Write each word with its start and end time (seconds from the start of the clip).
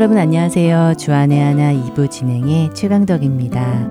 여러분 0.00 0.16
안녕하세요. 0.16 0.94
주안의 0.96 1.38
하나 1.38 1.74
2부 1.74 2.10
진행의 2.10 2.72
최강덕입니다. 2.72 3.86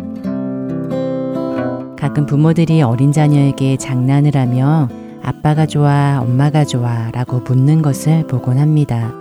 가끔 1.96 2.26
부모들이 2.26 2.82
어린 2.82 3.12
자녀에게 3.12 3.78
장난을 3.78 4.36
하며 4.36 4.90
아빠가 5.22 5.68
좋아, 5.68 6.20
엄마가 6.20 6.66
좋아 6.66 7.12
라고 7.12 7.42
묻는 7.42 7.84
것을 7.84 8.26
보곤 8.26 8.58
합니다. 8.58 9.14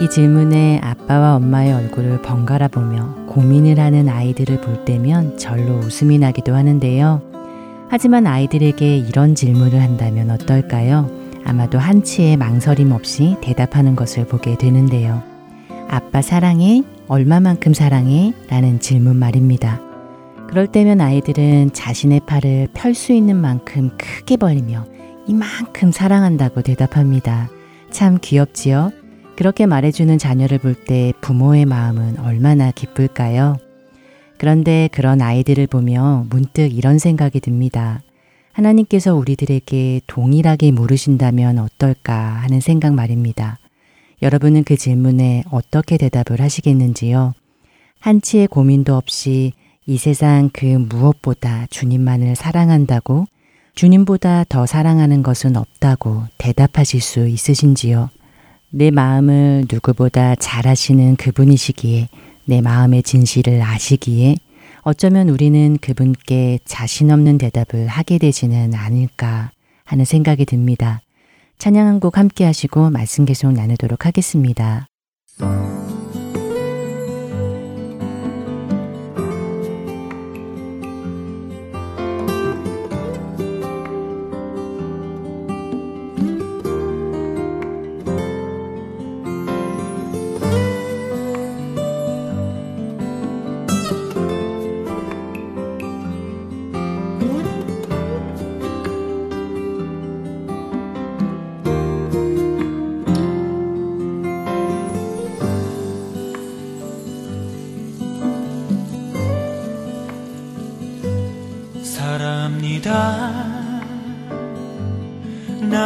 이 0.00 0.08
질문에 0.08 0.80
아빠와 0.84 1.34
엄마의 1.34 1.72
얼굴을 1.72 2.22
번갈아 2.22 2.68
보며 2.68 3.12
고민을 3.26 3.80
하는 3.80 4.08
아이들을 4.08 4.60
볼 4.60 4.84
때면 4.84 5.36
절로 5.36 5.78
웃음이 5.78 6.20
나기도 6.20 6.54
하는데요. 6.54 7.22
하지만 7.88 8.28
아이들에게 8.28 8.98
이런 8.98 9.34
질문을 9.34 9.82
한다면 9.82 10.30
어떨까요? 10.30 11.10
아마도 11.44 11.80
한치의 11.80 12.36
망설임 12.36 12.92
없이 12.92 13.36
대답하는 13.40 13.96
것을 13.96 14.28
보게 14.28 14.56
되는데요. 14.56 15.28
아빠 15.92 16.22
사랑해? 16.22 16.82
얼마만큼 17.08 17.74
사랑해? 17.74 18.32
라는 18.48 18.78
질문 18.78 19.16
말입니다. 19.16 19.80
그럴 20.48 20.68
때면 20.68 21.00
아이들은 21.00 21.72
자신의 21.72 22.20
팔을 22.26 22.68
펼 22.74 22.94
수 22.94 23.12
있는 23.12 23.34
만큼 23.34 23.90
크게 23.98 24.36
벌리며 24.36 24.86
이만큼 25.26 25.90
사랑한다고 25.90 26.62
대답합니다. 26.62 27.50
참 27.90 28.18
귀엽지요? 28.20 28.92
그렇게 29.34 29.66
말해주는 29.66 30.16
자녀를 30.16 30.58
볼 30.58 30.74
때 30.84 31.12
부모의 31.20 31.64
마음은 31.64 32.20
얼마나 32.20 32.70
기쁠까요? 32.70 33.56
그런데 34.38 34.88
그런 34.92 35.20
아이들을 35.20 35.66
보며 35.66 36.24
문득 36.30 36.72
이런 36.72 36.98
생각이 36.98 37.40
듭니다. 37.40 38.00
하나님께서 38.52 39.16
우리들에게 39.16 40.02
동일하게 40.06 40.70
물으신다면 40.70 41.58
어떨까 41.58 42.14
하는 42.14 42.60
생각 42.60 42.94
말입니다. 42.94 43.59
여러분은 44.22 44.64
그 44.64 44.76
질문에 44.76 45.44
어떻게 45.50 45.96
대답을 45.96 46.40
하시겠는지요? 46.40 47.34
한치의 48.00 48.48
고민도 48.48 48.94
없이 48.94 49.52
이 49.86 49.96
세상 49.96 50.50
그 50.52 50.66
무엇보다 50.66 51.66
주님만을 51.70 52.36
사랑한다고 52.36 53.26
주님보다 53.74 54.44
더 54.48 54.66
사랑하는 54.66 55.22
것은 55.22 55.56
없다고 55.56 56.24
대답하실 56.38 57.00
수 57.00 57.26
있으신지요? 57.28 58.10
내 58.70 58.90
마음을 58.90 59.64
누구보다 59.70 60.34
잘 60.36 60.68
아시는 60.68 61.16
그분이시기에 61.16 62.08
내 62.44 62.60
마음의 62.60 63.02
진실을 63.02 63.62
아시기에 63.62 64.36
어쩌면 64.82 65.28
우리는 65.28 65.78
그분께 65.80 66.58
자신 66.64 67.10
없는 67.10 67.38
대답을 67.38 67.86
하게 67.86 68.18
되지는 68.18 68.74
않을까 68.74 69.50
하는 69.84 70.04
생각이 70.04 70.44
듭니다. 70.44 71.00
찬양 71.60 71.86
한 71.86 72.00
곡 72.00 72.16
함께 72.16 72.46
하시고 72.46 72.88
말씀 72.88 73.26
계속 73.26 73.52
나누도록 73.52 74.06
하겠습니다. 74.06 74.86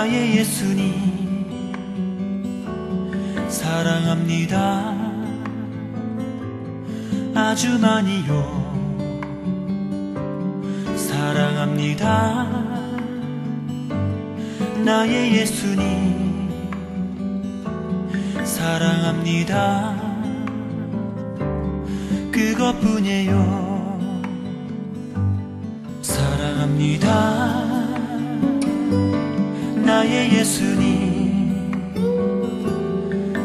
나의 0.05 0.37
예수님 0.37 0.93
사랑합니다. 3.49 4.95
아주 7.35 7.79
많이요. 7.79 8.65
사랑합니다. 10.95 12.47
나의 14.85 15.37
예수님 15.37 16.51
사랑합니다. 18.45 19.97
그것뿐이에요. 22.31 23.41
사랑합니다. 26.03 27.44
예수님 30.33 31.85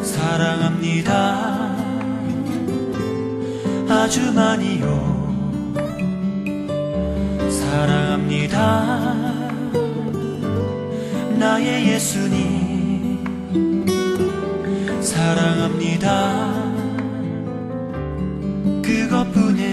사랑합니다. 0.01 1.75
아주 3.89 4.31
많이요. 4.33 5.19
사랑합니다. 7.49 9.15
나의 11.37 11.87
예수님 11.89 13.25
사랑합니다. 15.01 16.49
그것뿐이 18.81 19.68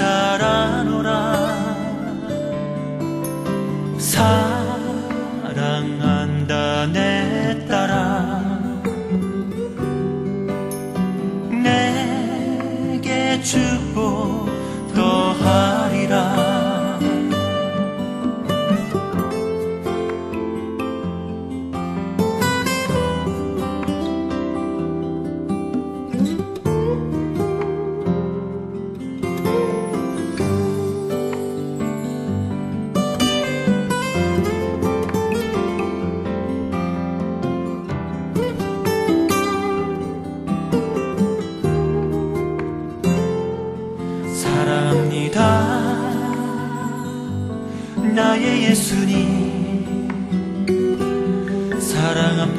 사랑. 0.00 0.79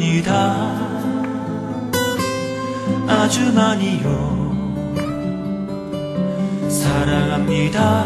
겁니다. 0.01 0.73
아주 3.07 3.53
많이요. 3.53 4.09
사랑합니다. 6.67 8.03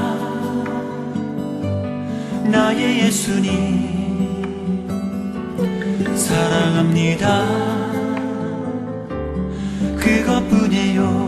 나의 2.51 2.99
예수님. 3.05 3.55
사랑합니다. 6.17 7.45
그것뿐이요. 9.97 11.24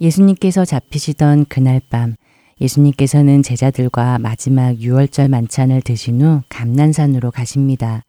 예수님께서 0.00 0.64
잡히시던 0.64 1.46
그날 1.48 1.80
밤 1.90 2.16
예수님께서는 2.60 3.42
제자들과 3.42 4.18
마지막 4.18 4.74
6월절 4.74 5.28
만찬을 5.28 5.82
드신 5.82 6.22
후 6.22 6.42
감난산으로 6.48 7.30
가십니다. 7.30 8.02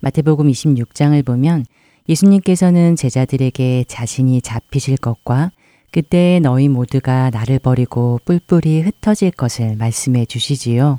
마태복음 0.00 0.48
26장을 0.50 1.24
보면 1.24 1.64
예수님께서는 2.08 2.96
제자들에게 2.96 3.84
자신이 3.88 4.42
잡히실 4.42 4.98
것과 4.98 5.52
그때 5.90 6.40
너희 6.42 6.68
모두가 6.68 7.30
나를 7.30 7.58
버리고 7.58 8.20
뿔뿔이 8.24 8.82
흩어질 8.82 9.30
것을 9.30 9.76
말씀해 9.76 10.26
주시지요. 10.26 10.98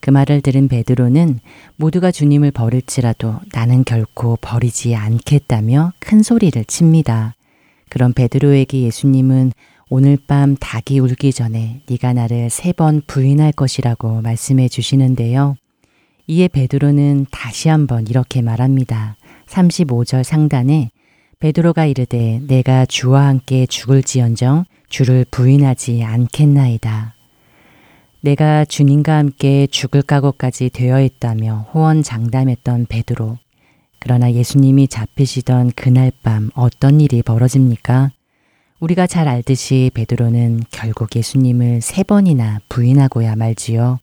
그 0.00 0.10
말을 0.10 0.42
들은 0.42 0.68
베드로는 0.68 1.40
모두가 1.76 2.10
주님을 2.10 2.50
버릴지라도 2.50 3.36
나는 3.52 3.84
결코 3.84 4.36
버리지 4.40 4.94
않겠다며 4.94 5.92
큰 5.98 6.22
소리를 6.22 6.62
칩니다. 6.66 7.34
그런 7.88 8.12
베드로에게 8.12 8.82
예수님은 8.82 9.52
오늘 9.96 10.18
밤 10.26 10.56
닭이 10.56 10.98
울기 10.98 11.32
전에 11.32 11.80
네가 11.88 12.14
나를 12.14 12.50
세 12.50 12.72
번 12.72 13.00
부인할 13.06 13.52
것이라고 13.52 14.22
말씀해 14.22 14.68
주시는데요. 14.68 15.54
이에 16.26 16.48
베드로는 16.48 17.26
다시 17.30 17.68
한번 17.68 18.08
이렇게 18.08 18.42
말합니다. 18.42 19.16
35절 19.46 20.24
상단에 20.24 20.90
베드로가 21.38 21.86
이르되 21.86 22.40
내가 22.48 22.86
주와 22.86 23.28
함께 23.28 23.66
죽을지언정 23.66 24.64
주를 24.88 25.24
부인하지 25.30 26.02
않겠나이다. 26.02 27.14
내가 28.20 28.64
주님과 28.64 29.16
함께 29.16 29.68
죽을 29.68 30.02
각오까지 30.02 30.70
되어 30.70 31.02
있다며 31.02 31.68
호언장담했던 31.72 32.86
베드로. 32.86 33.38
그러나 34.00 34.32
예수님이 34.32 34.88
잡히시던 34.88 35.70
그날 35.76 36.10
밤 36.24 36.50
어떤 36.56 37.00
일이 37.00 37.22
벌어집니까? 37.22 38.10
우리가 38.80 39.06
잘 39.06 39.28
알듯이 39.28 39.90
베드로는 39.94 40.64
결국 40.70 41.14
예수님을 41.14 41.80
세 41.80 42.02
번이나 42.02 42.60
부인하고야 42.68 43.36
말지요. 43.36 43.98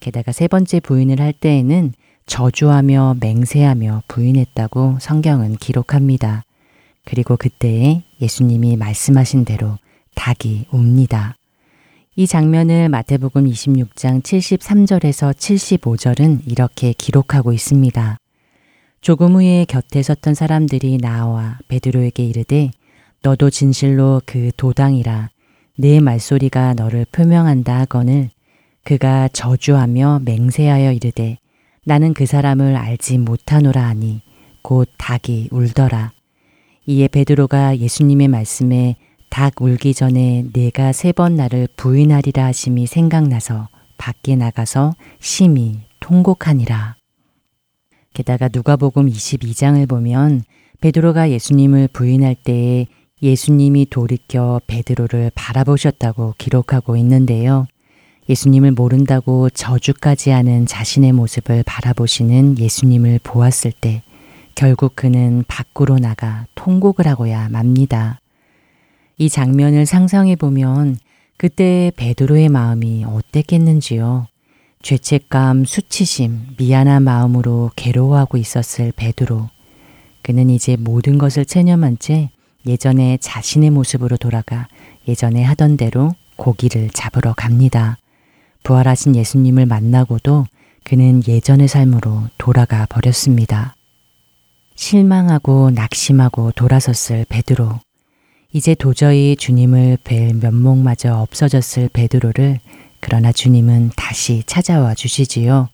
게다가 0.00 0.32
세 0.32 0.48
번째 0.48 0.80
부인을 0.80 1.20
할 1.20 1.32
때에는 1.32 1.92
저주하며 2.24 3.16
맹세하며 3.20 4.02
부인했다고 4.08 4.98
성경은 5.00 5.56
기록합니다. 5.56 6.44
그리고 7.04 7.36
그때에 7.36 8.02
예수님이 8.20 8.76
말씀하신 8.76 9.44
대로 9.44 9.76
닭이 10.14 10.66
웁니다. 10.70 11.36
이 12.16 12.26
장면을 12.26 12.88
마태복음 12.88 13.44
26장 13.44 14.22
73절에서 14.22 15.34
75절은 15.34 16.50
이렇게 16.50 16.94
기록하고 16.94 17.52
있습니다. 17.52 18.16
조금 19.02 19.34
후에 19.34 19.66
곁에 19.68 20.02
섰던 20.02 20.34
사람들이 20.34 20.96
나와 20.96 21.58
베드로에게 21.68 22.24
이르되 22.24 22.70
너도 23.26 23.50
진실로 23.50 24.22
그 24.24 24.52
도당이라 24.56 25.30
내 25.76 25.98
말소리가 25.98 26.74
너를 26.74 27.04
표명한다 27.10 27.80
하거늘 27.80 28.30
그가 28.84 29.26
저주하며 29.26 30.20
맹세하여 30.24 30.92
이르되 30.92 31.38
나는 31.84 32.14
그 32.14 32.24
사람을 32.24 32.76
알지 32.76 33.18
못하노라 33.18 33.82
하니 33.82 34.22
곧 34.62 34.88
닭이 34.96 35.48
울더라. 35.50 36.12
이에 36.86 37.08
베드로가 37.08 37.78
예수님의 37.78 38.28
말씀에 38.28 38.94
닭 39.28 39.60
울기 39.60 39.92
전에 39.92 40.44
내가 40.52 40.92
세 40.92 41.10
번 41.10 41.34
나를 41.34 41.66
부인하리라 41.76 42.44
하심이 42.44 42.86
생각나서 42.86 43.68
밖에 43.98 44.36
나가서 44.36 44.94
심히 45.18 45.80
통곡하니라. 45.98 46.94
게다가 48.14 48.48
누가복음 48.52 49.10
22장을 49.10 49.88
보면 49.88 50.44
베드로가 50.80 51.32
예수님을 51.32 51.88
부인할 51.88 52.36
때에 52.36 52.86
예수님이 53.22 53.86
돌이켜 53.88 54.60
베드로를 54.66 55.30
바라보셨다고 55.34 56.34
기록하고 56.36 56.98
있는데요. 56.98 57.66
예수님을 58.28 58.72
모른다고 58.72 59.48
저주까지 59.48 60.30
하는 60.30 60.66
자신의 60.66 61.12
모습을 61.12 61.62
바라보시는 61.64 62.58
예수님을 62.58 63.20
보았을 63.22 63.72
때 63.72 64.02
결국 64.54 64.96
그는 64.96 65.44
밖으로 65.48 65.98
나가 65.98 66.46
통곡을 66.54 67.06
하고야 67.06 67.48
맙니다. 67.48 68.20
이 69.16 69.30
장면을 69.30 69.86
상상해 69.86 70.36
보면 70.36 70.96
그때 71.38 71.92
베드로의 71.96 72.50
마음이 72.50 73.04
어땠겠는지요. 73.04 74.26
죄책감, 74.82 75.64
수치심, 75.64 76.56
미안한 76.58 77.02
마음으로 77.02 77.70
괴로워하고 77.76 78.36
있었을 78.36 78.92
베드로. 78.94 79.48
그는 80.22 80.50
이제 80.50 80.76
모든 80.76 81.16
것을 81.16 81.46
체념한 81.46 81.98
채 81.98 82.30
예전에 82.66 83.18
자신의 83.20 83.70
모습으로 83.70 84.16
돌아가 84.16 84.68
예전에 85.08 85.42
하던 85.42 85.76
대로 85.76 86.14
고기를 86.36 86.90
잡으러 86.90 87.32
갑니다. 87.34 87.96
부활하신 88.62 89.14
예수님을 89.16 89.66
만나고도 89.66 90.46
그는 90.82 91.22
예전의 91.26 91.68
삶으로 91.68 92.24
돌아가 92.38 92.86
버렸습니다. 92.86 93.76
실망하고 94.74 95.70
낙심하고 95.70 96.52
돌아섰을 96.52 97.26
베드로. 97.28 97.80
이제 98.52 98.74
도저히 98.74 99.36
주님을 99.36 99.98
뵐 100.04 100.34
면목마저 100.34 101.16
없어졌을 101.16 101.88
베드로를 101.92 102.58
그러나 103.00 103.32
주님은 103.32 103.92
다시 103.96 104.42
찾아와 104.46 104.94
주시지요. 104.94 105.68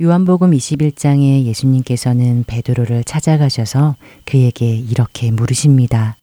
요한복음 0.00 0.50
21장에 0.52 1.44
예수님께서는 1.44 2.44
베드로를 2.46 3.04
찾아가셔서 3.04 3.96
그에게 4.24 4.74
이렇게 4.74 5.30
물으십니다. 5.30 6.16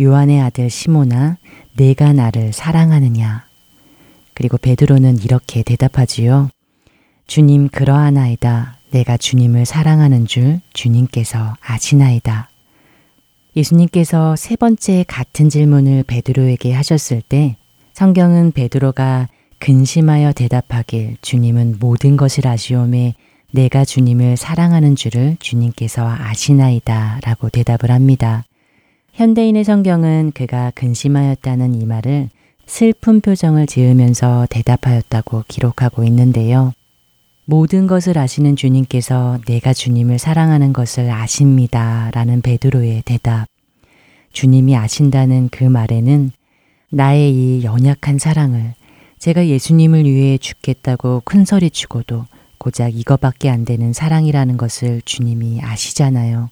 요한의 0.00 0.40
아들 0.40 0.70
시모나 0.70 1.36
내가 1.76 2.12
나를 2.12 2.52
사랑하느냐? 2.52 3.44
그리고 4.34 4.56
베드로는 4.56 5.18
이렇게 5.22 5.62
대답하지요. 5.62 6.48
주님 7.26 7.68
그러하나이다. 7.68 8.78
내가 8.90 9.16
주님을 9.16 9.66
사랑하는 9.66 10.26
줄 10.26 10.60
주님께서 10.72 11.56
아시나이다. 11.60 12.48
예수님께서 13.56 14.36
세 14.36 14.56
번째 14.56 15.04
같은 15.06 15.48
질문을 15.48 16.04
베드로에게 16.04 16.72
하셨을 16.72 17.20
때 17.20 17.56
성경은 17.92 18.52
베드로가 18.52 19.28
근심하여 19.58 20.32
대답하길 20.32 21.18
주님은 21.20 21.76
모든 21.78 22.16
것을 22.16 22.46
아시오매 22.46 23.14
내가 23.52 23.84
주님을 23.84 24.36
사랑하는 24.36 24.96
줄을 24.96 25.36
주님께서 25.40 26.08
아시나이다 26.08 27.20
라고 27.22 27.50
대답을 27.50 27.90
합니다. 27.90 28.44
현대인의 29.12 29.64
성경은 29.64 30.32
그가 30.34 30.70
근심하였다는 30.74 31.74
이 31.74 31.84
말을 31.84 32.28
슬픈 32.66 33.20
표정을 33.20 33.66
지으면서 33.66 34.46
대답하였다고 34.48 35.44
기록하고 35.48 36.04
있는데요. 36.04 36.72
모든 37.44 37.88
것을 37.88 38.16
아시는 38.16 38.54
주님께서 38.54 39.40
내가 39.46 39.72
주님을 39.72 40.18
사랑하는 40.18 40.72
것을 40.72 41.10
아십니다. 41.10 42.10
라는 42.14 42.40
베드로의 42.42 43.02
대답. 43.04 43.46
주님이 44.32 44.76
아신다는 44.76 45.48
그 45.50 45.64
말에는 45.64 46.30
나의 46.90 47.32
이 47.32 47.64
연약한 47.64 48.18
사랑을 48.18 48.74
제가 49.18 49.48
예수님을 49.48 50.04
위해 50.04 50.38
죽겠다고 50.38 51.22
큰 51.24 51.44
소리 51.44 51.70
치고도 51.70 52.26
고작 52.58 52.96
이거밖에 52.96 53.50
안 53.50 53.64
되는 53.64 53.92
사랑이라는 53.92 54.56
것을 54.56 55.02
주님이 55.04 55.60
아시잖아요. 55.62 56.50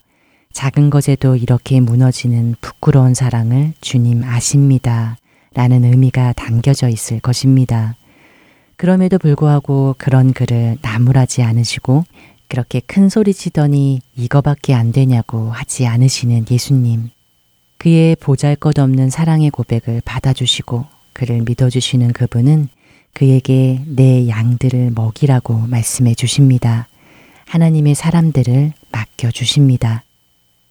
작은 0.52 0.90
것에도 0.90 1.36
이렇게 1.36 1.80
무너지는 1.80 2.56
부끄러운 2.60 3.14
사랑을 3.14 3.72
주님 3.80 4.24
아십니다. 4.24 5.16
라는 5.54 5.84
의미가 5.84 6.34
담겨져 6.34 6.88
있을 6.88 7.20
것입니다. 7.20 7.96
그럼에도 8.76 9.18
불구하고 9.18 9.94
그런 9.98 10.32
글을 10.32 10.78
나무라지 10.82 11.42
않으시고 11.42 12.04
그렇게 12.48 12.80
큰 12.80 13.08
소리 13.08 13.34
치더니 13.34 14.00
이거밖에 14.16 14.74
안 14.74 14.92
되냐고 14.92 15.50
하지 15.50 15.86
않으시는 15.86 16.46
예수님. 16.50 17.10
그의 17.78 18.16
보잘 18.16 18.56
것 18.56 18.78
없는 18.78 19.10
사랑의 19.10 19.50
고백을 19.50 20.00
받아주시고 20.04 20.84
그를 21.12 21.42
믿어주시는 21.42 22.12
그분은 22.12 22.68
그에게 23.12 23.82
내 23.86 24.28
양들을 24.28 24.92
먹이라고 24.94 25.58
말씀해 25.66 26.14
주십니다. 26.14 26.88
하나님의 27.46 27.94
사람들을 27.94 28.72
맡겨 28.92 29.30
주십니다. 29.30 30.04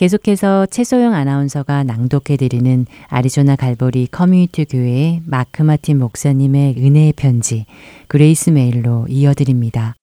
계속해서 0.00 0.64
최소영 0.64 1.12
아나운서가 1.12 1.84
낭독해드리는 1.84 2.86
아리조나 3.08 3.54
갈보리 3.54 4.06
커뮤니티 4.10 4.64
교회의 4.64 5.20
마크 5.26 5.60
마틴 5.60 5.98
목사님의 5.98 6.76
은혜의 6.78 7.12
편지 7.12 7.66
Grace 8.08 8.48
Mail로 8.48 9.08
이어드립니다. 9.10 9.96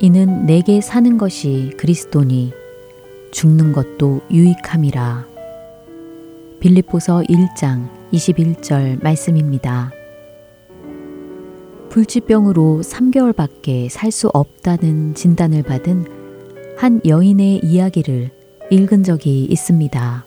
이는 0.00 0.46
내게 0.46 0.80
사는 0.80 1.18
것이 1.18 1.72
그리스도니 1.76 2.54
죽는 3.30 3.74
것도 3.74 4.22
유익함이라. 4.30 5.26
빌립보서 6.60 7.24
1장 7.28 7.90
21절 8.10 9.02
말씀입니다. 9.02 9.92
불치병으로 11.90 12.82
3개월밖에 12.82 13.88
살 13.88 14.10
수 14.10 14.28
없다는 14.28 15.14
진단을 15.14 15.62
받은 15.62 16.76
한 16.78 17.00
여인의 17.04 17.60
이야기를 17.62 18.30
읽은 18.70 19.02
적이 19.04 19.44
있습니다. 19.44 20.24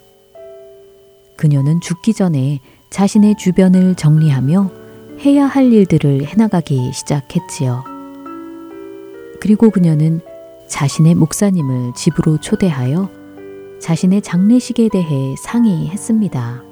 그녀는 1.36 1.82
죽기 1.82 2.14
전에 2.14 2.60
자신의 2.90 3.36
주변을 3.38 3.96
정리하며 3.96 4.72
해야 5.20 5.46
할 5.46 5.72
일들을 5.72 6.26
해나가기 6.26 6.92
시작했지요. 6.94 7.84
그리고 9.40 9.70
그녀는 9.70 10.22
자신의 10.68 11.16
목사님을 11.16 11.94
집으로 11.96 12.40
초대하여 12.40 13.10
자신의 13.80 14.22
장례식에 14.22 14.90
대해 14.90 15.36
상의했습니다. 15.38 16.64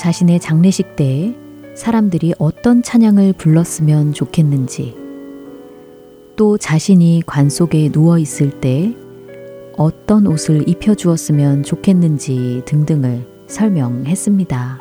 자신의 0.00 0.40
장례식 0.40 0.96
때에 0.96 1.39
사람들이 1.80 2.34
어떤 2.38 2.82
찬양을 2.82 3.32
불렀으면 3.32 4.12
좋겠는지, 4.12 4.94
또 6.36 6.58
자신이 6.58 7.22
관 7.24 7.48
속에 7.48 7.90
누워 7.90 8.18
있을 8.18 8.60
때 8.60 8.94
어떤 9.78 10.26
옷을 10.26 10.68
입혀주었으면 10.68 11.62
좋겠는지 11.62 12.64
등등을 12.66 13.26
설명했습니다. 13.46 14.78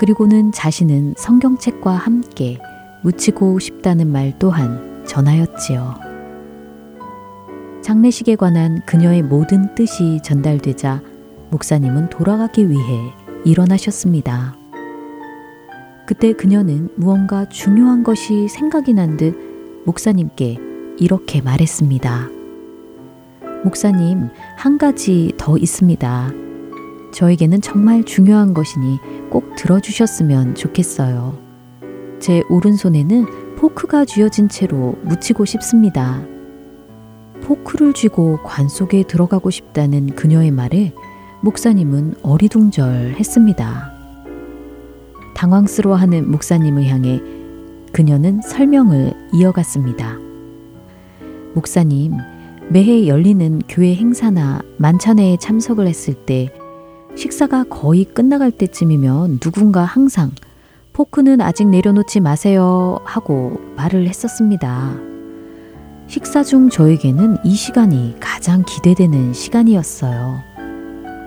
그리고는 0.00 0.50
자신은 0.50 1.14
성경책과 1.16 1.92
함께 1.92 2.58
묻히고 3.04 3.60
싶다는 3.60 4.10
말 4.10 4.36
또한 4.40 5.04
전하였지요. 5.06 6.00
장례식에 7.80 8.34
관한 8.34 8.84
그녀의 8.86 9.22
모든 9.22 9.72
뜻이 9.76 10.18
전달되자 10.24 11.00
목사님은 11.50 12.08
돌아가기 12.10 12.68
위해 12.68 13.12
일어나셨습니다. 13.44 14.61
그때 16.06 16.32
그녀는 16.32 16.88
무언가 16.96 17.48
중요한 17.48 18.02
것이 18.02 18.48
생각이 18.48 18.92
난 18.92 19.16
듯 19.16 19.36
목사님께 19.84 20.58
이렇게 20.98 21.40
말했습니다. 21.40 22.28
목사님, 23.64 24.28
한 24.56 24.78
가지 24.78 25.32
더 25.36 25.56
있습니다. 25.56 26.32
저에게는 27.12 27.60
정말 27.60 28.04
중요한 28.04 28.54
것이니 28.54 28.98
꼭 29.30 29.54
들어주셨으면 29.56 30.54
좋겠어요. 30.54 31.38
제 32.18 32.42
오른손에는 32.48 33.56
포크가 33.56 34.04
쥐어진 34.04 34.48
채로 34.48 34.96
묻히고 35.02 35.44
싶습니다. 35.44 36.22
포크를 37.42 37.92
쥐고 37.92 38.42
관 38.44 38.68
속에 38.68 39.02
들어가고 39.02 39.50
싶다는 39.50 40.14
그녀의 40.14 40.50
말에 40.52 40.92
목사님은 41.42 42.14
어리둥절 42.22 43.16
했습니다. 43.18 43.91
당황스러워하는 45.42 46.30
목사님을 46.30 46.86
향해 46.86 47.20
그녀는 47.90 48.40
설명을 48.42 49.12
이어갔습니다. 49.32 50.16
목사님, 51.54 52.12
매해 52.68 53.08
열리는 53.08 53.60
교회 53.68 53.92
행사나 53.96 54.62
만찬회에 54.76 55.38
참석을 55.38 55.88
했을 55.88 56.14
때 56.14 56.48
식사가 57.16 57.64
거의 57.64 58.04
끝나갈 58.04 58.52
때쯤이면 58.52 59.40
누군가 59.40 59.82
항상 59.82 60.30
포크는 60.92 61.40
아직 61.40 61.66
내려놓지 61.66 62.20
마세요 62.20 63.00
하고 63.04 63.58
말을 63.76 64.06
했었습니다. 64.06 64.94
식사 66.06 66.44
중 66.44 66.68
저에게는 66.68 67.38
이 67.44 67.54
시간이 67.54 68.14
가장 68.20 68.62
기대되는 68.64 69.32
시간이었어요. 69.32 70.38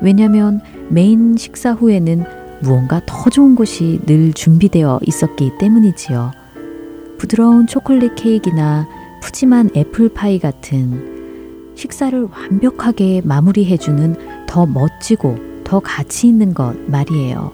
왜냐면 0.02 0.62
메인 0.90 1.36
식사 1.36 1.74
후에는 1.74 2.45
무언가 2.62 3.02
더 3.06 3.30
좋은 3.30 3.56
것이 3.56 4.00
늘 4.06 4.34
준비되어 4.34 5.00
있었기 5.04 5.58
때문이지요. 5.60 6.32
부드러운 7.18 7.68
초콜릿 7.68 8.16
케이크나 8.16 8.88
푸짐한 9.22 9.72
애플파이 9.76 10.40
같은 10.40 11.74
식사를 11.76 12.28
완벽하게 12.32 13.22
마무리해주는 13.24 14.46
더 14.48 14.66
멋지고 14.66 15.38
더 15.64 15.80
가치 15.80 16.28
있는 16.28 16.54
것 16.54 16.76
말이에요. 16.90 17.52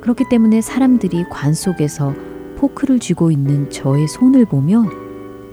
그렇기 0.00 0.24
때문에 0.28 0.60
사람들이 0.60 1.24
관 1.30 1.54
속에서 1.54 2.14
포크를 2.58 2.98
쥐고 2.98 3.30
있는 3.30 3.70
저의 3.70 4.06
손을 4.08 4.44
보며 4.44 4.84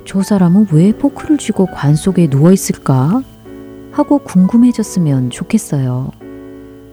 저 0.06 0.22
사람은 0.22 0.68
왜 0.72 0.92
포크를 0.92 1.38
쥐고 1.38 1.68
관 1.68 1.96
속에 1.96 2.30
누워 2.30 2.52
있을까? 2.52 3.22
하고 3.92 4.20
궁금해졌으면 4.20 5.30
좋겠어요. 5.30 6.19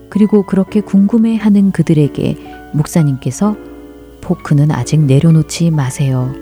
그리고 0.08 0.44
그렇게 0.44 0.80
궁금해하는 0.80 1.72
그들에게 1.72 2.36
목사님께서 2.74 3.56
포크는 4.20 4.70
아직 4.70 5.00
내려놓지 5.00 5.70
마세요. 5.70 6.34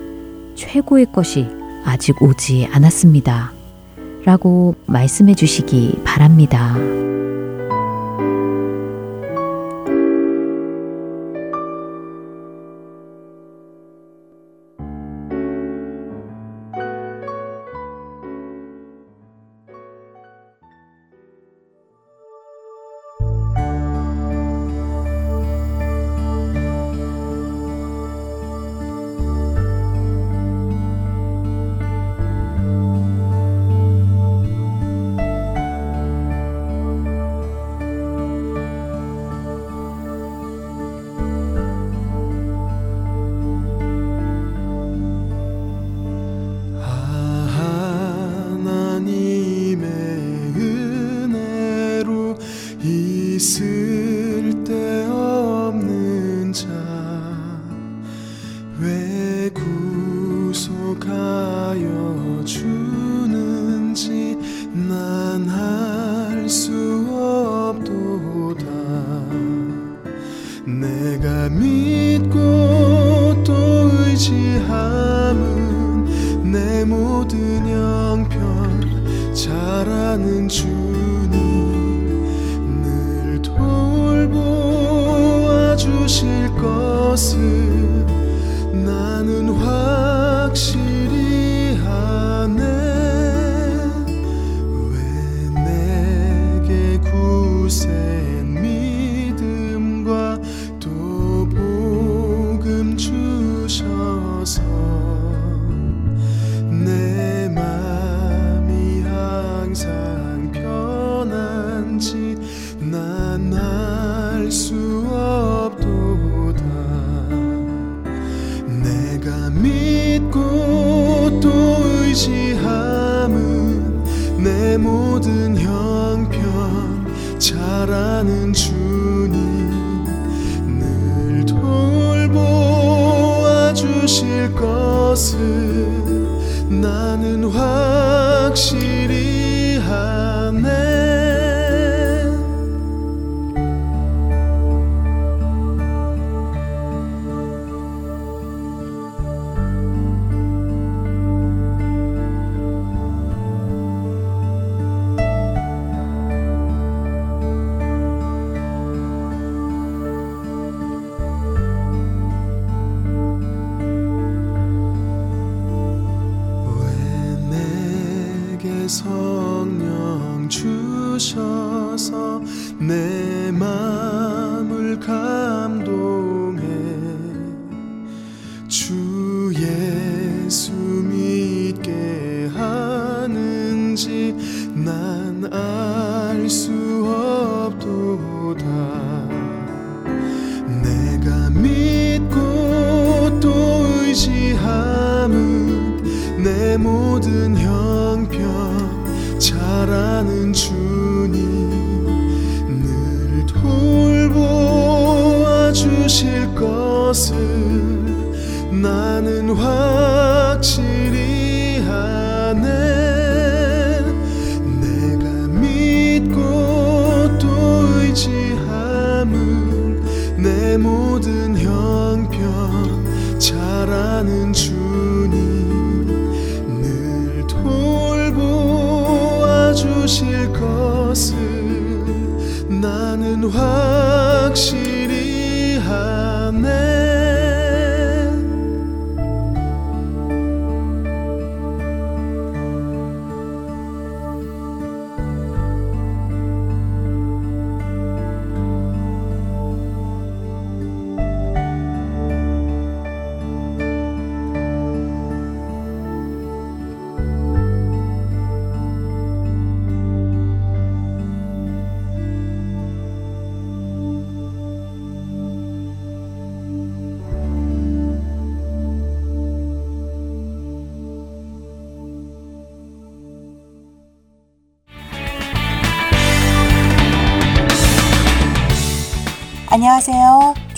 최고의 0.55 1.11
것이 1.11 1.47
아직 1.83 2.21
오지 2.21 2.67
않았습니다. 2.71 3.51
라고 4.25 4.75
말씀해 4.87 5.35
주시기 5.35 6.01
바랍니다. 6.03 6.75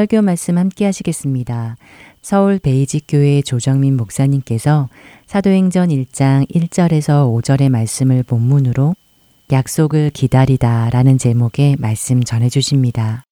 설교 0.00 0.22
말씀 0.22 0.56
함께 0.56 0.86
하시겠습니다. 0.86 1.76
서울 2.22 2.58
베이직교회 2.58 3.42
조정민 3.42 3.98
목사님께서 3.98 4.88
사도행전 5.26 5.90
1장 5.90 6.50
1절에서 6.50 7.30
5절의 7.30 7.68
말씀을 7.68 8.22
본문으로 8.22 8.94
약속을 9.52 10.08
기다리다 10.14 10.88
라는 10.88 11.18
제목의 11.18 11.76
말씀 11.78 12.24
전해 12.24 12.48
주십니다. 12.48 13.24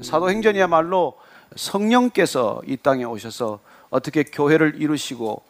사도행전이야말로 0.00 1.14
성령께서 1.56 2.62
이 2.68 2.76
땅에 2.76 3.02
오셔서 3.02 3.58
어떻게 3.90 4.22
교회를 4.22 4.80
이루시고 4.80 5.42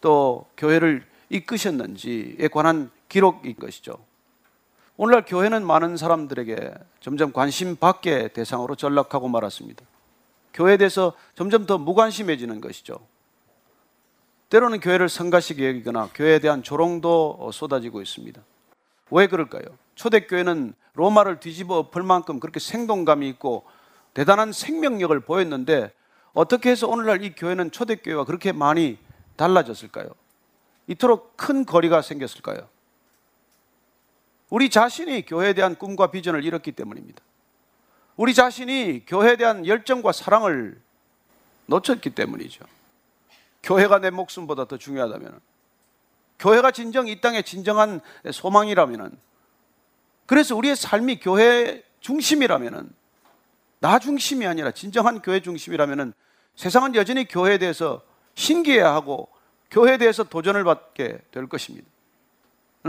또 0.00 0.46
교회를 0.56 1.07
이끄셨는지에 1.30 2.48
관한 2.48 2.90
기록인 3.08 3.56
것이죠. 3.56 3.98
오늘날 4.96 5.24
교회는 5.24 5.64
많은 5.66 5.96
사람들에게 5.96 6.74
점점 7.00 7.32
관심 7.32 7.76
밖의 7.76 8.32
대상으로 8.32 8.74
전락하고 8.74 9.28
말았습니다. 9.28 9.84
교회에 10.52 10.76
대해서 10.76 11.12
점점 11.36 11.66
더 11.66 11.78
무관심해지는 11.78 12.60
것이죠. 12.60 12.98
때로는 14.48 14.80
교회를 14.80 15.08
성가시게 15.08 15.68
여기거나 15.68 16.10
교회에 16.14 16.40
대한 16.40 16.62
조롱도 16.62 17.50
쏟아지고 17.52 18.00
있습니다. 18.00 18.42
왜 19.10 19.26
그럴까요? 19.26 19.64
초대교회는 19.94 20.74
로마를 20.94 21.38
뒤집어 21.38 21.78
엎을 21.78 22.02
만큼 22.02 22.40
그렇게 22.40 22.58
생동감이 22.58 23.28
있고 23.28 23.64
대단한 24.14 24.52
생명력을 24.52 25.18
보였는데 25.20 25.92
어떻게 26.32 26.70
해서 26.70 26.88
오늘날 26.88 27.22
이 27.22 27.34
교회는 27.34 27.70
초대교회와 27.70 28.24
그렇게 28.24 28.52
많이 28.52 28.98
달라졌을까요? 29.36 30.08
이토록 30.88 31.36
큰 31.36 31.64
거리가 31.64 32.02
생겼을까요? 32.02 32.68
우리 34.50 34.70
자신이 34.70 35.26
교회에 35.26 35.52
대한 35.52 35.76
꿈과 35.76 36.10
비전을 36.10 36.44
잃었기 36.44 36.72
때문입니다. 36.72 37.22
우리 38.16 38.34
자신이 38.34 39.04
교회에 39.06 39.36
대한 39.36 39.66
열정과 39.66 40.12
사랑을 40.12 40.80
놓쳤기 41.66 42.10
때문이죠. 42.10 42.64
교회가 43.62 43.98
내 43.98 44.10
목숨보다 44.10 44.64
더 44.64 44.78
중요하다면, 44.78 45.38
교회가 46.38 46.70
진정 46.70 47.06
이 47.06 47.20
땅의 47.20 47.44
진정한 47.44 48.00
소망이라면, 48.30 49.18
그래서 50.26 50.56
우리의 50.56 50.74
삶이 50.74 51.20
교회 51.20 51.84
중심이라면, 52.00 52.94
나 53.80 53.98
중심이 53.98 54.46
아니라 54.46 54.70
진정한 54.70 55.20
교회 55.20 55.40
중심이라면, 55.40 56.14
세상은 56.56 56.94
여전히 56.94 57.28
교회에 57.28 57.58
대해서 57.58 58.02
신기해하고 58.34 59.28
교회에 59.70 59.98
대해서 59.98 60.24
도전을 60.24 60.64
받게 60.64 61.18
될 61.30 61.46
것입니다. 61.48 61.86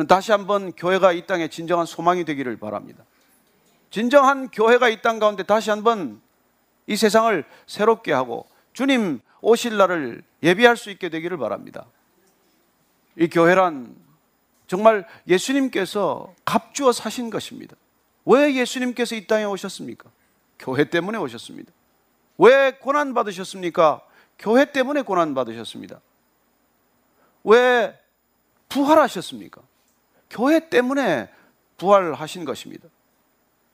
다시 0.08 0.32
한번 0.32 0.72
교회가 0.72 1.12
이 1.12 1.26
땅에 1.28 1.48
진정한 1.50 1.86
소망이 1.86 2.24
되기를 2.26 2.58
바랍니다. 2.58 3.04
진정한 3.89 4.50
교회가 4.50 4.89
이 4.89 5.02
땅 5.02 5.20
가운데 5.20 5.44
다시 5.44 5.70
한번 5.70 6.22
이 6.88 6.96
세상을 6.96 7.44
새롭게 7.68 8.13
하고 8.13 8.48
주님 8.74 9.20
오실 9.42 9.78
날을 9.78 10.24
예비할 10.44 10.78
수 10.78 10.89
있게 10.89 11.10
되기를 11.10 11.38
바랍니다. 11.38 11.86
이 13.18 13.28
교회란 13.28 13.96
정말 14.68 15.06
예수님께서 15.28 16.34
값주어 16.46 16.92
사신 16.92 17.30
것입니다. 17.30 17.76
왜 18.26 18.54
예수님께서 18.56 19.15
이 19.15 19.26
땅에 19.26 19.44
오셨습니까? 19.46 20.10
교회 20.60 20.84
때문에 20.86 21.18
오셨습니다. 21.18 21.72
왜 22.38 22.72
고난 22.72 23.13
받으셨습니까? 23.13 24.02
교회 24.38 24.72
때문에 24.72 25.02
고난 25.02 25.34
받으셨습니다. 25.34 26.00
왜 27.43 27.97
부활하셨습니까? 28.69 29.62
교회 30.30 30.69
때문에 30.69 31.30
부활하신 31.78 32.45
것입니다. 32.45 32.88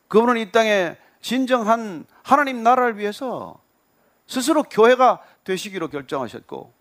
그분은 0.07 0.37
이 0.37 0.51
땅에 0.51 0.97
진정한 1.21 2.05
하나님 2.23 2.63
나라를 2.63 2.97
위해서 2.97 3.59
스스로 4.27 4.63
교회가 4.63 5.21
되시기로 5.43 5.89
결정하셨고 5.89 6.73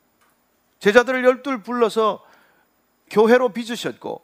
제자들을 0.78 1.24
열둘 1.24 1.62
불러서 1.62 2.24
교회로 3.10 3.50
빚으셨고 3.50 4.22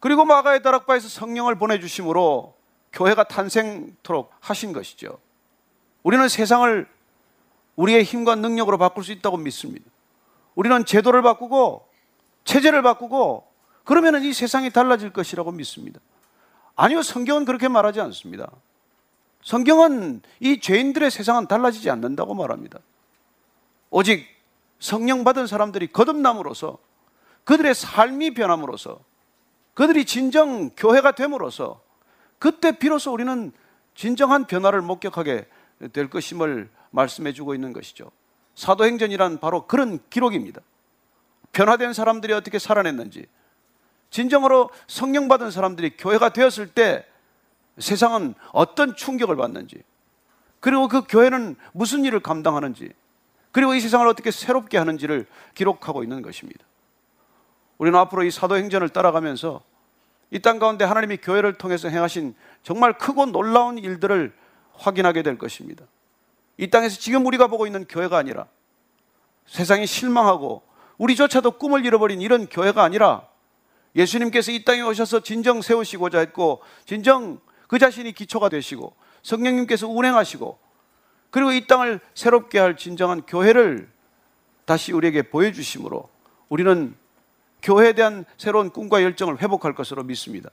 그리고 0.00 0.24
마가의 0.24 0.62
다락바에서 0.62 1.08
성령을 1.08 1.56
보내주심으로 1.56 2.54
교회가 2.92 3.24
탄생토록 3.24 4.30
하신 4.40 4.72
것이죠. 4.72 5.18
우리는 6.02 6.28
세상을 6.28 6.86
우리의 7.76 8.04
힘과 8.04 8.36
능력으로 8.36 8.78
바꿀 8.78 9.04
수 9.04 9.12
있다고 9.12 9.36
믿습니다. 9.38 9.84
우리는 10.54 10.84
제도를 10.84 11.22
바꾸고 11.22 11.85
체제를 12.46 12.80
바꾸고 12.80 13.46
그러면 13.84 14.22
이 14.22 14.32
세상이 14.32 14.70
달라질 14.70 15.12
것이라고 15.12 15.52
믿습니다. 15.52 16.00
아니요, 16.74 17.02
성경은 17.02 17.44
그렇게 17.44 17.68
말하지 17.68 18.00
않습니다. 18.00 18.50
성경은 19.42 20.22
이 20.40 20.60
죄인들의 20.60 21.10
세상은 21.10 21.46
달라지지 21.46 21.90
않는다고 21.90 22.34
말합니다. 22.34 22.78
오직 23.90 24.26
성령 24.80 25.24
받은 25.24 25.46
사람들이 25.46 25.88
거듭남으로써 25.88 26.78
그들의 27.44 27.74
삶이 27.74 28.34
변함으로써 28.34 28.98
그들이 29.74 30.04
진정 30.04 30.70
교회가 30.70 31.12
됨으로써 31.12 31.80
그때 32.38 32.76
비로소 32.76 33.12
우리는 33.12 33.52
진정한 33.94 34.46
변화를 34.46 34.82
목격하게 34.82 35.46
될 35.92 36.10
것임을 36.10 36.68
말씀해 36.90 37.32
주고 37.32 37.54
있는 37.54 37.72
것이죠. 37.72 38.10
사도행전이란 38.54 39.38
바로 39.38 39.66
그런 39.66 40.00
기록입니다. 40.10 40.60
변화된 41.52 41.92
사람들이 41.92 42.32
어떻게 42.32 42.58
살아냈는지, 42.58 43.26
진정으로 44.10 44.70
성령 44.86 45.28
받은 45.28 45.50
사람들이 45.50 45.96
교회가 45.96 46.30
되었을 46.30 46.68
때 46.68 47.06
세상은 47.78 48.34
어떤 48.52 48.94
충격을 48.94 49.36
받는지, 49.36 49.82
그리고 50.60 50.88
그 50.88 51.02
교회는 51.02 51.56
무슨 51.72 52.04
일을 52.04 52.20
감당하는지, 52.20 52.92
그리고 53.52 53.74
이 53.74 53.80
세상을 53.80 54.06
어떻게 54.06 54.30
새롭게 54.30 54.78
하는지를 54.78 55.26
기록하고 55.54 56.02
있는 56.02 56.22
것입니다. 56.22 56.64
우리는 57.78 57.98
앞으로 57.98 58.22
이 58.24 58.30
사도행전을 58.30 58.88
따라가면서 58.90 59.62
이 60.30 60.40
땅 60.40 60.58
가운데 60.58 60.84
하나님이 60.84 61.18
교회를 61.18 61.54
통해서 61.54 61.88
행하신 61.88 62.34
정말 62.62 62.98
크고 62.98 63.26
놀라운 63.26 63.78
일들을 63.78 64.34
확인하게 64.74 65.22
될 65.22 65.38
것입니다. 65.38 65.84
이 66.58 66.68
땅에서 66.68 66.98
지금 66.98 67.24
우리가 67.26 67.46
보고 67.46 67.66
있는 67.66 67.86
교회가 67.86 68.16
아니라 68.16 68.46
세상이 69.46 69.86
실망하고 69.86 70.62
우리조차도 70.98 71.52
꿈을 71.52 71.84
잃어버린 71.84 72.20
이런 72.20 72.46
교회가 72.46 72.82
아니라 72.82 73.28
예수님께서 73.94 74.52
이 74.52 74.64
땅에 74.64 74.82
오셔서 74.82 75.20
진정 75.20 75.62
세우시고자 75.62 76.18
했고 76.18 76.62
진정 76.84 77.40
그 77.68 77.78
자신이 77.78 78.12
기초가 78.12 78.48
되시고 78.48 78.94
성령님께서 79.22 79.88
운행하시고 79.88 80.58
그리고 81.30 81.52
이 81.52 81.66
땅을 81.66 82.00
새롭게 82.14 82.58
할 82.58 82.76
진정한 82.76 83.22
교회를 83.22 83.88
다시 84.64 84.92
우리에게 84.92 85.22
보여주심으로 85.22 86.08
우리는 86.48 86.94
교회에 87.62 87.94
대한 87.94 88.24
새로운 88.36 88.70
꿈과 88.70 89.02
열정을 89.02 89.40
회복할 89.42 89.74
것으로 89.74 90.04
믿습니다. 90.04 90.50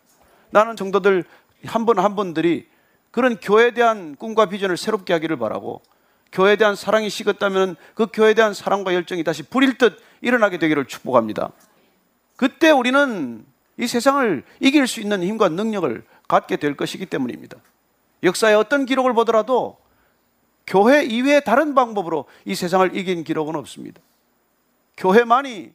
나는 0.49 0.75
정도들 0.75 1.23
한 1.65 1.85
분 1.85 1.99
한 1.99 2.15
분들이 2.15 2.67
그런 3.11 3.37
교회에 3.37 3.71
대한 3.71 4.15
꿈과 4.15 4.47
비전을 4.47 4.75
새롭게 4.75 5.13
하기를 5.13 5.37
바라고 5.37 5.81
교회에 6.31 6.55
대한 6.55 6.75
사랑이 6.75 7.09
식었다면 7.09 7.75
그 7.93 8.07
교회에 8.11 8.33
대한 8.33 8.53
사랑과 8.53 8.93
열정이 8.93 9.23
다시 9.23 9.43
불일 9.43 9.77
듯 9.77 10.01
일어나게 10.23 10.57
되기를 10.57 10.85
축복합니다. 10.85 11.51
그때 12.35 12.71
우리는 12.71 13.45
이 13.77 13.87
세상을 13.87 14.43
이길 14.59 14.87
수 14.87 15.01
있는 15.01 15.21
힘과 15.21 15.49
능력을 15.49 16.03
갖게 16.27 16.55
될 16.55 16.75
것이기 16.75 17.05
때문입니다. 17.05 17.57
역사의 18.23 18.55
어떤 18.55 18.85
기록을 18.85 19.13
보더라도 19.13 19.77
교회 20.65 21.03
이외의 21.03 21.43
다른 21.43 21.75
방법으로 21.75 22.25
이 22.45 22.55
세상을 22.55 22.95
이긴 22.95 23.23
기록은 23.23 23.55
없습니다. 23.57 24.01
교회만이 24.97 25.73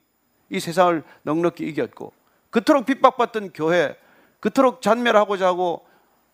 이 0.51 0.61
세상을 0.61 1.05
넉넉히 1.23 1.69
이겼고 1.69 2.13
그토록 2.51 2.87
핍박받던 2.87 3.53
교회, 3.53 3.95
그토록 4.41 4.81
잔멸하고자 4.81 5.47
하고 5.47 5.87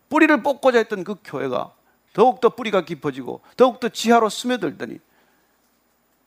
뿌리를 0.07 0.41
뽑고자 0.41 0.77
했던 0.77 1.03
그 1.03 1.15
교회가 1.23 1.73
더욱더 2.13 2.49
뿌리가 2.49 2.85
깊어지고 2.85 3.41
더욱더 3.57 3.89
지하로 3.89 4.29
스며들더니 4.29 4.99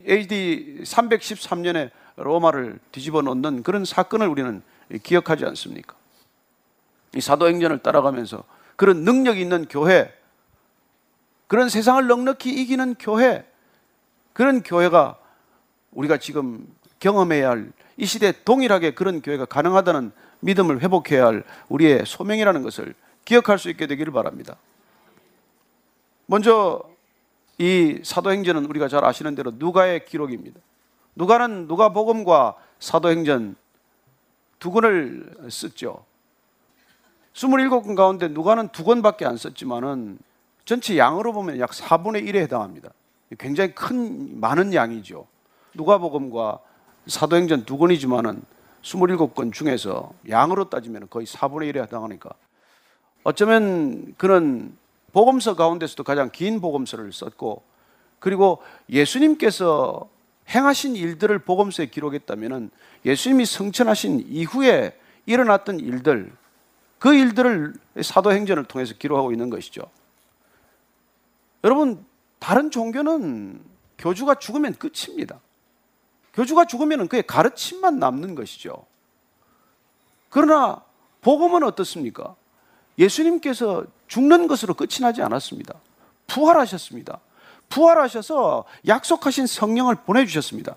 AD 0.06 0.80
313년에 0.82 1.90
로마를 2.16 2.78
뒤집어 2.92 3.22
놓는 3.22 3.62
그런 3.62 3.84
사건을 3.84 4.28
우리는 4.28 4.62
기억하지 5.02 5.44
않습니까? 5.44 5.94
이 7.14 7.20
사도행전을 7.20 7.78
따라가면서 7.78 8.44
그런 8.76 9.04
능력 9.04 9.38
있는 9.38 9.66
교회, 9.68 10.12
그런 11.46 11.68
세상을 11.68 12.06
넉넉히 12.06 12.50
이기는 12.50 12.94
교회, 12.98 13.44
그런 14.32 14.62
교회가 14.62 15.18
우리가 15.92 16.18
지금 16.18 16.66
경험해야 17.00 17.50
할 17.50 17.72
이 17.98 18.06
시대에 18.06 18.32
동일하게 18.44 18.94
그런 18.94 19.20
교회가 19.20 19.44
가능하다는 19.44 20.12
믿음을 20.40 20.80
회복해야 20.80 21.26
할 21.26 21.44
우리의 21.68 22.06
소명이라는 22.06 22.62
것을 22.62 22.94
기억할 23.24 23.58
수 23.58 23.68
있게 23.68 23.88
되기를 23.88 24.12
바랍니다. 24.12 24.56
먼저 26.26 26.88
이 27.58 28.00
사도행전은 28.04 28.66
우리가 28.66 28.88
잘 28.88 29.04
아시는 29.04 29.34
대로 29.34 29.52
누가의 29.54 30.04
기록입니다. 30.04 30.60
누가는 31.16 31.66
누가복음과 31.66 32.54
사도행전 32.78 33.56
두 34.60 34.70
권을 34.70 35.48
썼죠. 35.50 36.04
27권 37.34 37.96
가운데 37.96 38.28
누가는 38.28 38.68
두 38.68 38.84
권밖에 38.84 39.26
안 39.26 39.36
썼지만은 39.36 40.18
전체 40.64 40.96
양으로 40.96 41.32
보면 41.32 41.58
약 41.58 41.70
4분의 41.70 42.28
1에 42.28 42.36
해당합니다. 42.36 42.90
굉장히 43.38 43.74
큰 43.74 44.40
많은 44.40 44.72
양이죠. 44.72 45.26
누가복음과 45.74 46.60
사도행전 47.08 47.64
두 47.64 47.76
권이지만은 47.78 48.42
27권 48.82 49.52
중에서 49.52 50.12
양으로 50.28 50.70
따지면 50.70 51.08
거의 51.10 51.26
4분의 51.26 51.74
1에 51.74 51.82
해당하니까 51.82 52.30
어쩌면 53.24 54.14
그는 54.16 54.76
복음서 55.12 55.56
가운데서도 55.56 56.04
가장 56.04 56.30
긴 56.30 56.60
복음서를 56.60 57.12
썼고 57.12 57.62
그리고 58.18 58.62
예수님께서 58.90 60.08
행하신 60.48 60.96
일들을 60.96 61.38
복음서에 61.40 61.86
기록했다면 61.86 62.70
예수님이 63.04 63.44
성천하신 63.44 64.26
이후에 64.28 64.98
일어났던 65.26 65.80
일들 65.80 66.32
그 66.98 67.14
일들을 67.14 67.74
사도행전을 68.02 68.64
통해서 68.64 68.94
기록하고 68.94 69.30
있는 69.32 69.50
것이죠. 69.50 69.82
여러분 71.64 72.04
다른 72.38 72.70
종교는 72.70 73.62
교주가 73.98 74.36
죽으면 74.36 74.74
끝입니다. 74.74 75.40
교주가 76.34 76.66
죽으면 76.66 77.08
그의 77.08 77.24
가르침만 77.26 77.98
남는 77.98 78.34
것이죠. 78.34 78.86
그러나 80.28 80.82
복음은 81.20 81.62
어떻습니까? 81.64 82.36
예수님께서 82.98 83.84
죽는 84.06 84.48
것으로 84.48 84.74
끝이 84.74 85.00
나지 85.00 85.22
않았습니다. 85.22 85.74
부활하셨습니다. 86.26 87.20
부활하셔서 87.68 88.64
약속하신 88.86 89.46
성령을 89.46 89.96
보내주셨습니다. 89.96 90.76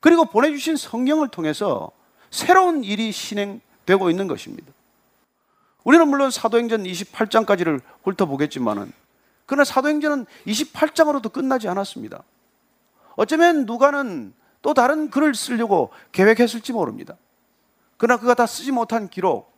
그리고 0.00 0.24
보내주신 0.24 0.76
성령을 0.76 1.28
통해서 1.28 1.90
새로운 2.30 2.84
일이 2.84 3.12
진행되고 3.12 4.10
있는 4.10 4.28
것입니다. 4.28 4.72
우리는 5.84 6.06
물론 6.08 6.30
사도행전 6.30 6.84
28장까지를 6.84 7.80
훑어보겠지만은 8.04 8.92
그러나 9.46 9.64
사도행전은 9.64 10.26
28장으로도 10.46 11.32
끝나지 11.32 11.68
않았습니다. 11.68 12.22
어쩌면 13.16 13.66
누가는 13.66 14.32
또 14.62 14.74
다른 14.74 15.10
글을 15.10 15.34
쓰려고 15.34 15.90
계획했을지 16.12 16.72
모릅니다. 16.72 17.16
그러나 17.96 18.20
그가 18.20 18.34
다 18.34 18.46
쓰지 18.46 18.70
못한 18.72 19.08
기록 19.08 19.52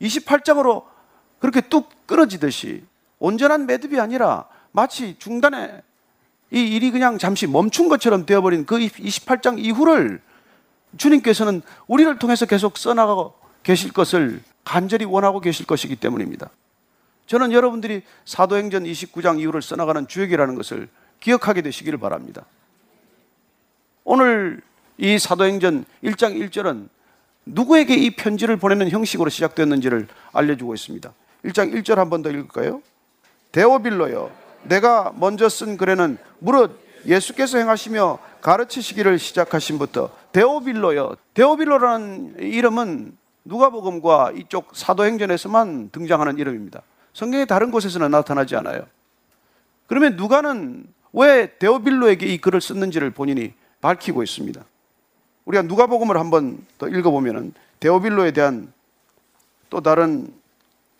28장으로 0.00 0.84
그렇게 1.38 1.60
뚝 1.60 1.88
끊어지듯이 2.06 2.82
온전한 3.18 3.66
매듭이 3.66 3.98
아니라 4.00 4.46
마치 4.72 5.16
중단에 5.18 5.82
이 6.50 6.60
일이 6.60 6.90
그냥 6.90 7.18
잠시 7.18 7.46
멈춘 7.46 7.88
것처럼 7.88 8.24
되어버린 8.24 8.64
그 8.64 8.78
28장 8.78 9.58
이후를 9.58 10.20
주님께서는 10.96 11.62
우리를 11.86 12.18
통해서 12.18 12.46
계속 12.46 12.78
써나가고 12.78 13.34
계실 13.62 13.92
것을 13.92 14.40
간절히 14.64 15.04
원하고 15.04 15.40
계실 15.40 15.66
것이기 15.66 15.96
때문입니다. 15.96 16.50
저는 17.26 17.52
여러분들이 17.52 18.02
사도행전 18.24 18.84
29장 18.84 19.38
이후를 19.40 19.60
써나가는 19.60 20.08
주역이라는 20.08 20.54
것을 20.54 20.88
기억하게 21.20 21.60
되시기를 21.62 21.98
바랍니다. 21.98 22.46
오늘 24.04 24.62
이 24.96 25.18
사도행전 25.18 25.84
1장 26.02 26.48
1절은 26.48 26.88
누구에게 27.44 27.94
이 27.94 28.10
편지를 28.10 28.56
보내는 28.56 28.90
형식으로 28.90 29.28
시작되었는지를 29.28 30.08
알려주고 30.32 30.74
있습니다. 30.74 31.12
1장 31.44 31.72
1절 31.74 31.96
한 31.96 32.10
번 32.10 32.22
더 32.22 32.30
읽을까요? 32.30 32.82
데오빌로요. 33.52 34.30
내가 34.64 35.12
먼저 35.16 35.48
쓴 35.48 35.76
글에는 35.76 36.18
무릇 36.40 36.78
예수께서 37.06 37.58
행하시며 37.58 38.18
가르치시기를 38.40 39.18
시작하신부터 39.18 40.10
데오빌로요. 40.32 41.14
데오빌로라는 41.34 42.36
이름은 42.40 43.16
누가복음과 43.44 44.32
이쪽 44.36 44.76
사도행전에서만 44.76 45.90
등장하는 45.90 46.38
이름입니다. 46.38 46.82
성경의 47.14 47.46
다른 47.46 47.70
곳에서는 47.70 48.10
나타나지 48.10 48.56
않아요. 48.56 48.82
그러면 49.86 50.16
누가는 50.16 50.86
왜 51.14 51.56
데오빌로에게 51.58 52.26
이 52.26 52.38
글을 52.38 52.60
썼는지를 52.60 53.10
본인이 53.10 53.54
밝히고 53.80 54.22
있습니다. 54.22 54.62
우리가 55.46 55.62
누가복음을 55.62 56.18
한번 56.18 56.58
더 56.76 56.88
읽어보면은 56.88 57.54
데오빌로에 57.80 58.32
대한 58.32 58.70
또 59.70 59.80
다른 59.80 60.30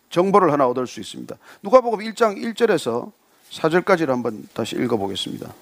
정보를 0.09 0.51
하나 0.51 0.67
얻을 0.67 0.87
수 0.87 0.99
있습니다. 0.99 1.35
누가복음 1.63 1.99
1장 1.99 2.37
1절에서 2.37 3.11
4절까지를 3.51 4.07
한번 4.07 4.47
다시 4.53 4.75
읽어보겠습니다. 4.75 5.53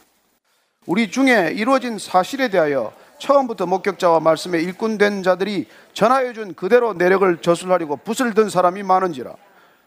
우리 0.85 1.11
중에 1.11 1.51
이루어진 1.55 1.99
사실에 1.99 2.49
대하여 2.49 2.93
처음부터 3.19 3.65
목격자와 3.65 4.19
말씀에 4.19 4.61
일꾼된 4.61 5.23
자들이 5.23 5.67
전하여 5.93 6.33
준 6.33 6.53
그대로 6.53 6.93
내력을 6.93 7.37
저술하려고 7.41 7.97
붓을 7.97 8.33
든 8.33 8.49
사람이 8.49 8.83
많은지라 8.83 9.33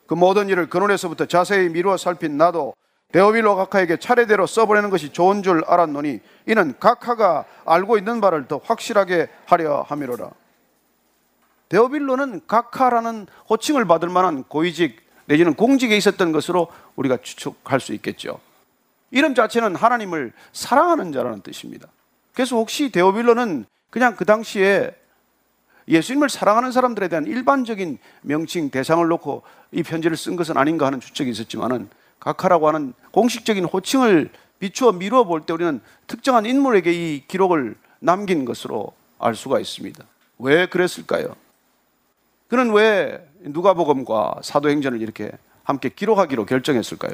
그 0.07 0.15
모든 0.15 0.49
일을 0.49 0.69
근원에서부터 0.69 1.27
자세히 1.27 1.69
미루어 1.69 1.97
살핀 1.97 2.37
나도 2.37 2.75
데오빌로 3.13 3.57
각하에게 3.57 3.97
차례대로 3.97 4.47
써보내는 4.47 4.91
것이 4.91 5.13
좋은 5.13 5.43
줄 5.43 5.65
알았노니 5.67 6.21
이는 6.47 6.75
각하가 6.79 7.45
알고 7.65 7.99
있는 7.99 8.21
바를 8.21 8.47
더 8.47 8.61
확실하게 8.63 9.29
하려 9.47 9.83
함이로라. 9.83 10.31
데오빌로는 11.71 12.43
각하라는 12.47 13.27
호칭을 13.49 13.87
받을 13.87 14.09
만한 14.09 14.45
고위직 14.45 15.01
내지는 15.25 15.55
공직에 15.55 15.97
있었던 15.97 16.33
것으로 16.33 16.69
우리가 16.97 17.17
추측할 17.23 17.81
수 17.81 17.95
있겠죠. 17.95 18.41
이름 19.11 19.35
자체는 19.35 19.77
하나님을 19.77 20.33
사랑하는 20.53 21.13
자라는 21.13 21.41
뜻입니다. 21.41 21.89
그래서 22.35 22.57
혹시 22.57 22.91
데오빌로는 22.91 23.65
그냥 23.89 24.15
그 24.17 24.25
당시에 24.25 24.95
예수님을 25.89 26.29
사랑하는 26.29 26.71
사람들에 26.73 27.09
대한 27.09 27.27
일반적인 27.27 27.99
명칭 28.23 28.71
대상을 28.71 29.07
놓고 29.09 29.43
이 29.73 29.83
편지를 29.83 30.17
쓴 30.17 30.37
것은 30.37 30.57
아닌가 30.57 30.87
하는 30.87 31.01
추측이 31.01 31.31
있었지만은 31.31 31.89
각하라고 32.21 32.69
하는 32.69 32.93
공식적인 33.13 33.65
호칭을 33.65 34.31
비추어 34.59 34.93
미루어 34.93 35.25
볼 35.25 35.41
때 35.47 35.53
우리는 35.53 35.81
특정한 36.07 36.47
인물에게 36.47 36.93
이 36.93 37.25
기록을 37.27 37.77
남긴 38.01 38.45
것으로 38.45 38.93
알 39.19 39.35
수가 39.35 39.59
있습니다. 39.59 40.05
왜 40.39 40.67
그랬을까요? 40.67 41.35
그는 42.51 42.73
왜 42.73 43.25
누가복음과 43.43 44.41
사도행전을 44.43 45.01
이렇게 45.01 45.31
함께 45.63 45.89
기록하기로 45.89 46.47
결정했을까요? 46.47 47.13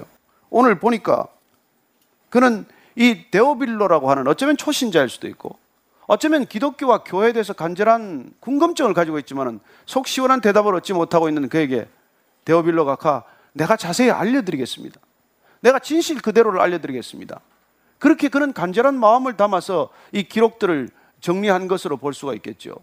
오늘 0.48 0.80
보니까 0.80 1.26
그는 2.30 2.64
이 2.96 3.30
데오빌로라고 3.30 4.10
하는 4.10 4.26
어쩌면 4.28 4.56
초신자일 4.56 5.10
수도 5.10 5.28
있고 5.28 5.58
어쩌면 6.06 6.46
기독교와 6.46 7.04
교회에 7.04 7.34
대해서 7.34 7.52
간절한 7.52 8.32
궁금증을 8.40 8.94
가지고 8.94 9.18
있지만 9.18 9.60
속 9.84 10.08
시원한 10.08 10.40
대답을 10.40 10.74
얻지 10.76 10.94
못하고 10.94 11.28
있는 11.28 11.50
그에게 11.50 11.86
데오빌로 12.46 12.86
각하 12.86 13.22
내가 13.52 13.76
자세히 13.76 14.10
알려드리겠습니다. 14.10 14.98
내가 15.60 15.78
진실 15.80 16.22
그대로를 16.22 16.60
알려드리겠습니다. 16.60 17.40
그렇게 17.98 18.28
그는 18.28 18.54
간절한 18.54 18.98
마음을 18.98 19.36
담아서 19.36 19.90
이 20.12 20.22
기록들을 20.22 20.88
정리한 21.20 21.68
것으로 21.68 21.98
볼 21.98 22.14
수가 22.14 22.32
있겠죠. 22.34 22.76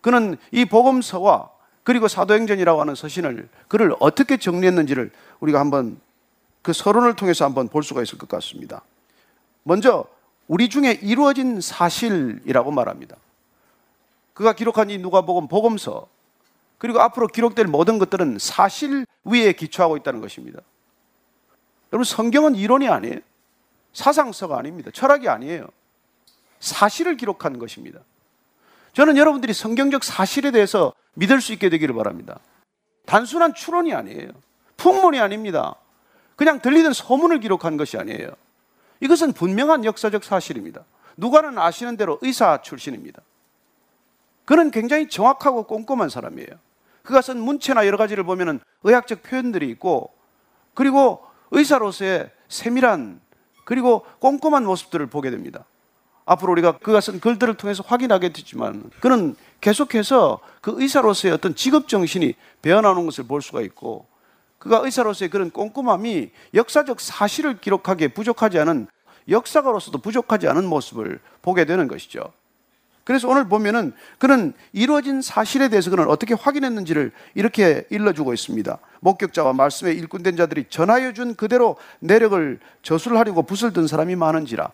그는 0.00 0.38
이 0.50 0.64
복음서와 0.64 1.57
그리고 1.88 2.06
사도행전이라고 2.06 2.82
하는 2.82 2.94
서신을 2.94 3.48
그를 3.66 3.94
어떻게 3.98 4.36
정리했는지를 4.36 5.10
우리가 5.40 5.58
한번 5.58 5.98
그 6.60 6.74
서론을 6.74 7.16
통해서 7.16 7.46
한번 7.46 7.68
볼 7.68 7.82
수가 7.82 8.02
있을 8.02 8.18
것 8.18 8.28
같습니다. 8.28 8.82
먼저 9.62 10.04
우리 10.48 10.68
중에 10.68 10.98
이루어진 11.00 11.62
사실이라고 11.62 12.72
말합니다. 12.72 13.16
그가 14.34 14.52
기록한 14.52 14.90
이 14.90 14.98
누가복음 14.98 15.48
복음서 15.48 16.08
그리고 16.76 17.00
앞으로 17.00 17.26
기록될 17.26 17.64
모든 17.68 17.98
것들은 17.98 18.36
사실 18.38 19.06
위에 19.24 19.54
기초하고 19.54 19.96
있다는 19.96 20.20
것입니다. 20.20 20.60
여러분 21.90 22.04
성경은 22.04 22.54
이론이 22.54 22.86
아니에요. 22.86 23.20
사상서가 23.94 24.58
아닙니다. 24.58 24.90
철학이 24.92 25.26
아니에요. 25.26 25.66
사실을 26.60 27.16
기록한 27.16 27.58
것입니다. 27.58 28.00
저는 28.92 29.16
여러분들이 29.16 29.54
성경적 29.54 30.04
사실에 30.04 30.50
대해서 30.50 30.92
믿을 31.14 31.40
수 31.40 31.52
있게 31.52 31.68
되기를 31.68 31.94
바랍니다. 31.94 32.38
단순한 33.06 33.54
추론이 33.54 33.94
아니에요. 33.94 34.30
풍문이 34.76 35.18
아닙니다. 35.18 35.74
그냥 36.36 36.60
들리는 36.60 36.92
소문을 36.92 37.40
기록한 37.40 37.76
것이 37.76 37.98
아니에요. 37.98 38.30
이것은 39.00 39.32
분명한 39.32 39.84
역사적 39.84 40.24
사실입니다. 40.24 40.84
누가는 41.16 41.58
아시는 41.58 41.96
대로 41.96 42.18
의사 42.22 42.62
출신입니다. 42.62 43.22
그는 44.44 44.70
굉장히 44.70 45.08
정확하고 45.08 45.64
꼼꼼한 45.64 46.08
사람이에요. 46.08 46.48
그가 47.02 47.22
쓴 47.22 47.40
문체나 47.40 47.86
여러 47.86 47.96
가지를 47.96 48.24
보면 48.24 48.60
의학적 48.84 49.22
표현들이 49.22 49.68
있고 49.70 50.12
그리고 50.74 51.24
의사로서의 51.50 52.30
세밀한 52.48 53.20
그리고 53.64 54.06
꼼꼼한 54.20 54.64
모습들을 54.64 55.06
보게 55.06 55.30
됩니다. 55.30 55.64
앞으로 56.24 56.52
우리가 56.52 56.78
그가 56.78 57.00
쓴 57.00 57.20
글들을 57.20 57.54
통해서 57.56 57.82
확인하게 57.86 58.30
되지만 58.30 58.90
그는 59.00 59.34
계속해서 59.60 60.40
그 60.60 60.74
의사로서의 60.76 61.34
어떤 61.34 61.54
직업 61.54 61.88
정신이 61.88 62.34
배어나오는 62.62 63.04
것을 63.06 63.24
볼 63.24 63.42
수가 63.42 63.60
있고 63.62 64.06
그가 64.58 64.78
의사로서의 64.84 65.30
그런 65.30 65.50
꼼꼼함이 65.50 66.30
역사적 66.54 67.00
사실을 67.00 67.60
기록하기에 67.60 68.08
부족하지 68.08 68.58
않은 68.60 68.88
역사가로서도 69.28 69.98
부족하지 69.98 70.48
않은 70.48 70.64
모습을 70.66 71.20
보게 71.42 71.64
되는 71.64 71.86
것이죠. 71.86 72.32
그래서 73.04 73.26
오늘 73.26 73.48
보면은 73.48 73.94
그는 74.18 74.52
이루어진 74.72 75.22
사실에 75.22 75.68
대해서 75.70 75.88
그는 75.88 76.08
어떻게 76.08 76.34
확인했는지를 76.34 77.10
이렇게 77.34 77.86
일러주고 77.88 78.34
있습니다. 78.34 78.78
목격자와 79.00 79.54
말씀에 79.54 79.92
일꾼된 79.92 80.36
자들이 80.36 80.66
전하여 80.68 81.14
준 81.14 81.34
그대로 81.34 81.76
내력을 82.00 82.60
저술하려고 82.82 83.44
붓을 83.44 83.72
든 83.72 83.86
사람이 83.86 84.14
많은지라. 84.14 84.70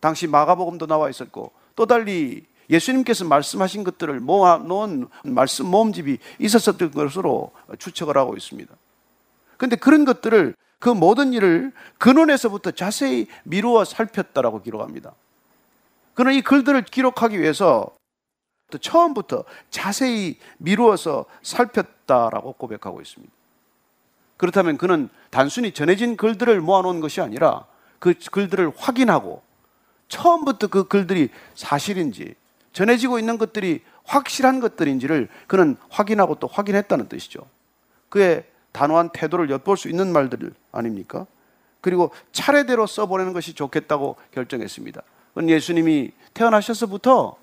당시 0.00 0.26
마가복음도 0.26 0.86
나와 0.86 1.08
있었고 1.08 1.52
또 1.76 1.86
달리 1.86 2.44
예수님께서 2.70 3.24
말씀하신 3.24 3.84
것들을 3.84 4.20
모아 4.20 4.58
놓은 4.58 5.08
말씀 5.24 5.66
모음집이 5.66 6.18
있었던 6.38 6.90
것으로 6.90 7.52
추측을 7.78 8.16
하고 8.16 8.36
있습니다. 8.36 8.74
근데 9.56 9.76
그런 9.76 10.04
것들을 10.04 10.54
그 10.78 10.88
모든 10.88 11.32
일을 11.32 11.72
근원에서부터 11.98 12.72
자세히 12.72 13.28
미루어 13.44 13.84
살폈다라고 13.84 14.62
기록합니다. 14.62 15.14
그는 16.14 16.34
이 16.34 16.42
글들을 16.42 16.82
기록하기 16.82 17.40
위해서 17.40 17.90
또 18.70 18.78
처음부터 18.78 19.44
자세히 19.70 20.38
미루어서 20.58 21.26
살폈다라고 21.42 22.54
고백하고 22.54 23.00
있습니다. 23.00 23.32
그렇다면 24.36 24.76
그는 24.76 25.08
단순히 25.30 25.72
전해진 25.72 26.16
글들을 26.16 26.60
모아놓은 26.60 27.00
것이 27.00 27.20
아니라 27.20 27.64
그 27.98 28.14
글들을 28.30 28.72
확인하고 28.76 29.42
처음부터 30.08 30.66
그 30.68 30.84
글들이 30.88 31.30
사실인지 31.54 32.34
전해지고 32.76 33.18
있는 33.18 33.38
것들이 33.38 33.80
확실한 34.04 34.60
것들인지를 34.60 35.28
그는 35.46 35.78
확인하고 35.88 36.34
또 36.34 36.46
확인했다는 36.46 37.08
뜻이죠. 37.08 37.40
그의 38.10 38.44
단호한 38.72 39.08
태도를 39.14 39.48
엿볼 39.48 39.78
수 39.78 39.88
있는 39.88 40.12
말들 40.12 40.52
아닙니까? 40.72 41.26
그리고 41.80 42.10
차례대로 42.32 42.86
써보내는 42.86 43.32
것이 43.32 43.54
좋겠다고 43.54 44.16
결정했습니다. 44.32 45.02
그건 45.28 45.48
예수님이 45.48 46.10
태어나셔서부터 46.34 47.36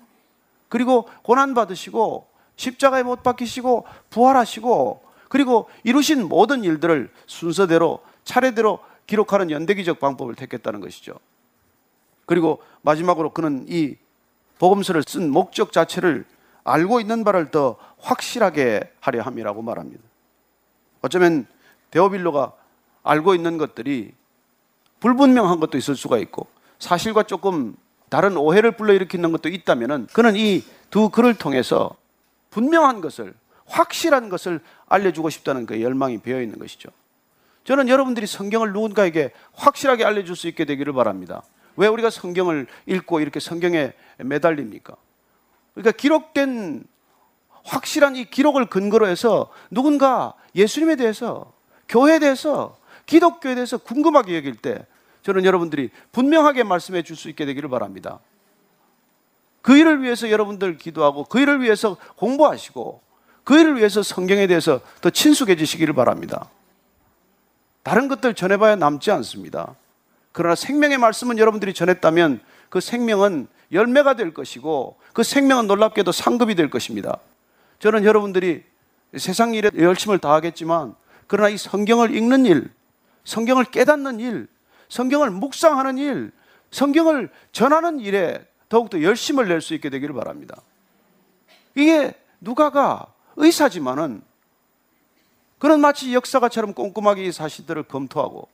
그리고 0.68 1.08
고난 1.24 1.52
받으시고 1.52 2.28
십자가에 2.54 3.02
못 3.02 3.24
박히시고 3.24 3.86
부활하시고 4.10 5.02
그리고 5.28 5.68
이루신 5.82 6.28
모든 6.28 6.62
일들을 6.62 7.10
순서대로 7.26 7.98
차례대로 8.22 8.78
기록하는 9.08 9.50
연대기적 9.50 9.98
방법을 9.98 10.36
택했다는 10.36 10.78
것이죠. 10.78 11.18
그리고 12.24 12.62
마지막으로 12.82 13.30
그는 13.30 13.66
이 13.68 13.96
복음서를 14.58 15.02
쓴 15.06 15.30
목적 15.30 15.72
자체를 15.72 16.24
알고 16.64 17.00
있는 17.00 17.24
바를 17.24 17.50
더 17.50 17.76
확실하게 17.98 18.92
하려 19.00 19.22
함이라고 19.22 19.62
말합니다. 19.62 20.02
어쩌면 21.02 21.46
데오빌로가 21.90 22.52
알고 23.02 23.34
있는 23.34 23.58
것들이 23.58 24.12
불분명한 25.00 25.60
것도 25.60 25.76
있을 25.76 25.96
수가 25.96 26.18
있고 26.18 26.46
사실과 26.78 27.22
조금 27.22 27.76
다른 28.08 28.36
오해를 28.36 28.72
불러일으키는 28.72 29.32
것도 29.32 29.48
있다면은 29.48 30.08
그는 30.12 30.36
이 30.36 30.64
두 30.94 31.08
글을 31.08 31.34
통해서 31.34 31.96
분명한 32.50 33.00
것을 33.00 33.34
확실한 33.66 34.28
것을 34.28 34.60
알려주고 34.86 35.28
싶다는 35.28 35.66
그 35.66 35.82
열망이 35.82 36.18
배어 36.18 36.40
있는 36.40 36.56
것이죠. 36.60 36.88
저는 37.64 37.88
여러분들이 37.88 38.28
성경을 38.28 38.72
누군가에게 38.72 39.32
확실하게 39.54 40.04
알려줄 40.04 40.36
수 40.36 40.46
있게 40.46 40.64
되기를 40.64 40.92
바랍니다. 40.92 41.42
왜 41.76 41.86
우리가 41.86 42.10
성경을 42.10 42.66
읽고 42.86 43.20
이렇게 43.20 43.40
성경에 43.40 43.92
매달립니까? 44.18 44.94
그러니까 45.74 45.92
기록된 45.92 46.84
확실한 47.64 48.16
이 48.16 48.24
기록을 48.24 48.66
근거로 48.66 49.08
해서 49.08 49.50
누군가 49.70 50.34
예수님에 50.54 50.96
대해서 50.96 51.52
교회에 51.88 52.18
대해서 52.18 52.76
기독교에 53.06 53.54
대해서 53.54 53.78
궁금하게 53.78 54.36
여길 54.36 54.56
때 54.56 54.86
저는 55.22 55.44
여러분들이 55.44 55.90
분명하게 56.12 56.62
말씀해 56.64 57.02
줄 57.02 57.16
수 57.16 57.28
있게 57.28 57.46
되기를 57.46 57.68
바랍니다. 57.68 58.20
그 59.62 59.76
일을 59.76 60.02
위해서 60.02 60.30
여러분들 60.30 60.76
기도하고 60.76 61.24
그 61.24 61.40
일을 61.40 61.62
위해서 61.62 61.96
공부하시고 62.16 63.00
그 63.44 63.58
일을 63.58 63.76
위해서 63.78 64.02
성경에 64.02 64.46
대해서 64.46 64.80
더 65.00 65.10
친숙해지시기를 65.10 65.94
바랍니다. 65.94 66.50
다른 67.82 68.08
것들 68.08 68.34
전해봐야 68.34 68.76
남지 68.76 69.10
않습니다. 69.10 69.74
그러나 70.34 70.56
생명의 70.56 70.98
말씀은 70.98 71.38
여러분들이 71.38 71.72
전했다면 71.72 72.40
그 72.68 72.80
생명은 72.80 73.46
열매가 73.70 74.14
될 74.14 74.34
것이고 74.34 74.98
그 75.12 75.22
생명은 75.22 75.68
놀랍게도 75.68 76.10
상급이 76.10 76.56
될 76.56 76.70
것입니다. 76.70 77.18
저는 77.78 78.04
여러분들이 78.04 78.64
세상 79.16 79.54
일에 79.54 79.70
열심을 79.78 80.18
다하겠지만 80.18 80.96
그러나 81.28 81.50
이 81.50 81.56
성경을 81.56 82.16
읽는 82.16 82.46
일, 82.46 82.68
성경을 83.24 83.66
깨닫는 83.66 84.18
일, 84.18 84.48
성경을 84.88 85.30
묵상하는 85.30 85.98
일, 85.98 86.32
성경을 86.72 87.30
전하는 87.52 88.00
일에 88.00 88.44
더욱더 88.68 89.00
열심을 89.02 89.46
낼 89.46 89.60
수 89.60 89.72
있게 89.74 89.88
되기를 89.88 90.16
바랍니다. 90.16 90.60
이게 91.76 92.12
누가가 92.40 93.06
의사지만은 93.36 94.20
그는 95.60 95.78
마치 95.78 96.12
역사가처럼 96.12 96.74
꼼꼼하게 96.74 97.24
이 97.24 97.30
사실들을 97.30 97.84
검토하고 97.84 98.48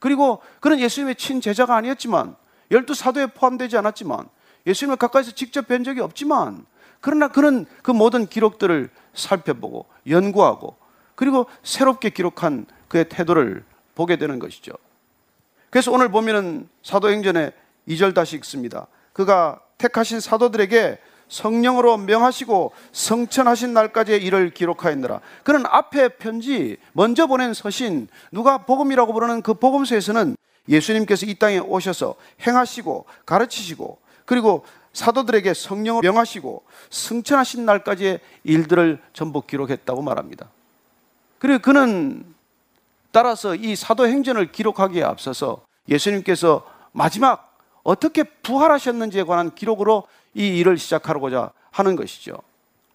그리고 0.00 0.42
그는 0.58 0.80
예수님의 0.80 1.14
친제자가 1.14 1.76
아니었지만 1.76 2.34
열두 2.72 2.94
사도에 2.94 3.26
포함되지 3.26 3.76
않았지만 3.76 4.28
예수님을 4.66 4.96
가까이서 4.96 5.32
직접 5.32 5.68
뵌 5.68 5.84
적이 5.84 6.00
없지만 6.00 6.66
그러나 7.00 7.28
그는 7.28 7.66
그 7.82 7.92
모든 7.92 8.26
기록들을 8.26 8.90
살펴보고 9.14 9.86
연구하고 10.08 10.76
그리고 11.14 11.46
새롭게 11.62 12.10
기록한 12.10 12.66
그의 12.88 13.08
태도를 13.08 13.64
보게 13.94 14.16
되는 14.16 14.38
것이죠. 14.38 14.72
그래서 15.68 15.92
오늘 15.92 16.08
보면은 16.10 16.68
사도행전에 16.82 17.52
2절 17.88 18.14
다시 18.14 18.36
읽습니다. 18.36 18.86
그가 19.12 19.60
택하신 19.78 20.20
사도들에게 20.20 20.98
성령으로 21.30 21.96
명하시고 21.96 22.72
성천하신 22.92 23.72
날까지의 23.72 24.22
일을 24.22 24.50
기록하였느라. 24.50 25.20
그는 25.44 25.64
앞에 25.64 26.08
편지 26.08 26.76
먼저 26.92 27.26
보낸 27.26 27.54
서신 27.54 28.08
누가 28.30 28.58
복음이라고 28.58 29.14
부르는 29.14 29.40
그 29.40 29.54
복음서에서는 29.54 30.36
예수님께서 30.68 31.26
이 31.26 31.34
땅에 31.36 31.58
오셔서 31.58 32.16
행하시고 32.46 33.06
가르치시고 33.24 33.98
그리고 34.26 34.64
사도들에게 34.92 35.54
성령을 35.54 36.02
명하시고 36.02 36.62
승천하신 36.90 37.64
날까지의 37.64 38.18
일들을 38.44 39.00
전부 39.12 39.40
기록했다고 39.42 40.02
말합니다. 40.02 40.48
그리고 41.38 41.60
그는 41.60 42.24
따라서 43.12 43.54
이 43.54 43.76
사도행전을 43.76 44.52
기록하기에 44.52 45.02
앞서서 45.04 45.62
예수님께서 45.88 46.64
마지막 46.92 47.56
어떻게 47.82 48.24
부활하셨는지에 48.24 49.22
관한 49.24 49.54
기록으로 49.54 50.04
이 50.34 50.58
일을 50.58 50.78
시작하고자 50.78 51.52
하는 51.70 51.96
것이죠. 51.96 52.36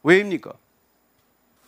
왜입니까? 0.03 0.53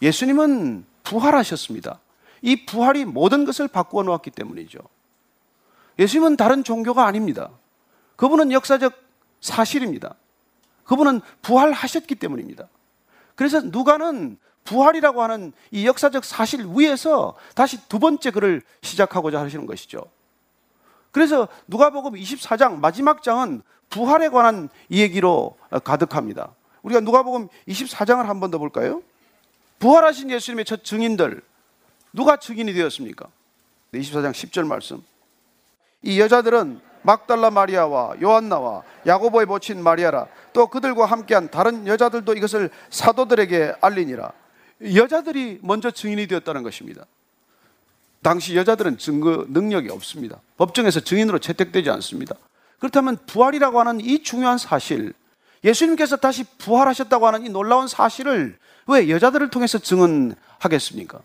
예수님은 0.02 0.86
부활하셨습니다. 1.04 2.00
이 2.42 2.66
부활이 2.66 3.06
모든 3.06 3.46
것을 3.46 3.68
바꾸어 3.68 4.04
놓았기 4.04 4.32
때문이죠. 4.32 4.80
예수님은 6.00 6.38
다른 6.38 6.64
종교가 6.64 7.06
아닙니다. 7.06 7.50
그분은 8.16 8.52
역사적 8.52 8.94
사실입니다. 9.42 10.16
그분은 10.84 11.22
부활하셨기 11.42 12.16
때문입니다. 12.16 12.68
그래서 13.36 13.62
누가는 13.62 14.38
부활이라고 14.64 15.24
하는 15.24 15.54
이 15.72 15.86
역사적 15.88 16.26
사실 16.26 16.66
위에서 16.76 17.36
다시 17.56 17.88
두 17.88 18.00
번째 18.00 18.32
글을 18.32 18.62
시작하고자 18.82 19.40
하시는 19.40 19.66
것이죠. 19.66 20.06
그래서 21.12 21.48
누가복음 21.68 22.14
24장 22.14 22.80
마지막 22.80 23.24
장은 23.24 23.62
부활에 23.90 24.30
관한 24.30 24.70
얘기로 24.92 25.58
가득합니다. 25.84 26.54
우리가 26.84 27.00
누가복음 27.02 27.48
24장을 27.68 28.24
한 28.24 28.40
번 28.40 28.52
더 28.52 28.58
볼까요? 28.58 29.02
부활하신 29.80 30.30
예수님의 30.32 30.66
첫 30.66 30.84
증인들 30.84 31.42
누가 32.14 32.38
증인이 32.38 32.74
되었습니까? 32.74 33.28
24장 33.94 34.32
10절 34.32 34.66
말씀. 34.68 35.04
이 36.02 36.20
여자들은 36.20 36.80
막달라 37.04 37.52
마리아와 37.52 38.16
요한나와 38.22 38.84
야고보의 39.06 39.46
모친 39.46 39.82
마리아라 39.82 40.28
또 40.52 40.68
그들과 40.68 41.06
함께한 41.06 41.50
다른 41.52 41.88
여자들도 41.88 42.34
이것을 42.34 42.70
사도들에게 42.90 43.76
알리니라. 43.82 44.32
여자들이 44.96 45.60
먼저 45.62 45.90
증인이 45.92 46.28
되었다는 46.28 46.64
것입니다. 46.64 47.06
당시 48.28 48.58
여자들은 48.58 48.98
증거 48.98 49.46
능력이 49.48 49.90
없습니다. 49.90 50.42
법정에서 50.58 51.00
증인으로 51.00 51.40
채택되지 51.40 51.90
않습니다. 51.92 52.36
그렇다면 52.78 53.18
부활이라고 53.26 53.80
하는 53.80 54.02
이 54.02 54.22
중요한 54.22 54.58
사실, 54.58 55.14
예수님께서 55.64 56.18
다시 56.18 56.44
부활하셨다고 56.58 57.26
하는 57.26 57.46
이 57.46 57.50
놀라운 57.50 57.88
사실을 57.88 58.58
왜 58.88 59.10
여자들을 59.10 59.50
통해서 59.50 59.80
증언하겠습니까? 59.80 61.22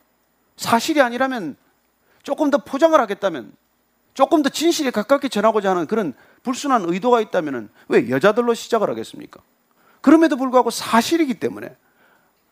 사실이 0.56 1.00
아니라면 1.00 1.56
조금 2.22 2.50
더 2.50 2.58
포장을 2.58 2.98
하겠다면 3.00 3.52
조금 4.14 4.44
더 4.44 4.48
진실에 4.48 4.92
가깝게 4.92 5.28
전하고자 5.28 5.70
하는 5.70 5.88
그런 5.88 6.14
불순한 6.44 6.84
의도가 6.86 7.20
있다면 7.20 7.68
왜 7.88 8.10
여자들로 8.10 8.54
시작을 8.54 8.88
하겠습니까? 8.88 9.40
그럼에도 10.02 10.36
불구하고 10.36 10.70
사실이기 10.70 11.34
때문에 11.34 11.74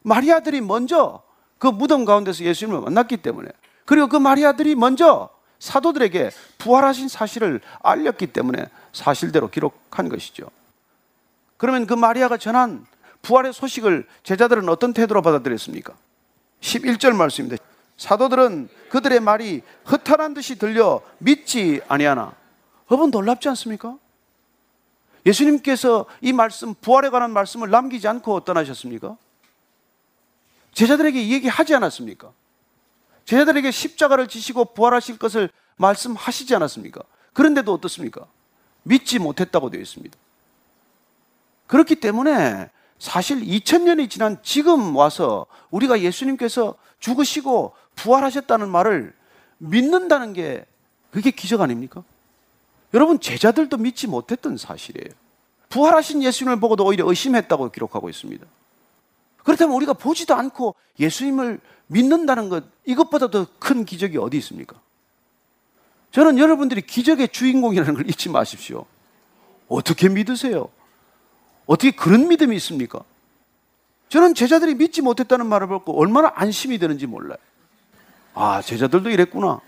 마리아들이 0.03 0.61
먼저 0.61 1.23
그 1.59 1.69
무덤 1.69 2.05
가운데서 2.05 2.43
예수님을 2.43 2.81
만났기 2.81 3.19
때문에 3.19 3.49
그리고 3.91 4.07
그 4.07 4.17
마리아들이 4.17 4.77
먼저 4.77 5.31
사도들에게 5.59 6.31
부활하신 6.59 7.09
사실을 7.09 7.61
알렸기 7.83 8.29
때문에 8.29 8.69
사실대로 8.93 9.51
기록한 9.51 10.09
것이죠. 10.09 10.49
그러면 11.57 11.89
그 11.89 11.95
마리아가 11.95 12.37
전한 12.37 12.87
부활의 13.23 13.53
소식을 13.53 14.07
제자들은 14.23 14.69
어떤 14.69 14.93
태도로 14.93 15.23
받아들였습니까? 15.23 15.95
11절 16.61 17.17
말씀입니다. 17.17 17.61
사도들은 17.97 18.69
그들의 18.91 19.19
말이 19.19 19.63
허탄한 19.91 20.35
듯이 20.35 20.57
들려 20.57 21.03
믿지 21.19 21.81
아니하나. 21.89 22.33
여러분 22.93 23.11
놀랍지 23.11 23.49
않습니까? 23.49 23.99
예수님께서 25.27 26.07
이 26.21 26.33
말씀, 26.33 26.75
부활에 26.75 27.09
관한 27.11 27.33
말씀을 27.33 27.71
남기지 27.71 28.07
않고 28.07 28.45
떠나셨습니까? 28.45 29.17
제자들에게 30.75 31.29
얘기 31.31 31.49
하지 31.49 31.75
않았습니까? 31.75 32.31
제자들에게 33.31 33.71
십자가를 33.71 34.27
지시고 34.27 34.75
부활하실 34.75 35.17
것을 35.19 35.51
말씀하시지 35.77 36.53
않았습니까? 36.53 37.01
그런데도 37.33 37.73
어떻습니까? 37.73 38.27
믿지 38.83 39.21
못했다고 39.21 39.71
되어 39.71 39.81
있습니다. 39.81 40.19
그렇기 41.69 41.95
때문에 41.95 42.71
사실 42.99 43.41
2000년이 43.41 44.11
지난 44.11 44.39
지금 44.43 44.97
와서 44.97 45.47
우리가 45.71 46.01
예수님께서 46.01 46.75
죽으시고 46.99 47.73
부활하셨다는 47.95 48.69
말을 48.69 49.15
믿는다는 49.59 50.33
게 50.33 50.67
그게 51.13 51.31
기적 51.31 51.61
아닙니까? 51.61 52.03
여러분 52.95 53.21
제자들도 53.21 53.77
믿지 53.77 54.09
못했던 54.09 54.57
사실이에요. 54.57 55.15
부활하신 55.69 56.25
예수님을 56.25 56.59
보고도 56.59 56.85
오히려 56.85 57.09
의심했다고 57.09 57.71
기록하고 57.71 58.09
있습니다. 58.09 58.45
그렇다면 59.45 59.77
우리가 59.77 59.93
보지도 59.93 60.35
않고 60.35 60.75
예수님을 60.99 61.61
믿는다는 61.91 62.49
것 62.49 62.65
이것보다 62.87 63.29
더 63.31 63.47
큰 63.59 63.85
기적이 63.85 64.19
어디 64.19 64.39
있습니까? 64.39 64.81
저는 66.13 66.39
여러분들이 66.39 66.83
기적의 66.83 67.29
주인공이라는 67.29 67.95
걸 67.95 68.09
잊지 68.09 68.29
마십시오. 68.31 68.87
어떻게 69.69 70.09
믿으세요? 70.09 70.69
어떻게 71.67 71.93
그런 71.93 72.27
믿음이 72.29 72.57
있습니까? 72.57 73.01
저는 74.09 74.35
제자들이 74.35 74.75
믿지 74.75 75.03
못했다는 75.03 75.47
말을 75.47 75.69
듣고 75.69 76.01
얼마나 76.01 76.33
안심이 76.35 76.79
되는지 76.79 77.07
몰라요. 77.07 77.39
아, 78.35 78.61
제자들도 78.61 79.11
이랬구나. 79.11 79.61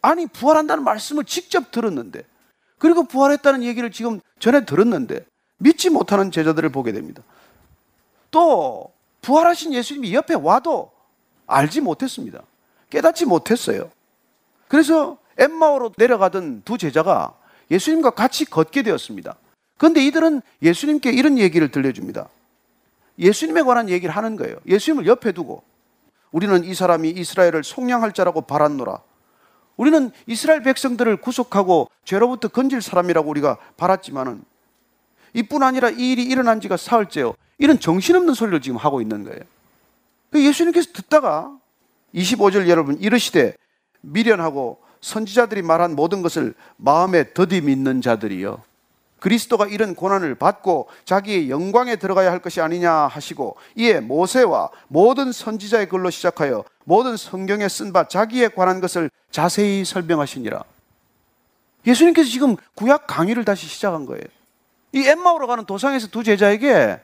아니, 0.00 0.26
부활한다는 0.26 0.84
말씀을 0.84 1.24
직접 1.24 1.70
들었는데, 1.70 2.22
그리고 2.78 3.04
부활했다는 3.04 3.62
얘기를 3.62 3.90
지금 3.90 4.20
전에 4.38 4.64
들었는데, 4.64 5.26
믿지 5.58 5.90
못하는 5.90 6.30
제자들을 6.30 6.70
보게 6.70 6.92
됩니다. 6.92 7.22
또, 8.30 8.93
부활하신 9.24 9.72
예수님이 9.72 10.14
옆에 10.14 10.34
와도 10.34 10.92
알지 11.46 11.80
못했습니다. 11.80 12.42
깨닫지 12.90 13.24
못했어요. 13.24 13.90
그래서 14.68 15.18
엠마오로 15.38 15.94
내려가던 15.96 16.62
두 16.64 16.76
제자가 16.78 17.34
예수님과 17.70 18.10
같이 18.10 18.44
걷게 18.44 18.82
되었습니다. 18.82 19.34
그런데 19.78 20.04
이들은 20.04 20.42
예수님께 20.62 21.10
이런 21.10 21.38
얘기를 21.38 21.70
들려줍니다. 21.70 22.28
예수님에 23.18 23.62
관한 23.62 23.88
얘기를 23.88 24.14
하는 24.14 24.36
거예요. 24.36 24.56
예수님을 24.66 25.06
옆에 25.06 25.32
두고 25.32 25.62
우리는 26.30 26.62
이 26.64 26.74
사람이 26.74 27.10
이스라엘을 27.10 27.64
속량할 27.64 28.12
자라고 28.12 28.42
바랐노라. 28.42 29.00
우리는 29.76 30.10
이스라엘 30.26 30.62
백성들을 30.62 31.16
구속하고 31.16 31.90
죄로부터 32.04 32.48
건질 32.48 32.82
사람이라고 32.82 33.28
우리가 33.28 33.56
바랐지만은 33.76 34.44
이뿐 35.32 35.62
아니라 35.62 35.90
이 35.90 36.12
일이 36.12 36.22
일어난 36.24 36.60
지가 36.60 36.76
사흘째요. 36.76 37.34
이런 37.58 37.78
정신없는 37.78 38.34
소리를 38.34 38.60
지금 38.60 38.76
하고 38.76 39.00
있는 39.00 39.24
거예요. 39.24 39.40
그 40.30 40.44
예수님께서 40.44 40.92
듣다가 40.92 41.56
25절 42.14 42.68
여러분 42.68 42.98
이르시되 43.00 43.54
미련하고 44.00 44.78
선지자들이 45.00 45.62
말한 45.62 45.94
모든 45.94 46.22
것을 46.22 46.54
마음에 46.76 47.32
더디 47.34 47.60
믿는 47.60 48.00
자들이여 48.00 48.62
그리스도가 49.20 49.66
이런 49.66 49.94
고난을 49.94 50.34
받고 50.34 50.88
자기의 51.04 51.48
영광에 51.48 51.96
들어가야 51.96 52.30
할 52.30 52.40
것이 52.40 52.60
아니냐 52.60 52.92
하시고 52.92 53.56
이에 53.76 54.00
모세와 54.00 54.70
모든 54.88 55.32
선지자의 55.32 55.88
글로 55.88 56.10
시작하여 56.10 56.64
모든 56.84 57.16
성경에 57.16 57.68
쓴 57.68 57.92
바 57.92 58.06
자기에 58.08 58.48
관한 58.48 58.80
것을 58.80 59.10
자세히 59.30 59.84
설명하시니라. 59.84 60.62
예수님께서 61.86 62.28
지금 62.28 62.56
구약 62.74 63.06
강의를 63.06 63.44
다시 63.44 63.66
시작한 63.66 64.04
거예요. 64.06 64.24
이 64.92 65.06
엠마오로 65.06 65.46
가는 65.46 65.64
도상에서 65.64 66.08
두 66.08 66.22
제자에게 66.22 67.00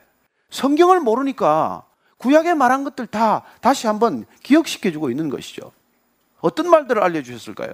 성경을 0.51 0.99
모르니까 0.99 1.83
구약에 2.17 2.53
말한 2.53 2.83
것들 2.83 3.07
다 3.07 3.43
다시 3.61 3.87
한번 3.87 4.25
기억시켜 4.43 4.91
주고 4.91 5.09
있는 5.09 5.29
것이죠. 5.29 5.71
어떤 6.39 6.69
말들을 6.69 7.01
알려주셨을까요? 7.01 7.73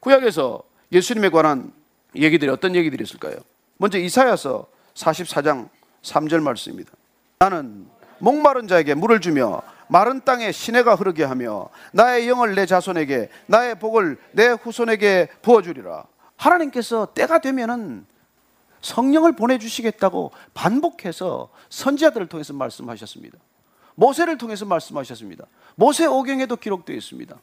구약에서 0.00 0.62
예수님에 0.92 1.30
관한 1.30 1.72
얘기들이 2.14 2.50
어떤 2.50 2.76
얘기들이 2.76 3.02
있을까요? 3.02 3.36
먼저 3.78 3.98
이사야서 3.98 4.66
44장 4.94 5.68
3절 6.02 6.40
말씀입니다. 6.40 6.92
나는 7.40 7.88
목마른 8.18 8.68
자에게 8.68 8.94
물을 8.94 9.20
주며 9.20 9.62
마른 9.88 10.24
땅에 10.24 10.52
시내가 10.52 10.94
흐르게 10.94 11.24
하며 11.24 11.68
나의 11.92 12.28
영을 12.28 12.54
내 12.54 12.66
자손에게 12.66 13.28
나의 13.46 13.78
복을 13.78 14.18
내 14.32 14.48
후손에게 14.48 15.28
부어 15.42 15.62
주리라. 15.62 16.04
하나님께서 16.36 17.08
때가 17.14 17.40
되면은 17.40 18.06
성령을 18.86 19.32
보내주시겠다고 19.32 20.30
반복해서 20.54 21.50
선지자들을 21.70 22.28
통해서 22.28 22.52
말씀하셨습니다. 22.52 23.36
모세를 23.96 24.38
통해서 24.38 24.64
말씀하셨습니다. 24.64 25.46
모세 25.74 26.06
오경에도 26.06 26.56
기록되어 26.56 26.94
있습니다. 26.96 27.36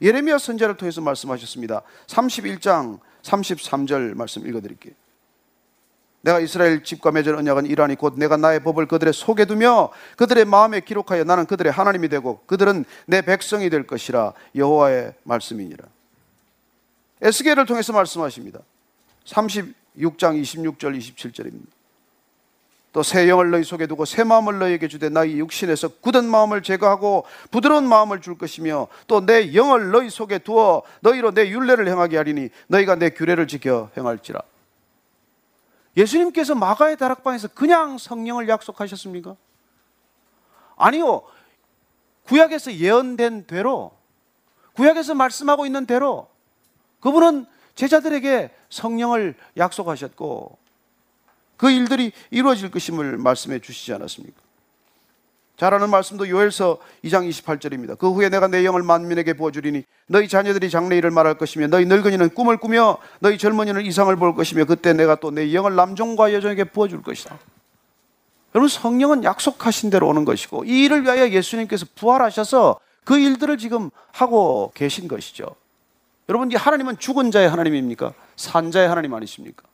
예레미야 0.00 0.38
선지자를 0.38 0.76
통해서 0.76 1.00
말씀하셨습니다. 1.00 1.82
31장 2.06 3.00
33절 3.22 4.14
말씀 4.14 4.46
읽어드릴게요. 4.46 4.94
내가 6.22 6.38
이스라엘 6.38 6.84
집과 6.84 7.10
맺은 7.12 7.36
언약은 7.36 7.66
이러하니 7.66 7.96
곧 7.96 8.14
내가 8.16 8.36
나의 8.36 8.62
법을 8.62 8.86
그들의 8.86 9.12
속에 9.12 9.46
두며 9.46 9.90
그들의 10.16 10.44
마음에 10.44 10.80
기록하여 10.80 11.24
나는 11.24 11.46
그들의 11.46 11.72
하나님이 11.72 12.10
되고 12.10 12.42
그들은 12.46 12.84
내 13.06 13.22
백성이 13.22 13.70
될 13.70 13.86
것이라 13.86 14.34
여호와의 14.54 15.14
말씀이니라. 15.24 15.84
에스겔을 17.22 17.66
통해서 17.66 17.92
말씀하십니다. 17.92 18.60
36장 19.96 20.40
26절 20.40 20.98
27절입니다. 20.98 21.66
또 22.92 23.02
새 23.04 23.28
영을 23.28 23.50
너희 23.50 23.62
속에 23.62 23.86
두고 23.86 24.04
새 24.04 24.24
마음을 24.24 24.58
너희에게 24.58 24.88
주되 24.88 25.08
나의 25.08 25.38
육신에서 25.38 25.88
굳은 26.00 26.24
마음을 26.28 26.60
제거하고 26.62 27.24
부드러운 27.52 27.88
마음을 27.88 28.20
줄 28.20 28.36
것이며 28.36 28.88
또 29.06 29.20
내 29.24 29.54
영을 29.54 29.90
너희 29.92 30.10
속에 30.10 30.38
두어 30.38 30.82
너희로 31.00 31.30
내 31.32 31.48
윤례를 31.50 31.86
행하게 31.86 32.16
하리니 32.16 32.48
너희가 32.66 32.96
내 32.96 33.10
규례를 33.10 33.46
지켜 33.46 33.90
행할지라. 33.96 34.40
예수님께서 35.96 36.54
마가의 36.56 36.96
다락방에서 36.96 37.48
그냥 37.48 37.96
성령을 37.98 38.48
약속하셨습니까? 38.48 39.36
아니요. 40.76 41.22
구약에서 42.24 42.74
예언된 42.74 43.44
대로 43.46 43.92
구약에서 44.74 45.14
말씀하고 45.14 45.66
있는 45.66 45.86
대로 45.86 46.28
그분은 47.00 47.46
제자들에게 47.74 48.50
성령을 48.70 49.34
약속하셨고 49.56 50.58
그 51.56 51.70
일들이 51.70 52.12
이루어질 52.30 52.70
것임을 52.70 53.18
말씀해 53.18 53.58
주시지 53.58 53.92
않았습니까? 53.92 54.40
잘 55.58 55.74
아는 55.74 55.90
말씀도 55.90 56.26
요엘서 56.30 56.78
2장 57.04 57.28
28절입니다. 57.28 57.98
그 57.98 58.10
후에 58.10 58.30
내가 58.30 58.48
내 58.48 58.64
영을 58.64 58.82
만민에게 58.82 59.34
부어주리니 59.34 59.84
너희 60.06 60.26
자녀들이 60.26 60.70
장래 60.70 60.96
일을 60.96 61.10
말할 61.10 61.36
것이며 61.36 61.66
너희 61.66 61.84
늙은이는 61.84 62.30
꿈을 62.30 62.56
꾸며 62.56 62.96
너희 63.18 63.36
젊은이는 63.36 63.84
이상을 63.84 64.16
볼 64.16 64.34
것이며 64.34 64.64
그때 64.64 64.94
내가 64.94 65.16
또 65.16 65.30
내 65.30 65.52
영을 65.52 65.76
남종과 65.76 66.32
여종에게 66.32 66.64
부어줄 66.64 67.02
것이다. 67.02 67.38
여러분 68.54 68.68
성령은 68.70 69.22
약속하신 69.22 69.90
대로 69.90 70.08
오는 70.08 70.24
것이고 70.24 70.64
이 70.64 70.84
일을 70.84 71.02
위하여 71.02 71.28
예수님께서 71.28 71.84
부활하셔서 71.94 72.80
그 73.04 73.18
일들을 73.18 73.58
지금 73.58 73.90
하고 74.12 74.72
계신 74.74 75.08
것이죠. 75.08 75.54
여러분 76.30 76.50
이 76.50 76.54
하나님은 76.54 76.98
죽은 76.98 77.30
자의 77.30 77.50
하나님입니까? 77.50 78.14
산 78.40 78.70
자의 78.70 78.88
하나님 78.88 79.12
아니십니까? 79.12 79.64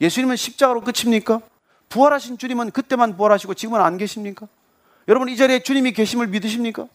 예수님은 0.00 0.36
십자가로 0.36 0.80
끝입니까? 0.80 1.42
부활하신 1.90 2.38
주님은 2.38 2.70
그때만 2.70 3.18
부활하시고 3.18 3.52
지금은 3.52 3.82
안 3.82 3.98
계십니까? 3.98 4.48
여러분 5.08 5.28
이 5.28 5.36
자리에 5.36 5.62
주님이 5.62 5.92
계심을 5.92 6.26
믿으십니까? 6.28 6.86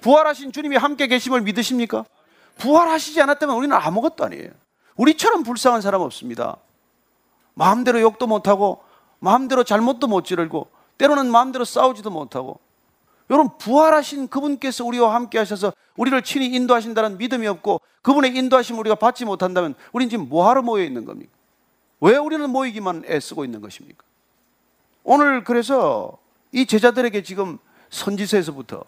부활하신 0.00 0.52
주님이 0.52 0.76
함께 0.76 1.08
계심을 1.08 1.40
믿으십니까? 1.40 2.04
부활하시지 2.58 3.20
않았다면 3.20 3.56
우리는 3.56 3.74
아무것도 3.76 4.24
아니에요. 4.24 4.50
우리처럼 4.94 5.42
불쌍한 5.42 5.80
사람 5.80 6.00
없습니다. 6.02 6.58
마음대로 7.54 8.00
욕도 8.00 8.28
못하고 8.28 8.84
마음대로 9.18 9.64
잘못도 9.64 10.06
못 10.06 10.24
지르고 10.24 10.68
때로는 10.96 11.28
마음대로 11.28 11.64
싸우지도 11.64 12.10
못하고 12.10 12.60
여러분 13.32 13.56
부활하신 13.56 14.28
그분께서 14.28 14.84
우리와 14.84 15.14
함께 15.14 15.38
하셔서 15.38 15.72
우리를 15.96 16.20
친히 16.22 16.54
인도하신다는 16.54 17.16
믿음이 17.16 17.46
없고 17.46 17.80
그분의 18.02 18.36
인도하심을 18.36 18.80
우리가 18.80 18.96
받지 18.96 19.24
못한다면 19.24 19.74
우리는 19.92 20.10
지금 20.10 20.28
뭐하러 20.28 20.60
모여 20.60 20.84
있는 20.84 21.06
겁니까? 21.06 21.32
왜 22.00 22.18
우리는 22.18 22.48
모이기만 22.50 23.04
애쓰고 23.08 23.46
있는 23.46 23.62
것입니까? 23.62 24.04
오늘 25.02 25.44
그래서 25.44 26.18
이 26.52 26.66
제자들에게 26.66 27.22
지금 27.22 27.56
선지서에서부터 27.88 28.84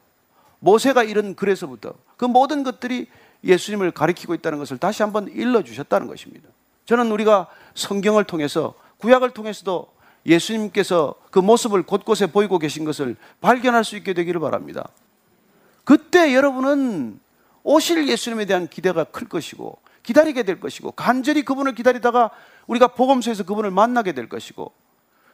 모세가 0.59 1.05
이런 1.05 1.35
글에서부터 1.35 1.95
그 2.19 2.27
모든 2.27 2.65
것들이 2.65 3.07
예수님을 3.45 3.93
가리키고 3.93 4.35
있다는 4.35 4.59
것을 4.59 4.77
다시 4.77 5.03
한번 5.03 5.29
일러 5.29 5.63
주셨다는 5.63 6.07
것입니다. 6.07 6.51
저는 6.85 7.11
우리가 7.11 7.49
성경을 7.75 8.25
통해서 8.25 8.75
구약을 8.99 9.31
통해서도 9.31 9.89
예수님께서 10.27 11.15
그 11.31 11.39
모습을 11.39 11.83
곳곳에 11.83 12.27
보이고 12.27 12.59
계신 12.59 12.85
것을 12.85 13.17
발견할 13.41 13.85
수 13.85 13.97
있게 13.97 14.15
되기를 14.15 14.41
바랍니다. 14.41 14.89
그때 15.85 16.35
여러분은 16.35 17.21
오실 17.63 18.09
예수님에 18.09 18.45
대한 18.47 18.69
기대가 18.69 19.05
클 19.05 19.29
것이고 19.29 19.79
기다리게 20.03 20.43
될 20.43 20.61
것이고 20.61 20.93
간절히 20.93 21.43
그분을 21.45 21.75
기다리다가 21.75 22.31
우리가 22.67 22.89
복음서에서 22.89 23.45
그분을 23.45 23.71
만나게 23.71 24.13
될 24.13 24.29
것이고 24.29 24.73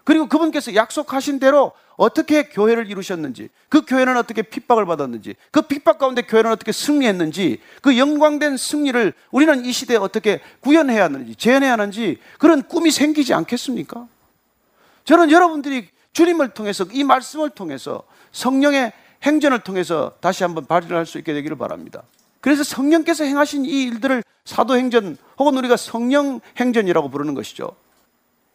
그리고 0.04 0.28
그분께서 0.28 0.74
약속하신 0.74 1.38
대로 1.38 1.72
어떻게 1.96 2.44
교회를 2.44 2.90
이루셨는지, 2.90 3.50
그 3.68 3.82
교회는 3.82 4.16
어떻게 4.16 4.42
핍박을 4.42 4.86
받았는지, 4.86 5.34
그 5.50 5.62
핍박 5.62 5.98
가운데 5.98 6.22
교회는 6.22 6.50
어떻게 6.50 6.72
승리했는지, 6.72 7.60
그 7.82 7.98
영광된 7.98 8.56
승리를 8.56 9.12
우리는 9.30 9.64
이 9.64 9.72
시대에 9.72 9.98
어떻게 9.98 10.40
구현해야 10.60 11.04
하는지, 11.04 11.34
재현해야 11.36 11.72
하는지 11.72 12.18
그런 12.38 12.62
꿈이 12.62 12.90
생기지 12.90 13.34
않겠습니까? 13.34 14.08
저는 15.10 15.32
여러분들이 15.32 15.88
주님을 16.12 16.50
통해서 16.50 16.86
이 16.92 17.02
말씀을 17.02 17.50
통해서 17.50 18.04
성령의 18.30 18.92
행전을 19.24 19.58
통해서 19.58 20.12
다시 20.20 20.44
한번 20.44 20.66
발휘할 20.66 21.04
수 21.04 21.18
있게 21.18 21.32
되기를 21.32 21.58
바랍니다. 21.58 22.04
그래서 22.40 22.62
성령께서 22.62 23.24
행하신 23.24 23.64
이 23.64 23.82
일들을 23.82 24.22
사도행전 24.44 25.16
혹은 25.36 25.56
우리가 25.56 25.76
성령 25.76 26.38
행전이라고 26.58 27.10
부르는 27.10 27.34
것이죠. 27.34 27.72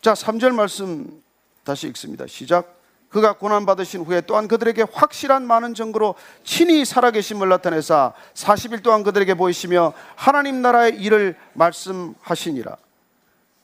자, 0.02 0.14
3절 0.14 0.54
말씀 0.54 1.22
다시 1.66 1.88
읽습니다. 1.88 2.26
시작. 2.26 2.80
그가 3.10 3.34
고난받으신 3.34 4.06
후에 4.06 4.22
또한 4.22 4.48
그들에게 4.48 4.86
확실한 4.94 5.46
많은 5.46 5.74
증거로 5.74 6.16
친히 6.46 6.86
살아계심을 6.86 7.50
나타내사 7.50 8.14
40일 8.34 8.82
동안 8.82 9.04
그들에게 9.04 9.34
보이시며 9.34 9.92
하나님 10.16 10.62
나라의 10.62 11.02
일을 11.02 11.36
말씀하시니라. 11.52 12.78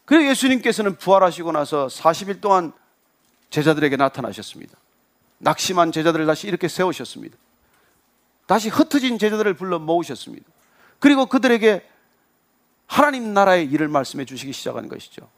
그리고 0.03 0.29
예수님께서는 0.29 0.97
부활하시고 0.97 1.53
나서 1.53 1.87
40일 1.87 2.41
동안 2.41 2.73
제자들에게 3.51 3.97
나타나셨습니다. 3.97 4.75
낙심한 5.37 5.91
제자들을 5.91 6.25
다시 6.25 6.47
이렇게 6.47 6.67
세우셨습니다. 6.67 7.37
다시 8.47 8.69
흩어진 8.69 9.17
제자들을 9.17 9.53
불러 9.53 9.79
모으셨습니다. 9.79 10.45
그리고 10.99 11.25
그들에게 11.27 11.87
하나님 12.87 13.33
나라의 13.33 13.65
일을 13.67 13.87
말씀해 13.87 14.25
주시기 14.25 14.51
시작한 14.51 14.89
것이죠. 14.89 15.29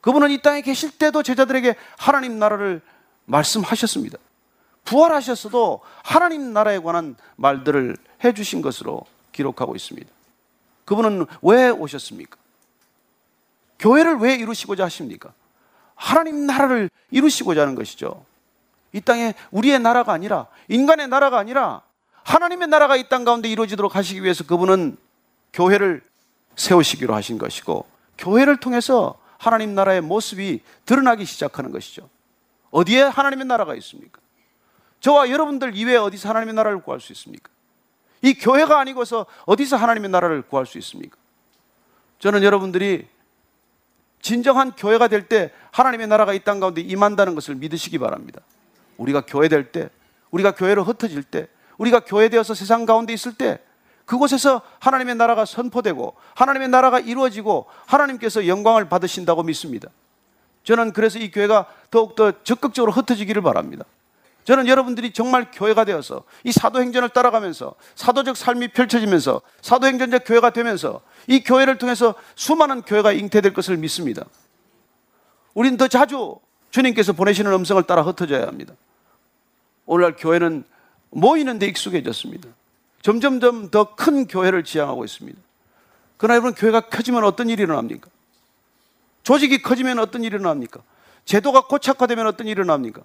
그분은 0.00 0.30
이 0.30 0.40
땅에 0.40 0.62
계실 0.62 0.96
때도 0.96 1.22
제자들에게 1.22 1.76
하나님 1.98 2.38
나라를 2.38 2.80
말씀하셨습니다. 3.26 4.18
부활하셨어도 4.84 5.80
하나님 6.02 6.52
나라에 6.52 6.78
관한 6.78 7.16
말들을 7.36 7.96
해 8.24 8.32
주신 8.32 8.62
것으로 8.62 9.04
기록하고 9.32 9.76
있습니다. 9.76 10.08
그분은 10.86 11.26
왜 11.42 11.68
오셨습니까? 11.68 12.38
교회를 13.78 14.16
왜 14.16 14.34
이루시고자 14.34 14.84
하십니까? 14.84 15.32
하나님 15.98 16.46
나라를 16.46 16.88
이루시고자 17.10 17.62
하는 17.62 17.74
것이죠. 17.74 18.24
이 18.92 19.00
땅에 19.00 19.34
우리의 19.50 19.80
나라가 19.80 20.12
아니라 20.12 20.46
인간의 20.68 21.08
나라가 21.08 21.38
아니라 21.38 21.82
하나님의 22.22 22.68
나라가 22.68 22.96
이 22.96 23.08
땅 23.08 23.24
가운데 23.24 23.48
이루어지도록 23.48 23.96
하시기 23.96 24.22
위해서 24.22 24.44
그분은 24.44 24.96
교회를 25.52 26.02
세우시기로 26.56 27.14
하신 27.14 27.38
것이고 27.38 27.84
교회를 28.16 28.58
통해서 28.58 29.18
하나님 29.38 29.74
나라의 29.74 30.00
모습이 30.00 30.60
드러나기 30.86 31.24
시작하는 31.24 31.72
것이죠. 31.72 32.08
어디에 32.70 33.02
하나님의 33.02 33.46
나라가 33.46 33.74
있습니까? 33.76 34.20
저와 35.00 35.30
여러분들 35.30 35.76
이외에 35.76 35.96
어디서 35.96 36.28
하나님의 36.28 36.54
나라를 36.54 36.82
구할 36.82 37.00
수 37.00 37.12
있습니까? 37.12 37.50
이 38.22 38.34
교회가 38.34 38.78
아니고서 38.78 39.26
어디서 39.46 39.76
하나님의 39.76 40.10
나라를 40.10 40.42
구할 40.42 40.66
수 40.66 40.78
있습니까? 40.78 41.16
저는 42.18 42.42
여러분들이 42.42 43.06
진정한 44.20 44.72
교회가 44.72 45.08
될 45.08 45.28
때 45.28 45.50
하나님의 45.72 46.06
나라가 46.08 46.32
이 46.34 46.40
땅 46.40 46.60
가운데 46.60 46.80
임한다는 46.80 47.34
것을 47.34 47.54
믿으시기 47.54 47.98
바랍니다. 47.98 48.40
우리가 48.96 49.22
교회 49.26 49.48
될 49.48 49.70
때, 49.70 49.88
우리가 50.30 50.52
교회로 50.52 50.84
흩어질 50.84 51.22
때, 51.22 51.48
우리가 51.78 52.00
교회 52.00 52.28
되어서 52.28 52.54
세상 52.54 52.84
가운데 52.84 53.12
있을 53.12 53.34
때 53.34 53.60
그곳에서 54.04 54.62
하나님의 54.80 55.14
나라가 55.16 55.44
선포되고 55.44 56.14
하나님의 56.34 56.68
나라가 56.68 56.98
이루어지고 56.98 57.66
하나님께서 57.86 58.46
영광을 58.48 58.88
받으신다고 58.88 59.42
믿습니다. 59.44 59.88
저는 60.64 60.92
그래서 60.92 61.18
이 61.18 61.30
교회가 61.30 61.66
더욱더 61.90 62.32
적극적으로 62.42 62.90
흩어지기를 62.92 63.42
바랍니다. 63.42 63.84
저는 64.48 64.66
여러분들이 64.66 65.12
정말 65.12 65.50
교회가 65.52 65.84
되어서 65.84 66.24
이 66.42 66.52
사도행전을 66.52 67.10
따라가면서 67.10 67.74
사도적 67.96 68.34
삶이 68.34 68.68
펼쳐지면서 68.68 69.42
사도행전적 69.60 70.22
교회가 70.24 70.48
되면서 70.54 71.02
이 71.26 71.40
교회를 71.40 71.76
통해서 71.76 72.14
수많은 72.34 72.80
교회가 72.80 73.12
잉태될 73.12 73.52
것을 73.52 73.76
믿습니다. 73.76 74.24
우리는 75.52 75.76
더 75.76 75.86
자주 75.86 76.38
주님께서 76.70 77.12
보내시는 77.12 77.52
음성을 77.52 77.82
따라 77.82 78.00
흩어져야 78.00 78.46
합니다. 78.46 78.72
오늘날 79.84 80.16
교회는 80.16 80.64
모이는 81.10 81.58
데 81.58 81.66
익숙해졌습니다. 81.66 82.48
점점점 83.02 83.70
더 83.70 83.96
큰 83.96 84.26
교회를 84.26 84.64
지향하고 84.64 85.04
있습니다. 85.04 85.38
그러나 86.16 86.36
여러분 86.36 86.54
교회가 86.54 86.88
커지면 86.88 87.24
어떤 87.24 87.50
일이 87.50 87.64
일어납니까? 87.64 88.08
조직이 89.24 89.60
커지면 89.60 89.98
어떤 89.98 90.24
일이 90.24 90.36
일어납니까? 90.36 90.80
제도가 91.26 91.66
고착화되면 91.66 92.26
어떤 92.26 92.46
일이 92.46 92.52
일어납니까? 92.52 93.02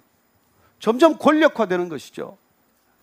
점점 0.84 1.16
권력화되는 1.16 1.88
것이죠. 1.88 2.36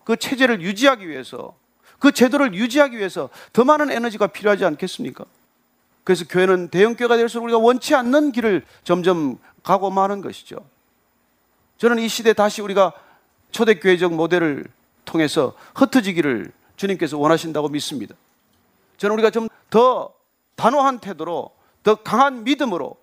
그 0.04 0.14
체제를 0.16 0.62
유지하기 0.62 1.08
위해서 1.08 1.56
그 1.98 2.12
제도를 2.12 2.54
유지하기 2.54 2.96
위해서 2.96 3.28
더 3.52 3.64
많은 3.64 3.90
에너지가 3.90 4.28
필요하지 4.28 4.64
않겠습니까? 4.64 5.24
그래서 6.04 6.24
교회는 6.28 6.68
대형교회가 6.68 7.16
될수록 7.16 7.42
우리가 7.42 7.58
원치 7.58 7.96
않는 7.96 8.30
길을 8.30 8.64
점점 8.84 9.36
가고 9.64 9.90
마는 9.90 10.20
것이죠. 10.20 10.64
저는 11.78 11.98
이 11.98 12.06
시대 12.06 12.32
다시 12.32 12.62
우리가 12.62 12.92
초대교회적 13.50 14.14
모델을 14.14 14.64
통해서 15.04 15.56
흩어지기를 15.74 16.52
주님께서 16.76 17.18
원하신다고 17.18 17.68
믿습니다. 17.68 18.14
저는 18.96 19.14
우리가 19.14 19.30
좀 19.30 19.48
더 19.72 20.14
단호한 20.54 21.00
태도로 21.00 21.50
더 21.82 21.94
강한 21.96 22.44
믿음으로 22.44 22.96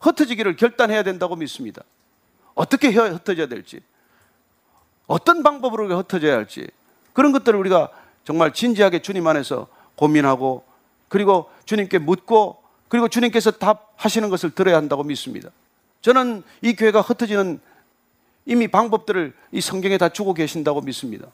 흩어지기를 0.00 0.56
결단해야 0.56 1.04
된다고 1.04 1.36
믿습니다. 1.36 1.84
어떻게 2.54 2.88
흩어져야 2.88 3.46
될지, 3.46 3.80
어떤 5.06 5.42
방법으로 5.42 5.96
흩어져야 5.98 6.34
할지, 6.34 6.66
그런 7.12 7.32
것들을 7.32 7.58
우리가 7.58 7.90
정말 8.24 8.52
진지하게 8.52 9.02
주님 9.02 9.26
안에서 9.26 9.68
고민하고, 9.94 10.64
그리고 11.08 11.50
주님께 11.64 11.98
묻고, 11.98 12.62
그리고 12.88 13.08
주님께서 13.08 13.52
답하시는 13.52 14.28
것을 14.28 14.50
들어야 14.50 14.76
한다고 14.76 15.02
믿습니다. 15.04 15.50
저는 16.02 16.42
이 16.62 16.74
교회가 16.74 17.00
흩어지는 17.00 17.60
이미 18.44 18.68
방법들을 18.68 19.34
이 19.52 19.60
성경에 19.60 19.98
다 19.98 20.08
주고 20.08 20.34
계신다고 20.34 20.80
믿습니다. 20.80 21.26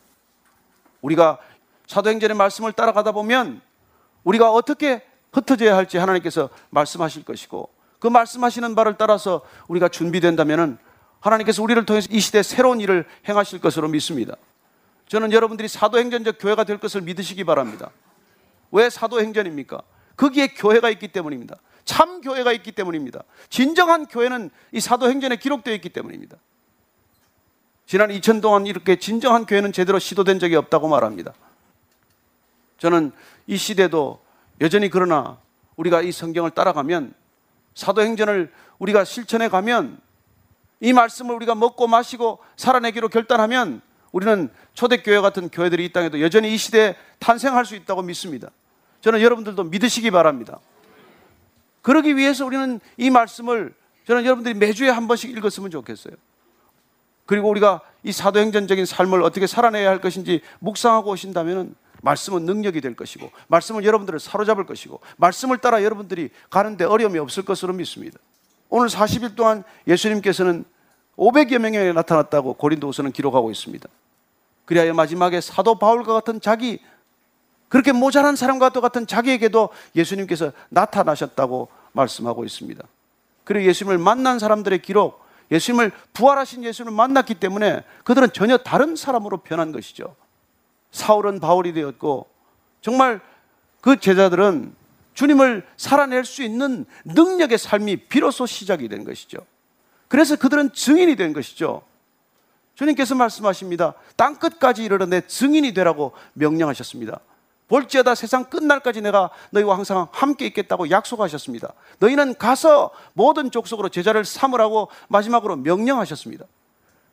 우리가 1.03 1.39
사도행전의 1.87 2.37
말씀을 2.37 2.73
따라가다 2.73 3.12
보면 3.12 3.61
우리가 4.25 4.51
어떻게 4.51 5.03
흩어져야 5.33 5.77
할지 5.77 5.99
하나님께서 5.99 6.49
말씀하실 6.70 7.25
것이고 7.25 7.68
그 7.99 8.07
말씀하시는 8.07 8.75
바를 8.75 8.97
따라서 8.97 9.43
우리가 9.68 9.89
준비된다면 9.89 10.79
하나님께서 11.23 11.62
우리를 11.62 11.85
통해서 11.87 12.09
이 12.11 12.20
시대 12.20 12.43
새로운 12.43 12.81
일을 12.81 13.07
행하실 13.29 13.61
것으로 13.61 13.89
믿습니다. 13.89 14.37
저는 15.09 15.33
여러분들이 15.33 15.68
사도행전적 15.68 16.37
교회가 16.39 16.64
될 16.64 16.79
것을 16.79 17.01
믿으시기 17.03 17.45
바랍니다. 17.45 17.91
왜 18.73 18.91
사도행전입니까? 18.91 19.83
거기에 20.16 20.49
교회가 20.49 20.91
있기 20.91 21.09
때문입니다. 21.09 21.57
참 21.85 22.20
교회가 22.20 22.53
있기 22.53 22.73
때문입니다. 22.73 23.23
진정한 23.49 24.07
교회는 24.07 24.51
이 24.73 24.81
사도행전에 24.81 25.37
기록되어 25.37 25.75
있기 25.75 25.91
때문입니다. 25.91 26.37
지난 27.87 28.11
2000 28.11 28.41
동안 28.41 28.66
이렇게 28.66 28.97
진정한 28.97 29.47
교회는 29.47 29.73
제대로 29.73 29.99
시도된 29.99 30.39
적이 30.39 30.57
없다고 30.57 30.89
말합니다. 30.89 31.35
저는 32.79 33.12
이 33.47 33.57
시대도 33.57 34.20
여전히 34.61 34.91
그러나 34.91 35.39
우리가 35.77 36.03
이 36.03 36.11
성경을 36.11 36.51
따라가면 36.51 37.14
사도행전을 37.75 38.53
우리가 38.79 39.05
실천해 39.05 39.49
가면 39.49 40.01
이 40.83 40.93
말씀을 40.93 41.35
우리가 41.37 41.55
먹고 41.55 41.87
마시고 41.87 42.41
살아내기로 42.57 43.09
결단하면 43.09 43.80
우리는 44.11 44.51
초대교회 44.74 45.20
같은 45.20 45.49
교회들이 45.49 45.85
이 45.87 45.93
땅에도 45.93 46.20
여전히 46.20 46.53
이 46.53 46.57
시대에 46.59 46.97
탄생할 47.20 47.64
수 47.64 47.76
있다고 47.76 48.03
믿습니다. 48.03 48.51
저는 49.01 49.22
여러분들도 49.22 49.62
믿으시기 49.64 50.11
바랍니다. 50.11 50.59
그러기 51.83 52.16
위해서 52.16 52.45
우리는 52.45 52.80
이 52.97 53.11
말씀을 53.11 53.72
저는 54.09 54.24
여러분들이 54.24 54.55
매주에 54.55 54.91
한 54.91 55.07
번씩 55.07 55.30
읽었으면 55.30 55.70
좋겠어요. 55.70 56.14
그리고 57.26 57.49
우리가 57.49 57.80
이 58.03 58.11
사도행전적인 58.11 58.85
삶을 58.85 59.22
어떻게 59.22 59.47
살아내야 59.47 59.89
할 59.89 60.01
것인지 60.01 60.41
묵상하고 60.59 61.12
오신다면 61.12 61.76
말씀은 62.03 62.45
능력이 62.45 62.80
될 62.80 62.97
것이고 62.97 63.30
말씀은 63.47 63.85
여러분들을 63.85 64.18
사로잡을 64.18 64.66
것이고 64.66 65.01
말씀을 65.16 65.59
따라 65.59 65.85
여러분들이 65.85 66.30
가는데 66.51 66.85
어려움이 66.85 67.20
없을 67.20 67.45
것으로 67.45 67.72
믿습니다. 67.72 68.18
오늘 68.75 68.89
40일 68.89 69.37
동안 69.37 69.64
예수님께서는 69.87 70.64
500여 71.18 71.59
명에 71.59 71.93
나타났다고 71.93 72.55
고린도후서는 72.55 73.12
기록하고 73.12 73.51
있습니다. 73.51 73.87
그리하여 74.64 74.95
마지막에 74.95 75.43
사도 75.43 75.79
바울과 75.79 76.14
같은 76.14 76.41
자기 76.41 76.81
그렇게 77.68 77.93
모자란 77.93 78.35
사람과 78.35 78.70
같은 78.70 79.07
자기에게도 79.07 79.68
예수님께서 79.95 80.53
나타나셨다고 80.70 81.68
말씀하고 81.93 82.47
있습니다. 82.47 82.83
그리고 83.45 83.68
예수님을 83.68 83.99
만난 83.99 84.39
사람들의 84.39 84.81
기록, 84.81 85.23
예수님을 85.51 85.93
부활하신 86.14 86.64
예수님을 86.64 86.97
만났기 86.97 87.35
때문에 87.35 87.85
그들은 88.05 88.33
전혀 88.33 88.57
다른 88.57 88.97
사람으로 88.97 89.39
변한 89.39 89.73
것이죠. 89.73 90.16
사울은 90.93 91.41
바울이 91.41 91.75
되었고 91.75 92.27
정말 92.81 93.20
그 93.83 94.01
제자들은 94.01 94.75
주님을 95.14 95.66
살아낼 95.76 96.24
수 96.24 96.42
있는 96.42 96.84
능력의 97.04 97.58
삶이 97.58 97.96
비로소 98.08 98.46
시작이 98.46 98.88
된 98.88 99.04
것이죠. 99.04 99.38
그래서 100.08 100.36
그들은 100.36 100.72
증인이 100.72 101.16
된 101.16 101.32
것이죠. 101.32 101.82
주님께서 102.74 103.14
말씀하십니다. 103.14 103.94
땅 104.16 104.36
끝까지 104.36 104.84
이르러 104.84 105.06
내 105.06 105.20
증인이 105.20 105.74
되라고 105.74 106.12
명령하셨습니다. 106.34 107.20
볼지어다 107.68 108.14
세상 108.14 108.44
끝날까지 108.44 109.00
내가 109.00 109.30
너희와 109.50 109.76
항상 109.76 110.08
함께 110.12 110.44
있겠다고 110.46 110.90
약속하셨습니다. 110.90 111.72
너희는 112.00 112.34
가서 112.34 112.90
모든 113.14 113.50
족속으로 113.50 113.88
제자를 113.88 114.24
삼으라고 114.24 114.88
마지막으로 115.08 115.56
명령하셨습니다. 115.56 116.44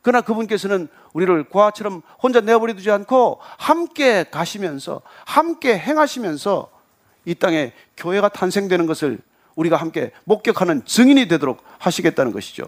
그러나 0.01 0.21
그분께서는 0.21 0.87
우리를 1.13 1.49
과처럼 1.49 2.01
혼자 2.21 2.41
내버려 2.41 2.73
두지 2.73 2.91
않고 2.91 3.39
함께 3.57 4.25
가시면서 4.29 5.01
함께 5.25 5.77
행하시면서 5.77 6.69
이 7.30 7.36
땅에 7.36 7.73
교회가 7.95 8.30
탄생되는 8.30 8.88
것을 8.88 9.19
우리가 9.55 9.77
함께 9.77 10.11
목격하는 10.23 10.84
증인이 10.86 11.27
되도록 11.27 11.63
하시겠다는 11.77 12.32
것이죠. 12.32 12.63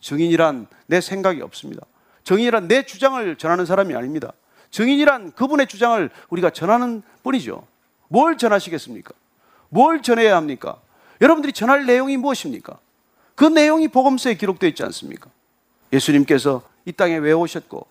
증인이란 0.00 0.68
내 0.86 1.00
생각이 1.00 1.42
없습니다. 1.42 1.84
증인이란 2.22 2.68
내 2.68 2.84
주장을 2.84 3.34
전하는 3.34 3.66
사람이 3.66 3.92
아닙니다. 3.96 4.32
증인이란 4.70 5.32
그분의 5.32 5.66
주장을 5.66 6.08
우리가 6.28 6.50
전하는 6.50 7.02
뿐이죠. 7.24 7.66
뭘 8.06 8.38
전하시겠습니까? 8.38 9.12
뭘 9.68 10.00
전해야 10.00 10.36
합니까? 10.36 10.80
여러분들이 11.20 11.52
전할 11.52 11.84
내용이 11.84 12.16
무엇입니까? 12.16 12.78
그 13.34 13.44
내용이 13.44 13.88
복음서에 13.88 14.34
기록되어 14.34 14.68
있지 14.68 14.84
않습니까? 14.84 15.28
예수님께서 15.92 16.62
이 16.84 16.92
땅에 16.92 17.16
왜 17.16 17.32
오셨고 17.32 17.84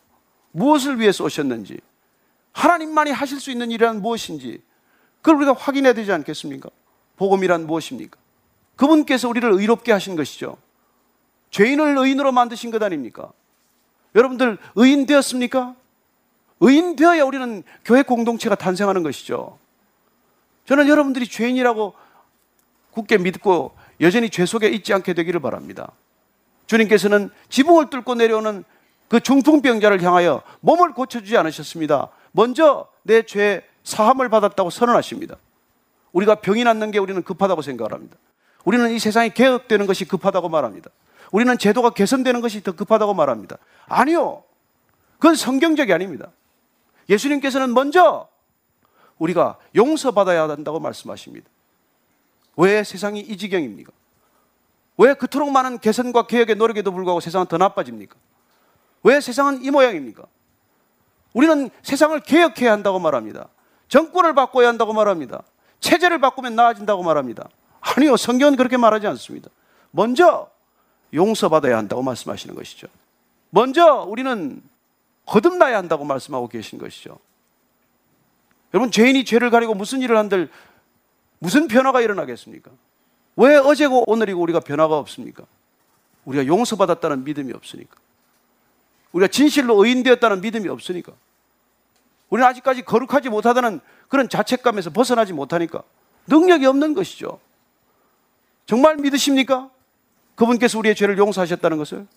무엇을 0.51 1.01
위해서 1.01 1.25
오셨는지 1.25 1.81
하나님만이 2.53 3.11
하실 3.11 3.41
수 3.41 3.51
있는 3.51 3.71
일이란 3.71 4.01
무엇인지 4.01 4.61
그걸 5.23 5.37
우리가 5.37 5.53
확인해야 5.53 5.93
되지 5.93 6.11
않겠습니까? 6.11 6.69
복음이란 7.15 7.65
무엇입니까? 7.65 8.19
그분께서 8.75 9.29
우리를 9.29 9.49
의롭게 9.51 9.93
하신 9.93 10.17
것이죠. 10.17 10.57
죄인을 11.49 11.97
의인으로 11.97 12.33
만드신 12.33 12.71
것 12.71 12.83
아닙니까? 12.83 13.31
여러분들 14.15 14.57
의인 14.75 15.05
되었습니까? 15.05 15.75
의인 16.59 16.97
되어야 16.97 17.23
우리는 17.23 17.63
교회 17.85 18.03
공동체가 18.03 18.55
탄생하는 18.55 19.01
것이죠. 19.01 19.57
저는 20.65 20.89
여러분들이 20.89 21.27
죄인이라고 21.27 21.93
굳게 22.91 23.17
믿고 23.17 23.71
여전히 24.01 24.29
죄 24.29 24.45
속에 24.45 24.67
있지 24.67 24.93
않게 24.93 25.13
되기를 25.13 25.39
바랍니다. 25.39 25.91
주님께서는 26.67 27.29
지붕을 27.47 27.89
뚫고 27.89 28.15
내려오는 28.15 28.65
그 29.07 29.21
중풍병자를 29.21 30.01
향하여 30.03 30.41
몸을 30.59 30.93
고쳐주지 30.93 31.37
않으셨습니다. 31.37 32.09
먼저 32.31 32.87
내 33.03 33.21
죄 33.21 33.63
사함을 33.83 34.29
받았다고 34.29 34.69
선언하십니다. 34.69 35.37
우리가 36.11 36.35
병이 36.35 36.63
낫는 36.63 36.91
게 36.91 36.99
우리는 36.99 37.21
급하다고 37.23 37.61
생각을 37.61 37.93
합니다. 37.93 38.17
우리는 38.65 38.89
이 38.91 38.99
세상이 38.99 39.31
개혁되는 39.33 39.85
것이 39.87 40.05
급하다고 40.05 40.49
말합니다. 40.49 40.89
우리는 41.31 41.57
제도가 41.57 41.89
개선되는 41.91 42.41
것이 42.41 42.63
더 42.63 42.73
급하다고 42.73 43.13
말합니다. 43.13 43.57
아니요. 43.87 44.43
그건 45.17 45.35
성경적이 45.35 45.93
아닙니다. 45.93 46.29
예수님께서는 47.09 47.73
먼저 47.73 48.27
우리가 49.17 49.57
용서받아야 49.75 50.47
한다고 50.49 50.79
말씀하십니다. 50.79 51.49
왜 52.55 52.83
세상이 52.83 53.19
이 53.19 53.37
지경입니까? 53.37 53.91
왜 54.97 55.13
그토록 55.15 55.49
많은 55.51 55.79
개선과 55.79 56.27
개혁의 56.27 56.55
노력에도 56.55 56.91
불구하고 56.91 57.19
세상은 57.19 57.47
더 57.47 57.57
나빠집니까? 57.57 58.15
왜 59.03 59.19
세상은 59.19 59.63
이 59.63 59.71
모양입니까? 59.71 60.23
우리는 61.33 61.69
세상을 61.81 62.19
개혁해야 62.21 62.71
한다고 62.71 62.99
말합니다. 62.99 63.47
정권을 63.87 64.33
바꿔야 64.33 64.67
한다고 64.67 64.93
말합니다. 64.93 65.43
체제를 65.79 66.19
바꾸면 66.19 66.55
나아진다고 66.55 67.03
말합니다. 67.03 67.47
아니요, 67.81 68.17
성경은 68.17 68.55
그렇게 68.55 68.77
말하지 68.77 69.07
않습니다. 69.07 69.49
먼저 69.91 70.49
용서받아야 71.13 71.77
한다고 71.77 72.01
말씀하시는 72.01 72.55
것이죠. 72.55 72.87
먼저 73.49 74.03
우리는 74.07 74.61
거듭나야 75.25 75.77
한다고 75.77 76.05
말씀하고 76.05 76.47
계신 76.47 76.79
것이죠. 76.79 77.19
여러분, 78.73 78.91
죄인이 78.91 79.23
죄를 79.25 79.51
가리고 79.51 79.75
무슨 79.75 80.01
일을 80.01 80.17
한들 80.17 80.49
무슨 81.37 81.67
변화가 81.67 82.01
일어나겠습니까? 82.01 82.71
왜 83.35 83.57
어제고 83.57 84.09
오늘이고 84.09 84.41
우리가 84.41 84.61
변화가 84.61 84.97
없습니까? 84.97 85.43
우리가 86.25 86.47
용서받았다는 86.47 87.25
믿음이 87.25 87.51
없으니까. 87.51 87.97
우리가 89.11 89.29
진실로 89.29 89.83
의인되었다는 89.83 90.41
믿음이 90.41 90.69
없으니까. 90.69 91.11
우리는 92.33 92.49
아직까지 92.49 92.81
거룩하지 92.81 93.29
못하다는 93.29 93.79
그런 94.09 94.27
자책감에서 94.27 94.89
벗어나지 94.89 95.33
못하니까. 95.33 95.83
능력이 96.25 96.65
없는 96.65 96.95
것이죠. 96.95 97.39
정말 98.65 98.97
믿으십니까? 98.97 99.69
그분께서 100.33 100.79
우리의 100.79 100.95
죄를 100.95 101.19
용서하셨다는 101.19 101.77
것을? 101.77 102.07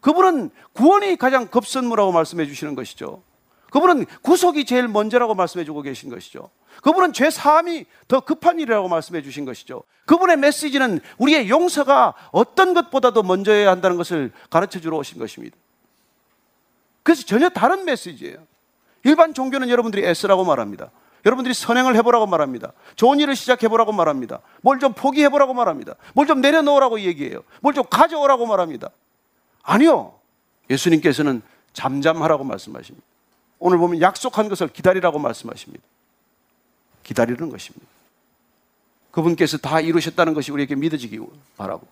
그분은 0.00 0.48
구원이 0.72 1.16
가장 1.16 1.46
급선무라고 1.48 2.10
말씀해 2.10 2.46
주시는 2.46 2.74
것이죠. 2.74 3.22
그분은 3.70 4.06
구속이 4.22 4.64
제일 4.64 4.88
먼저라고 4.88 5.34
말씀해 5.34 5.66
주고 5.66 5.82
계신 5.82 6.08
것이죠. 6.08 6.48
그분은 6.82 7.12
죄 7.12 7.28
사함이 7.28 7.84
더 8.06 8.20
급한 8.20 8.58
일이라고 8.58 8.88
말씀해 8.88 9.20
주신 9.20 9.44
것이죠. 9.44 9.82
그분의 10.06 10.38
메시지는 10.38 11.00
우리의 11.18 11.50
용서가 11.50 12.14
어떤 12.32 12.72
것보다도 12.72 13.24
먼저여야 13.24 13.70
한다는 13.70 13.98
것을 13.98 14.32
가르쳐 14.48 14.80
주러 14.80 14.96
오신 14.96 15.18
것입니다. 15.18 15.54
그래서 17.02 17.26
전혀 17.26 17.50
다른 17.50 17.84
메시지예요. 17.84 18.48
일반 19.04 19.34
종교는 19.34 19.68
여러분들이 19.68 20.04
애쓰라고 20.06 20.44
말합니다. 20.44 20.90
여러분들이 21.24 21.52
선행을 21.54 21.96
해보라고 21.96 22.26
말합니다. 22.26 22.72
좋은 22.96 23.18
일을 23.20 23.34
시작해보라고 23.36 23.92
말합니다. 23.92 24.40
뭘 24.62 24.78
좀 24.78 24.92
포기해보라고 24.92 25.52
말합니다. 25.54 25.94
뭘 26.14 26.26
좀 26.26 26.40
내려놓으라고 26.40 27.00
얘기해요. 27.00 27.42
뭘 27.60 27.74
좀 27.74 27.84
가져오라고 27.88 28.46
말합니다. 28.46 28.90
아니요. 29.62 30.14
예수님께서는 30.70 31.42
잠잠하라고 31.72 32.44
말씀하십니다. 32.44 33.06
오늘 33.58 33.78
보면 33.78 34.00
약속한 34.00 34.48
것을 34.48 34.68
기다리라고 34.68 35.18
말씀하십니다. 35.18 35.82
기다리는 37.02 37.48
것입니다. 37.50 37.86
그분께서 39.10 39.58
다 39.58 39.80
이루셨다는 39.80 40.34
것이 40.34 40.52
우리에게 40.52 40.74
믿어지기 40.76 41.18
바라고. 41.56 41.86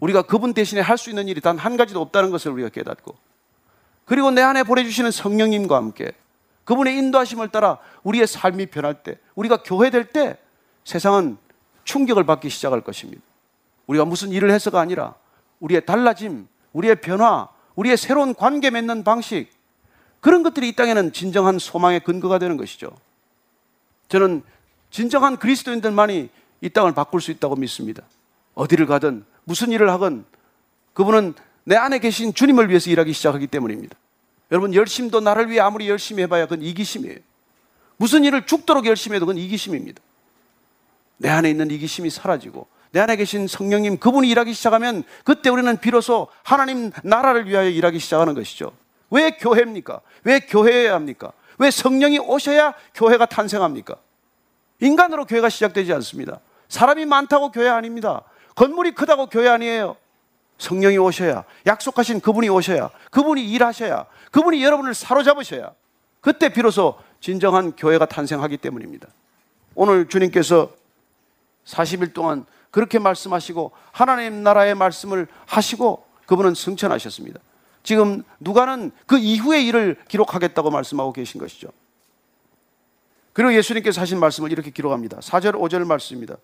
우리가 0.00 0.22
그분 0.22 0.54
대신에 0.54 0.80
할 0.80 0.96
수 0.98 1.10
있는 1.10 1.26
일이 1.28 1.40
단 1.40 1.58
한 1.58 1.76
가지도 1.76 2.00
없다는 2.00 2.30
것을 2.30 2.52
우리가 2.52 2.68
깨닫고. 2.68 3.16
그리고 4.08 4.30
내 4.30 4.40
안에 4.40 4.62
보내주시는 4.62 5.10
성령님과 5.10 5.76
함께 5.76 6.12
그분의 6.64 6.96
인도하심을 6.96 7.48
따라 7.48 7.78
우리의 8.02 8.26
삶이 8.26 8.66
변할 8.66 9.02
때, 9.02 9.18
우리가 9.34 9.58
교회될 9.62 10.06
때 10.10 10.38
세상은 10.84 11.36
충격을 11.84 12.24
받기 12.24 12.48
시작할 12.48 12.80
것입니다. 12.80 13.22
우리가 13.86 14.06
무슨 14.06 14.32
일을 14.32 14.50
해서가 14.50 14.80
아니라 14.80 15.14
우리의 15.60 15.84
달라짐, 15.84 16.48
우리의 16.72 16.96
변화, 17.02 17.48
우리의 17.74 17.96
새로운 17.96 18.34
관계 18.34 18.70
맺는 18.70 19.04
방식, 19.04 19.50
그런 20.20 20.42
것들이 20.42 20.70
이 20.70 20.72
땅에는 20.74 21.12
진정한 21.12 21.58
소망의 21.58 22.00
근거가 22.00 22.38
되는 22.38 22.56
것이죠. 22.56 22.90
저는 24.08 24.42
진정한 24.90 25.36
그리스도인들만이 25.36 26.30
이 26.62 26.68
땅을 26.70 26.92
바꿀 26.94 27.20
수 27.20 27.30
있다고 27.30 27.56
믿습니다. 27.56 28.02
어디를 28.54 28.86
가든 28.86 29.24
무슨 29.44 29.70
일을 29.70 29.90
하건 29.90 30.24
그분은 30.94 31.34
내 31.68 31.76
안에 31.76 31.98
계신 31.98 32.32
주님을 32.32 32.70
위해서 32.70 32.88
일하기 32.88 33.12
시작하기 33.12 33.46
때문입니다. 33.48 33.94
여러분 34.50 34.72
열심도 34.72 35.20
나를 35.20 35.50
위해 35.50 35.60
아무리 35.60 35.86
열심히 35.86 36.22
해봐야 36.22 36.46
그건 36.46 36.62
이기심이에요. 36.62 37.18
무슨 37.98 38.24
일을 38.24 38.46
죽도록 38.46 38.86
열심히 38.86 39.16
해도 39.16 39.26
그건 39.26 39.36
이기심입니다. 39.36 40.00
내 41.18 41.28
안에 41.28 41.50
있는 41.50 41.70
이기심이 41.70 42.08
사라지고 42.08 42.66
내 42.92 43.00
안에 43.00 43.16
계신 43.16 43.46
성령님 43.46 43.98
그분이 43.98 44.30
일하기 44.30 44.54
시작하면 44.54 45.04
그때 45.24 45.50
우리는 45.50 45.76
비로소 45.76 46.28
하나님 46.42 46.90
나라를 47.02 47.46
위하여 47.46 47.68
일하기 47.68 47.98
시작하는 47.98 48.32
것이죠. 48.32 48.72
왜 49.10 49.32
교회입니까? 49.32 50.00
왜 50.24 50.40
교회여야 50.40 50.94
합니까? 50.94 51.32
왜 51.58 51.70
성령이 51.70 52.18
오셔야 52.18 52.72
교회가 52.94 53.26
탄생합니까? 53.26 53.96
인간으로 54.80 55.26
교회가 55.26 55.50
시작되지 55.50 55.92
않습니다. 55.92 56.40
사람이 56.70 57.04
많다고 57.04 57.50
교회 57.50 57.68
아닙니다. 57.68 58.22
건물이 58.54 58.92
크다고 58.92 59.26
교회 59.26 59.48
아니에요. 59.50 59.96
성령이 60.58 60.98
오셔야, 60.98 61.44
약속하신 61.66 62.20
그분이 62.20 62.48
오셔야, 62.48 62.90
그분이 63.10 63.48
일하셔야, 63.50 64.06
그분이 64.32 64.62
여러분을 64.62 64.94
사로잡으셔야, 64.94 65.72
그때 66.20 66.48
비로소 66.48 66.98
진정한 67.20 67.72
교회가 67.76 68.06
탄생하기 68.06 68.58
때문입니다. 68.58 69.08
오늘 69.74 70.08
주님께서 70.08 70.70
40일 71.64 72.12
동안 72.12 72.44
그렇게 72.70 72.98
말씀하시고 72.98 73.72
하나님 73.92 74.42
나라의 74.42 74.74
말씀을 74.74 75.26
하시고 75.46 76.04
그분은 76.26 76.54
승천하셨습니다. 76.54 77.40
지금 77.82 78.22
누가는 78.40 78.90
그 79.06 79.16
이후의 79.16 79.66
일을 79.66 79.96
기록하겠다고 80.08 80.70
말씀하고 80.70 81.12
계신 81.12 81.40
것이죠. 81.40 81.68
그리고 83.32 83.54
예수님께서 83.54 84.00
하신 84.00 84.18
말씀을 84.18 84.50
이렇게 84.50 84.70
기록합니다. 84.70 85.20
4절, 85.20 85.52
5절 85.52 85.86
말씀입니다. 85.86 86.36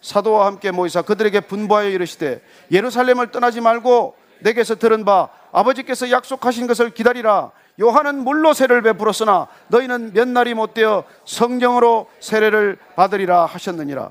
사도와 0.00 0.46
함께 0.46 0.70
모이사 0.70 1.02
그들에게 1.02 1.40
분부하여 1.40 1.88
이르시되 1.88 2.42
예루살렘을 2.70 3.30
떠나지 3.30 3.60
말고 3.60 4.16
내게서 4.40 4.76
들은 4.76 5.04
바 5.04 5.28
아버지께서 5.52 6.10
약속하신 6.10 6.66
것을 6.66 6.90
기다리라. 6.90 7.50
요한은 7.80 8.24
물로 8.24 8.52
세례를 8.54 8.82
베풀었으나 8.82 9.48
너희는 9.68 10.12
몇 10.12 10.28
날이 10.28 10.54
못 10.54 10.74
되어 10.74 11.04
성령으로 11.24 12.08
세례를 12.20 12.78
받으리라 12.94 13.46
하셨느니라. 13.46 14.10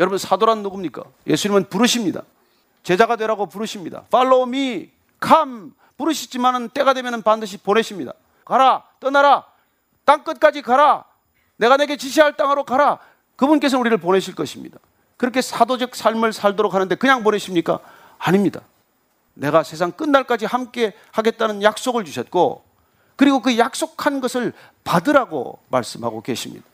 여러분 0.00 0.18
사도란 0.18 0.62
누굽니까? 0.62 1.04
예수님은 1.26 1.68
부르십니다. 1.68 2.22
제자가 2.82 3.16
되라고 3.16 3.46
부르십니다. 3.46 4.04
Follow 4.08 4.48
me, 4.48 4.90
come 5.22 5.70
부르시지만은 5.96 6.70
때가 6.70 6.94
되면 6.94 7.22
반드시 7.22 7.58
보내십니다. 7.58 8.12
가라, 8.44 8.82
떠나라, 8.98 9.44
땅 10.04 10.24
끝까지 10.24 10.62
가라. 10.62 11.04
내가 11.56 11.76
내게 11.76 11.96
지시할 11.96 12.36
땅으로 12.36 12.64
가라. 12.64 12.98
그분께서 13.36 13.78
우리를 13.78 13.96
보내실 13.98 14.34
것입니다. 14.34 14.78
그렇게 15.22 15.40
사도적 15.40 15.94
삶을 15.94 16.32
살도록 16.32 16.74
하는데 16.74 16.92
그냥 16.96 17.22
보내십니까? 17.22 17.78
아닙니다. 18.18 18.60
내가 19.34 19.62
세상 19.62 19.92
끝날까지 19.92 20.46
함께 20.46 20.96
하겠다는 21.12 21.62
약속을 21.62 22.04
주셨고, 22.04 22.64
그리고 23.14 23.40
그 23.40 23.56
약속한 23.56 24.20
것을 24.20 24.52
받으라고 24.82 25.60
말씀하고 25.68 26.22
계십니다. 26.22 26.66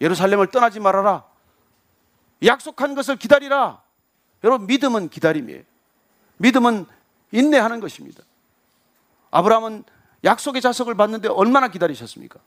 예루살렘을 0.00 0.48
떠나지 0.48 0.80
말아라. 0.80 1.22
약속한 2.44 2.96
것을 2.96 3.14
기다리라. 3.14 3.80
여러분 4.42 4.66
믿음은 4.66 5.08
기다림이에요. 5.08 5.62
믿음은 6.38 6.86
인내하는 7.30 7.78
것입니다. 7.78 8.24
아브라함은 9.30 9.84
약속의 10.24 10.60
자석을 10.60 10.96
받는데 10.96 11.28
얼마나 11.28 11.68
기다리셨습니까? 11.68 12.40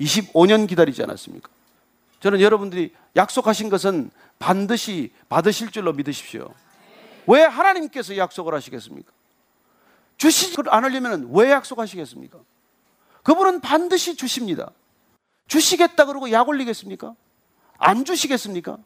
25년 0.00 0.66
기다리지 0.66 1.02
않았습니까? 1.02 1.50
저는 2.20 2.40
여러분들이 2.40 2.94
약속하신 3.14 3.68
것은 3.68 4.10
반드시 4.38 5.12
받으실 5.28 5.70
줄로 5.70 5.92
믿으십시오. 5.92 6.52
왜 7.26 7.42
하나님께서 7.42 8.16
약속을 8.16 8.54
하시겠습니까? 8.54 9.12
주시지 10.16 10.56
않으려면 10.68 11.30
왜 11.32 11.50
약속하시겠습니까? 11.50 12.38
그분은 13.22 13.60
반드시 13.60 14.16
주십니다. 14.16 14.70
주시겠다 15.48 16.06
그러고 16.06 16.30
약 16.30 16.48
올리겠습니까? 16.48 17.14
안 17.78 18.04
주시겠습니까? 18.04 18.78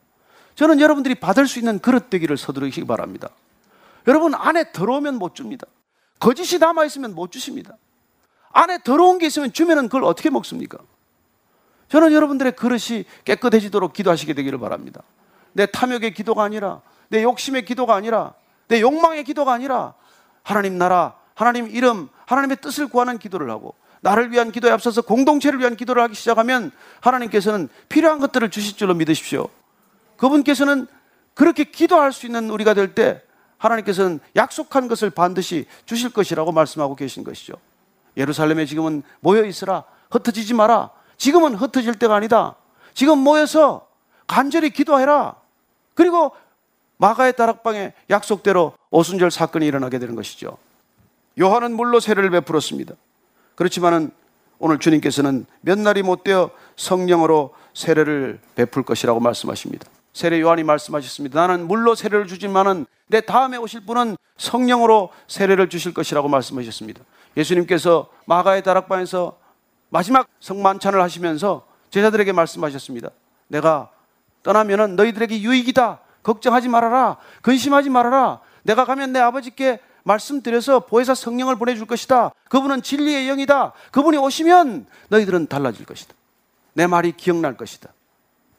저는 0.54 0.80
여러분들이 0.80 1.14
받을 1.14 1.46
수 1.46 1.58
있는 1.58 1.78
그릇 1.78 2.10
되기를 2.10 2.36
서두르시기 2.36 2.86
바랍니다. 2.86 3.30
여러분 4.06 4.34
안에 4.34 4.72
들어오면 4.72 5.16
못 5.16 5.34
줍니다. 5.34 5.66
거짓이 6.18 6.58
남아 6.58 6.84
있으면 6.86 7.14
못 7.14 7.32
주십니다. 7.32 7.76
안에 8.52 8.78
더러운 8.82 9.18
게 9.18 9.26
있으면 9.26 9.52
주면은 9.52 9.84
그걸 9.84 10.04
어떻게 10.04 10.30
먹습니까? 10.30 10.78
저는 11.90 12.12
여러분들의 12.12 12.52
그릇이 12.52 13.04
깨끗해지도록 13.24 13.92
기도하시게 13.92 14.32
되기를 14.32 14.58
바랍니다. 14.58 15.02
내 15.52 15.66
탐욕의 15.66 16.14
기도가 16.14 16.44
아니라 16.44 16.80
내 17.08 17.22
욕심의 17.22 17.64
기도가 17.64 17.94
아니라 17.94 18.34
내 18.68 18.80
욕망의 18.80 19.24
기도가 19.24 19.52
아니라 19.52 19.94
하나님 20.42 20.78
나라, 20.78 21.14
하나님 21.34 21.68
이름, 21.68 22.08
하나님의 22.26 22.58
뜻을 22.62 22.88
구하는 22.88 23.18
기도를 23.18 23.50
하고 23.50 23.74
나를 24.00 24.30
위한 24.30 24.52
기도에 24.52 24.70
앞서서 24.70 25.02
공동체를 25.02 25.58
위한 25.58 25.76
기도를 25.76 26.02
하기 26.04 26.14
시작하면 26.14 26.70
하나님께서는 27.00 27.68
필요한 27.88 28.20
것들을 28.20 28.50
주실 28.50 28.76
줄로 28.76 28.94
믿으십시오. 28.94 29.48
그분께서는 30.16 30.86
그렇게 31.34 31.64
기도할 31.64 32.12
수 32.12 32.26
있는 32.26 32.50
우리가 32.50 32.74
될 32.74 32.94
때 32.94 33.22
하나님께서는 33.58 34.20
약속한 34.36 34.88
것을 34.88 35.10
반드시 35.10 35.66
주실 35.84 36.10
것이라고 36.10 36.50
말씀하고 36.52 36.96
계신 36.96 37.24
것이죠. 37.24 37.54
예루살렘에 38.16 38.64
지금은 38.64 39.02
모여 39.20 39.44
있으라. 39.44 39.84
흩어지지 40.10 40.54
마라. 40.54 40.90
지금은 41.20 41.54
흩어질 41.54 41.96
때가 41.96 42.14
아니다. 42.14 42.56
지금 42.94 43.18
모여서 43.18 43.86
간절히 44.26 44.70
기도해라. 44.70 45.36
그리고 45.92 46.32
마가의 46.96 47.36
다락방에 47.36 47.92
약속대로 48.08 48.72
오순절 48.90 49.30
사건이 49.30 49.66
일어나게 49.66 49.98
되는 49.98 50.16
것이죠. 50.16 50.56
요한은 51.38 51.76
물로 51.76 52.00
세례를 52.00 52.30
베풀었습니다. 52.30 52.94
그렇지만은 53.54 54.10
오늘 54.58 54.78
주님께서는 54.78 55.44
몇 55.60 55.78
날이 55.78 56.02
못 56.02 56.24
되어 56.24 56.50
성령으로 56.76 57.54
세례를 57.74 58.40
베풀 58.54 58.82
것이라고 58.82 59.20
말씀하십니다. 59.20 59.86
세례 60.14 60.40
요한이 60.40 60.64
말씀하셨습니다. 60.64 61.38
나는 61.38 61.68
물로 61.68 61.94
세례를 61.94 62.28
주지만은 62.28 62.86
내 63.08 63.20
다음에 63.20 63.58
오실 63.58 63.84
분은 63.84 64.16
성령으로 64.38 65.10
세례를 65.28 65.68
주실 65.68 65.92
것이라고 65.92 66.28
말씀하셨습니다. 66.28 67.02
예수님께서 67.36 68.08
마가의 68.24 68.62
다락방에서 68.62 69.39
마지막 69.90 70.28
성만찬을 70.40 71.00
하시면서 71.02 71.66
제자들에게 71.90 72.32
말씀하셨습니다. 72.32 73.10
내가 73.48 73.90
떠나면은 74.42 74.96
너희들에게 74.96 75.42
유익이다. 75.42 76.00
걱정하지 76.22 76.68
말아라. 76.68 77.16
근심하지 77.42 77.90
말아라. 77.90 78.40
내가 78.62 78.84
가면 78.84 79.12
내 79.12 79.18
아버지께 79.18 79.80
말씀드려서 80.04 80.80
보혜사 80.80 81.14
성령을 81.14 81.56
보내줄 81.56 81.86
것이다. 81.86 82.32
그분은 82.48 82.82
진리의 82.82 83.26
영이다. 83.26 83.72
그분이 83.90 84.16
오시면 84.16 84.86
너희들은 85.08 85.48
달라질 85.48 85.84
것이다. 85.84 86.14
내 86.72 86.86
말이 86.86 87.12
기억날 87.12 87.56
것이다. 87.56 87.90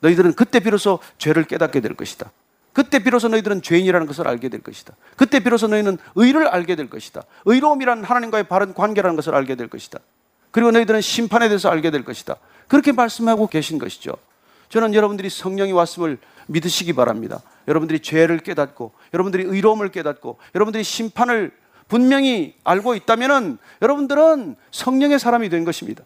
너희들은 0.02 0.34
그때 0.34 0.60
비로소 0.60 1.00
죄를 1.18 1.46
깨닫게 1.46 1.80
될 1.80 1.96
것이다. 1.96 2.32
그때 2.74 3.00
비로소 3.00 3.28
너희들은 3.28 3.62
죄인이라는 3.62 4.08
것을 4.08 4.28
알게 4.28 4.50
될 4.50 4.62
것이다. 4.62 4.94
그때 5.16 5.40
비로소 5.40 5.68
너희는 5.68 5.98
의를 6.16 6.48
알게 6.48 6.76
될 6.76 6.90
것이다. 6.90 7.22
의로움이란 7.46 8.04
하나님과의 8.04 8.46
바른 8.46 8.74
관계라는 8.74 9.16
것을 9.16 9.36
알게 9.36 9.56
될 9.56 9.68
것이다. 9.68 10.00
그리고 10.52 10.72
너희들은 10.72 11.02
심판에 11.02 11.48
대해서 11.48 11.70
알게 11.70 11.92
될 11.92 12.04
것이다. 12.04 12.36
그렇게 12.68 12.92
말씀하고 12.92 13.48
계신 13.48 13.80
것이죠. 13.80 14.14
저는 14.70 14.94
여러분들이 14.94 15.30
성령이 15.30 15.72
왔음을 15.72 16.18
믿으시기 16.48 16.94
바랍니다. 16.94 17.42
여러분들이 17.68 18.00
죄를 18.00 18.40
깨닫고, 18.40 18.92
여러분들이 19.14 19.44
의로움을 19.44 19.90
깨닫고, 19.90 20.38
여러분들이 20.56 20.84
심판을 20.84 21.52
분명히 21.88 22.56
알고 22.64 22.96
있다면 22.96 23.58
여러분들은 23.82 24.56
성령의 24.72 25.20
사람이 25.20 25.50
된 25.50 25.66
것입니다. 25.66 26.04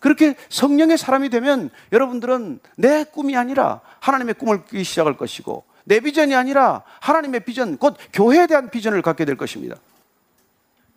그렇게 0.00 0.34
성령의 0.50 0.98
사람이 0.98 1.30
되면 1.30 1.70
여러분들은 1.92 2.60
내 2.76 3.04
꿈이 3.04 3.36
아니라 3.36 3.80
하나님의 4.00 4.34
꿈을 4.34 4.64
꾸기 4.64 4.84
시작할 4.84 5.16
것이고 5.16 5.64
내 5.84 6.00
비전이 6.00 6.34
아니라 6.34 6.82
하나님의 7.00 7.44
비전, 7.44 7.78
곧 7.78 7.96
교회에 8.12 8.46
대한 8.46 8.68
비전을 8.68 9.00
갖게 9.00 9.24
될 9.24 9.36
것입니다. 9.36 9.76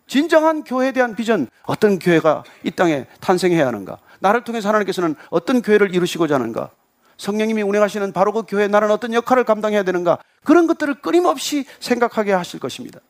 진정한 0.06 0.62
교회에 0.62 0.92
대한 0.92 1.16
비전, 1.16 1.48
어떤 1.64 1.98
교회가 1.98 2.44
이 2.62 2.70
땅에 2.70 3.06
탄생해야 3.20 3.66
하는가? 3.66 3.98
나를 4.20 4.44
통해서 4.44 4.68
하나님께서는 4.68 5.16
어떤 5.30 5.62
교회를 5.62 5.94
이루시고자 5.94 6.36
하는가? 6.36 6.70
성령님이 7.16 7.62
운행하시는 7.62 8.12
바로 8.12 8.32
그 8.32 8.44
교회 8.46 8.68
나는 8.68 8.90
어떤 8.90 9.12
역할을 9.14 9.44
감당해야 9.44 9.82
되는가? 9.82 10.18
그런 10.44 10.66
것들을 10.66 10.96
끊임없이 10.96 11.64
생각하게 11.80 12.32
하실 12.32 12.60
것입니다. 12.60 13.00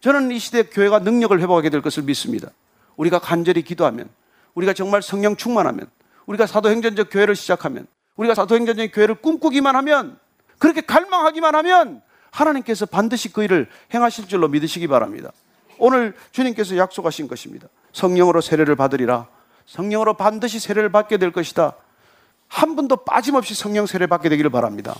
저는 0.00 0.30
이 0.30 0.38
시대 0.38 0.64
교회가 0.64 1.00
능력을 1.00 1.38
회복하게 1.40 1.70
될 1.70 1.82
것을 1.82 2.02
믿습니다. 2.02 2.48
우리가 2.96 3.18
간절히 3.18 3.62
기도하면, 3.62 4.08
우리가 4.54 4.72
정말 4.72 5.02
성령 5.02 5.36
충만하면, 5.36 5.86
우리가 6.26 6.46
사도행전적 6.46 7.08
교회를 7.10 7.36
시작하면, 7.36 7.86
우리가 8.16 8.34
사도행전적 8.34 8.90
교회를 8.92 9.16
꿈꾸기만 9.16 9.76
하면, 9.76 10.18
그렇게 10.58 10.80
갈망하기만 10.80 11.54
하면 11.54 12.02
하나님께서 12.30 12.86
반드시 12.86 13.32
그 13.32 13.44
일을 13.44 13.68
행하실 13.92 14.28
줄로 14.28 14.48
믿으시기 14.48 14.88
바랍니다. 14.88 15.32
오늘 15.78 16.14
주님께서 16.32 16.76
약속하신 16.76 17.28
것입니다. 17.28 17.68
성령으로 17.92 18.40
세례를 18.40 18.76
받으리라. 18.76 19.28
성령으로 19.66 20.14
반드시 20.14 20.58
세례를 20.58 20.90
받게 20.90 21.16
될 21.16 21.32
것이다. 21.32 21.74
한 22.48 22.76
분도 22.76 22.96
빠짐없이 22.96 23.54
성령 23.54 23.86
세례 23.86 24.06
받게 24.06 24.28
되기를 24.28 24.50
바랍니다. 24.50 24.94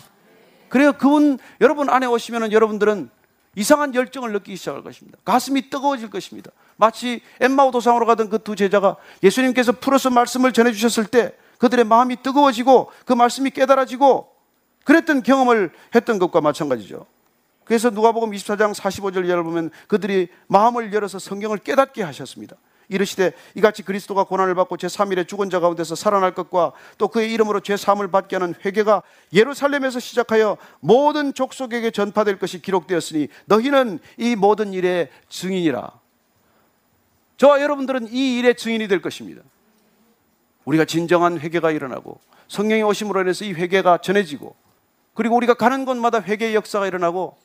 그래요. 0.69 0.93
그분 0.95 1.39
여러분 1.61 1.89
안에 1.89 2.07
오시면 2.07 2.53
여러분들은 2.53 3.11
이상한 3.57 3.95
열정을 3.95 4.33
느끼기 4.33 4.57
시작할 4.57 4.83
것입니다. 4.83 5.19
가슴이 5.25 5.71
뜨거워질 5.71 6.11
것입니다. 6.11 6.51
마치 6.77 7.21
엠마오 7.41 7.71
도상으로 7.71 8.07
가던 8.07 8.29
그 8.29 8.39
두 8.39 8.57
제자가 8.57 8.97
예수님께서 9.23 9.73
풀어서 9.73 10.11
말씀을 10.11 10.53
전해 10.53 10.73
주셨을 10.73 11.07
때 11.07 11.33
그들의 11.59 11.85
마음이 11.85 12.17
뜨거워지고 12.23 12.91
그 13.07 13.13
말씀이 13.13 13.51
깨달아지고 13.51 14.29
그랬던 14.85 15.23
경험을 15.23 15.71
했던 15.95 16.19
것과 16.19 16.41
마찬가지죠. 16.41 17.07
그래서 17.65 17.91
누가복음 17.91 18.31
24장 18.31 18.75
45절 18.75 19.27
이하를 19.27 19.43
보면 19.43 19.71
그들이 19.89 20.29
마음을 20.47 20.93
열어서 20.93 21.19
성경을 21.19 21.59
깨닫게 21.59 22.03
하셨습니다. 22.03 22.57
이르시되 22.89 23.33
이같이 23.55 23.83
그리스도가 23.83 24.25
고난을 24.25 24.55
받고 24.55 24.77
제3일에 24.77 25.27
죽은 25.27 25.51
자 25.51 25.61
가운데서 25.61 25.95
살아날 25.95 26.35
것과 26.35 26.73
또 26.99 27.09
그의 27.09 27.33
이름으로 27.33 27.61
죄사함을 27.61 28.11
받게 28.11 28.37
하는 28.37 28.55
회개가 28.65 29.03
예루살렘에서 29.33 30.01
시작하여 30.01 30.59
모든 30.81 31.33
족속에게 31.33 31.91
전파될 31.91 32.39
것이 32.39 32.61
기록되었으니 32.61 33.29
너희는 33.47 34.01
이 34.19 34.37
모든 34.37 34.73
일의 34.73 35.09
증인이라. 35.29 35.93
저와 37.37 37.61
여러분들은 37.63 38.09
이 38.13 38.39
일의 38.39 38.55
증인이 38.55 38.87
될 38.89 39.01
것입니다. 39.01 39.43
우리가 40.65 40.85
진정한 40.85 41.41
회개가 41.41 41.71
일어나고 41.71 42.21
성령의 42.49 42.85
오심으로 42.85 43.23
인해서 43.23 43.45
이 43.45 43.53
회개가 43.53 43.99
전해지고 43.99 44.55
그리고 45.15 45.37
우리가 45.37 45.55
가는 45.55 45.85
곳마다 45.85 46.21
회개의 46.21 46.55
역사가 46.55 46.87
일어나고 46.87 47.37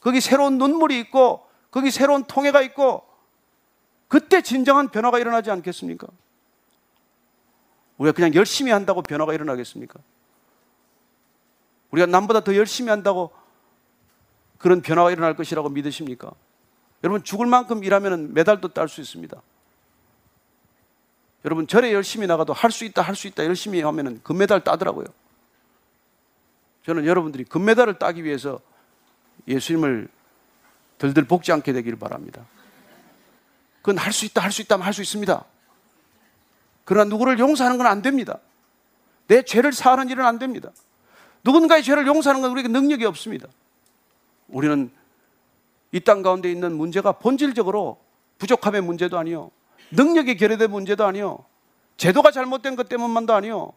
거기 0.00 0.20
새로운 0.20 0.58
눈물이 0.58 0.98
있고 1.00 1.46
거기 1.70 1.90
새로운 1.90 2.24
통해가 2.24 2.62
있고 2.62 3.06
그때 4.08 4.42
진정한 4.42 4.88
변화가 4.88 5.18
일어나지 5.18 5.50
않겠습니까? 5.50 6.06
우리가 7.98 8.14
그냥 8.14 8.32
열심히 8.34 8.72
한다고 8.72 9.02
변화가 9.02 9.34
일어나겠습니까? 9.34 9.98
우리가 11.90 12.06
남보다 12.06 12.40
더 12.40 12.54
열심히 12.54 12.90
한다고 12.90 13.32
그런 14.58 14.82
변화가 14.82 15.10
일어날 15.10 15.36
것이라고 15.36 15.68
믿으십니까? 15.68 16.30
여러분 17.04 17.22
죽을 17.22 17.46
만큼 17.46 17.84
일하면 17.84 18.34
메달도 18.34 18.68
딸 18.68 18.88
수 18.88 19.00
있습니다. 19.00 19.40
여러분 21.44 21.66
절에 21.66 21.92
열심히 21.92 22.26
나가도 22.26 22.52
할 22.52 22.70
수 22.70 22.84
있다 22.84 23.02
할 23.02 23.14
수 23.14 23.26
있다 23.28 23.44
열심히 23.44 23.80
하면 23.80 24.20
금메달 24.22 24.64
따더라고요. 24.64 25.06
저는 26.84 27.04
여러분들이 27.04 27.44
금메달을 27.44 27.98
따기 27.98 28.24
위해서 28.24 28.60
예수님을 29.48 30.08
들들 30.98 31.24
볶지 31.24 31.52
않게 31.52 31.72
되기를 31.72 31.98
바랍니다. 31.98 32.44
그건 33.82 33.98
할 33.98 34.12
수 34.12 34.24
있다, 34.26 34.42
할 34.42 34.52
수 34.52 34.62
있다면 34.62 34.84
할 34.84 34.92
수 34.92 35.00
있습니다. 35.02 35.44
그러나 36.84 37.08
누구를 37.08 37.38
용서하는 37.38 37.78
건 37.78 37.86
안 37.86 38.02
됩니다. 38.02 38.38
내 39.26 39.42
죄를 39.42 39.72
사하는 39.72 40.08
일은 40.08 40.24
안 40.24 40.38
됩니다. 40.38 40.70
누군가의 41.44 41.82
죄를 41.82 42.06
용서하는 42.06 42.42
건 42.42 42.50
우리에게 42.50 42.68
능력이 42.68 43.04
없습니다. 43.04 43.48
우리는 44.48 44.90
이 45.92 46.00
땅 46.00 46.22
가운데 46.22 46.50
있는 46.50 46.76
문제가 46.76 47.12
본질적으로 47.12 47.98
부족함의 48.38 48.82
문제도 48.82 49.16
아니요. 49.18 49.50
능력이 49.90 50.36
결여된 50.36 50.70
문제도 50.70 51.04
아니요. 51.06 51.44
제도가 51.96 52.30
잘못된 52.30 52.76
것 52.76 52.88
때문만도 52.88 53.34
아니요. 53.34 53.72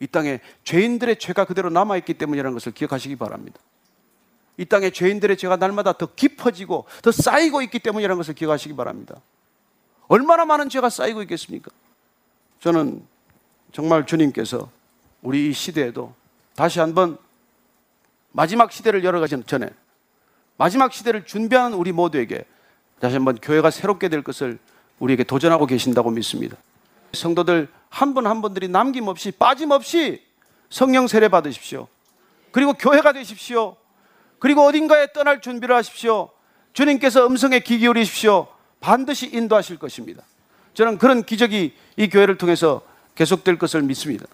이 0.00 0.06
땅에 0.06 0.40
죄인들의 0.64 1.18
죄가 1.18 1.44
그대로 1.44 1.70
남아있기 1.70 2.14
때문이라는 2.14 2.52
것을 2.54 2.72
기억하시기 2.72 3.16
바랍니다. 3.16 3.60
이 4.58 4.64
땅에 4.64 4.90
죄인들의 4.90 5.36
죄가 5.36 5.56
날마다 5.56 5.92
더 5.92 6.06
깊어지고 6.06 6.86
더 7.02 7.12
쌓이고 7.12 7.62
있기 7.62 7.78
때문이라는 7.78 8.16
것을 8.16 8.34
기억하시기 8.34 8.74
바랍니다. 8.76 9.20
얼마나 10.08 10.44
많은 10.44 10.68
죄가 10.68 10.88
쌓이고 10.88 11.20
있겠습니까? 11.22 11.70
저는 12.60 13.04
정말 13.72 14.06
주님께서 14.06 14.70
우리 15.22 15.50
이 15.50 15.52
시대에도 15.52 16.14
다시 16.54 16.80
한번 16.80 17.18
마지막 18.32 18.72
시대를 18.72 19.04
열어가기 19.04 19.42
전에 19.46 19.68
마지막 20.56 20.92
시대를 20.92 21.26
준비하는 21.26 21.76
우리 21.76 21.92
모두에게 21.92 22.44
다시 23.00 23.14
한번 23.16 23.36
교회가 23.36 23.70
새롭게 23.70 24.08
될 24.08 24.22
것을 24.22 24.58
우리에게 24.98 25.24
도전하고 25.24 25.66
계신다고 25.66 26.10
믿습니다. 26.10 26.56
성도들 27.12 27.68
한 27.90 28.14
분 28.14 28.26
한 28.26 28.40
분들이 28.40 28.68
남김없이 28.68 29.32
빠짐없이 29.32 30.22
성령 30.70 31.06
세례 31.06 31.28
받으십시오. 31.28 31.88
그리고 32.52 32.72
교회가 32.72 33.12
되십시오. 33.12 33.76
그리고 34.38 34.62
어딘가에 34.62 35.12
떠날 35.12 35.40
준비를 35.40 35.74
하십시오. 35.76 36.30
주님께서 36.72 37.26
음성에 37.26 37.60
귀 37.60 37.78
기울이십시오. 37.78 38.48
반드시 38.80 39.30
인도하실 39.32 39.78
것입니다. 39.78 40.22
저는 40.74 40.98
그런 40.98 41.22
기적이 41.22 41.74
이 41.96 42.08
교회를 42.08 42.36
통해서 42.36 42.82
계속될 43.14 43.58
것을 43.58 43.82
믿습니다. 43.82 44.26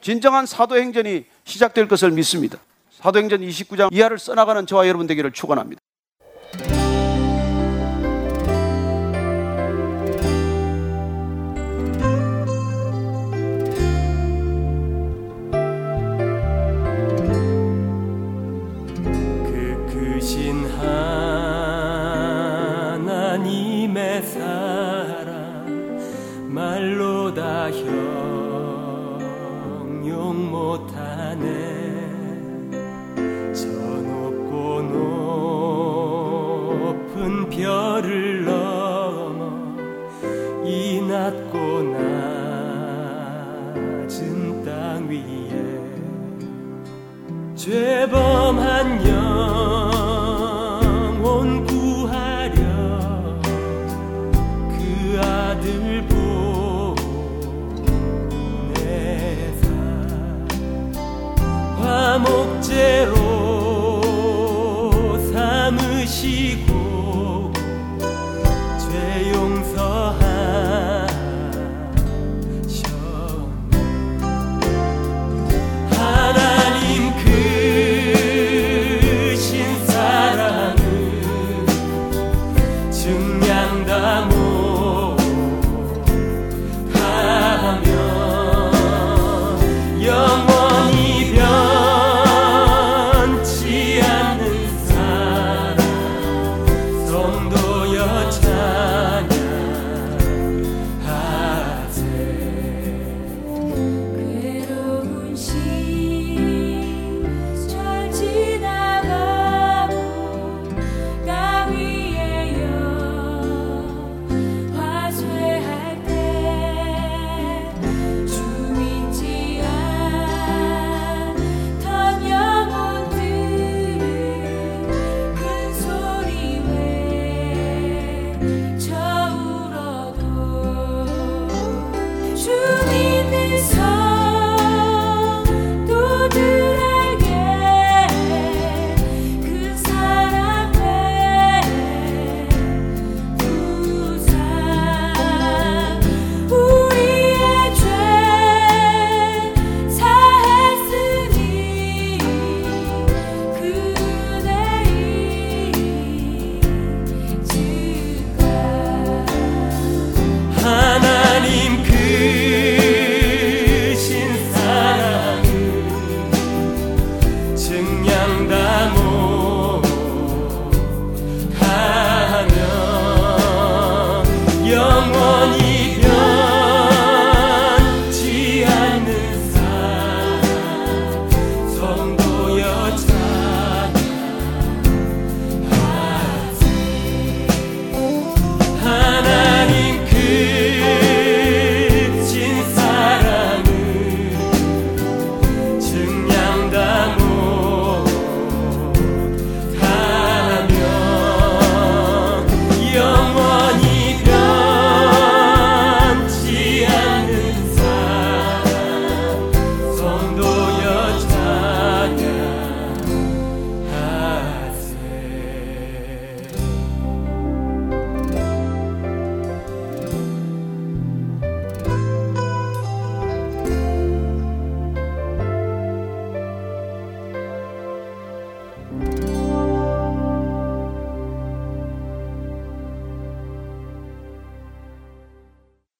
진정한 0.00 0.46
사도행전이 0.46 1.24
시작될 1.44 1.86
것을 1.88 2.10
믿습니다. 2.12 2.58
사도행전 2.92 3.40
29장 3.40 3.92
이하를 3.92 4.18
써나가는 4.18 4.66
저와 4.66 4.88
여러분 4.88 5.06
되기를 5.06 5.32
축원합니다. 5.32 5.80
그크 20.26 20.95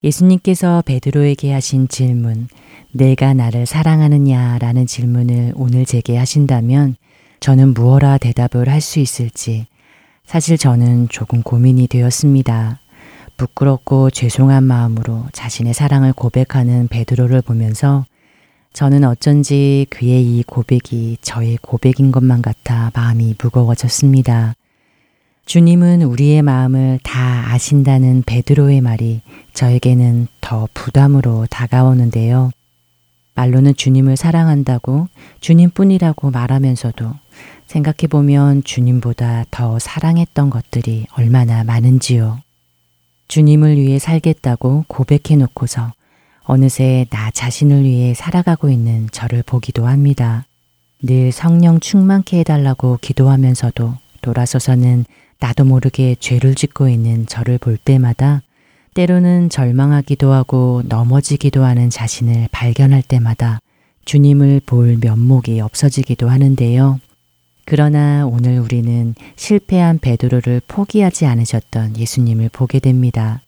예수님께서 0.06 0.82
베드로에게 0.86 1.52
하신 1.52 1.88
질문, 1.88 2.46
내가 2.92 3.34
나를 3.34 3.66
사랑하느냐 3.66 4.58
라는 4.58 4.86
질문을 4.86 5.52
오늘 5.56 5.84
제게 5.84 6.16
하신다면 6.16 6.94
저는 7.40 7.74
무어라 7.74 8.18
대답을 8.18 8.68
할 8.68 8.80
수 8.80 9.00
있을지 9.00 9.66
사실 10.24 10.58
저는 10.58 11.08
조금 11.08 11.42
고민이 11.42 11.88
되었습니다. 11.88 12.78
부끄럽고 13.36 14.10
죄송한 14.10 14.62
마음으로 14.62 15.24
자신의 15.32 15.74
사랑을 15.74 16.12
고백하는 16.12 16.88
베드로를 16.88 17.42
보면서 17.42 18.06
저는 18.72 19.04
어쩐지 19.04 19.86
그의 19.90 20.22
이 20.22 20.42
고백이 20.44 21.18
저의 21.20 21.58
고백인 21.60 22.12
것만 22.12 22.42
같아 22.42 22.92
마음이 22.94 23.34
무거워졌습니다. 23.42 24.54
주님은 25.46 26.02
우리의 26.02 26.42
마음을 26.42 26.98
다 27.04 27.52
아신다는 27.52 28.24
베드로의 28.26 28.80
말이 28.80 29.20
저에게는 29.54 30.26
더 30.40 30.68
부담으로 30.74 31.46
다가오는데요. 31.48 32.50
말로는 33.36 33.76
주님을 33.76 34.16
사랑한다고 34.16 35.06
주님뿐이라고 35.40 36.32
말하면서도 36.32 37.12
생각해보면 37.66 38.64
주님보다 38.64 39.44
더 39.52 39.78
사랑했던 39.78 40.50
것들이 40.50 41.06
얼마나 41.12 41.62
많은지요. 41.62 42.40
주님을 43.28 43.76
위해 43.76 44.00
살겠다고 44.00 44.86
고백해 44.88 45.36
놓고서 45.36 45.92
어느새 46.42 47.06
나 47.10 47.30
자신을 47.30 47.84
위해 47.84 48.14
살아가고 48.14 48.68
있는 48.68 49.08
저를 49.12 49.44
보기도 49.44 49.86
합니다. 49.86 50.44
늘 51.02 51.30
성령 51.30 51.78
충만케 51.78 52.40
해달라고 52.40 52.98
기도하면서도 53.00 53.94
돌아서서는 54.22 55.04
나도 55.40 55.64
모르게 55.64 56.16
죄를 56.18 56.54
짓고 56.54 56.88
있는 56.88 57.26
저를 57.26 57.58
볼 57.58 57.76
때마다 57.76 58.42
때로는 58.94 59.50
절망하기도 59.50 60.32
하고 60.32 60.82
넘어지기도 60.86 61.64
하는 61.64 61.90
자신을 61.90 62.48
발견할 62.50 63.02
때마다 63.02 63.60
주님을 64.06 64.62
볼 64.64 64.96
면목이 65.00 65.60
없어지기도 65.60 66.30
하는데요. 66.30 66.98
그러나 67.66 68.24
오늘 68.24 68.60
우리는 68.60 69.14
실패한 69.34 69.98
베드로를 69.98 70.62
포기하지 70.68 71.26
않으셨던 71.26 71.98
예수님을 71.98 72.48
보게 72.50 72.78
됩니다. 72.78 73.42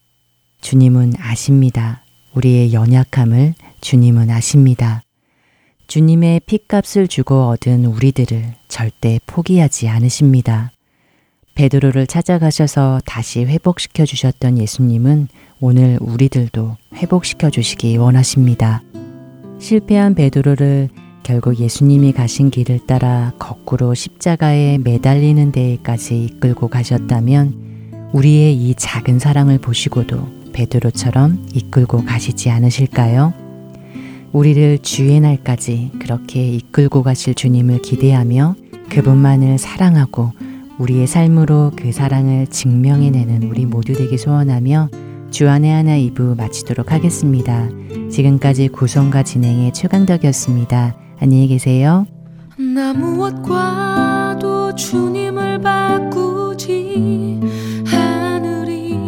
주님은 0.61 1.15
아십니다. 1.19 2.05
우리의 2.35 2.73
연약함을 2.73 3.55
주님은 3.81 4.29
아십니다. 4.29 5.03
주님의 5.87 6.41
핏값을 6.41 7.09
주고 7.09 7.47
얻은 7.49 7.87
우리들을 7.87 8.55
절대 8.67 9.21
포기하지 9.25 9.89
않으십니다. 9.89 10.73
베드로를 11.59 12.07
찾아가셔서 12.07 13.01
다시 13.05 13.45
회복시켜 13.45 14.05
주셨던 14.05 14.59
예수님은 14.59 15.27
오늘 15.59 15.99
우리들도 16.01 16.77
회복시켜 16.95 17.51
주시기 17.51 17.97
원하십니다. 17.97 18.85
실패한 19.59 20.15
베드로를 20.15 20.89
결국 21.25 21.59
예수님이 21.59 22.13
가신 22.13 22.51
길을 22.51 22.87
따라 22.87 23.33
거꾸로 23.41 23.93
십자가에 23.93 24.79
매달리는 24.79 25.51
데까지 25.51 26.27
이끌고 26.27 26.69
가셨다면 26.69 28.11
우리의 28.13 28.55
이 28.55 28.77
작은 28.77 29.19
사랑을 29.19 29.59
보시고도 29.59 30.53
베드로처럼 30.53 31.49
이끌고 31.55 32.05
가시지 32.05 32.51
않으실까요? 32.51 33.35
우리를 34.31 34.79
주의 34.83 35.19
날까지 35.19 35.91
그렇게 35.99 36.53
이끌고 36.53 37.03
가실 37.03 37.35
주님을 37.35 37.83
기대하며 37.83 38.55
그분만을 38.91 39.59
사랑하고 39.59 40.31
우리의 40.79 41.07
삶으로 41.07 41.73
그 41.77 41.93
사랑을 41.93 42.47
증명해내는 42.47 43.43
우리 43.51 43.67
모두 43.67 43.95
되기 43.95 44.17
소원하며 44.17 44.91
주안의 45.31 45.71
하나 45.71 45.91
2부 45.99 46.37
마치도록 46.37 46.93
하겠습니다. 46.93 47.69
지금까지 48.11 48.69
구성과 48.69 49.25
진행의 49.25 49.75
최강덕이었습니다. 49.75 50.97
안녕히 51.21 51.49
계세요. 51.49 52.07
나 52.57 52.93
무엇과도 52.93 54.75
주님을 54.75 55.61
바꾸지 55.61 57.41
않으리 57.93 58.99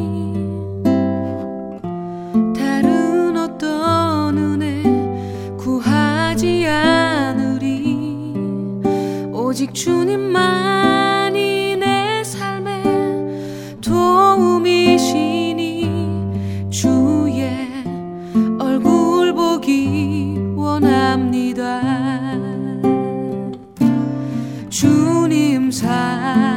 다른 2.54 3.36
어떤 3.36 4.36
은혜 4.36 4.82
구하지 5.56 6.66
않으리 6.66 8.04
오직 9.32 9.72
주님만 9.72 10.69
주 25.80 26.49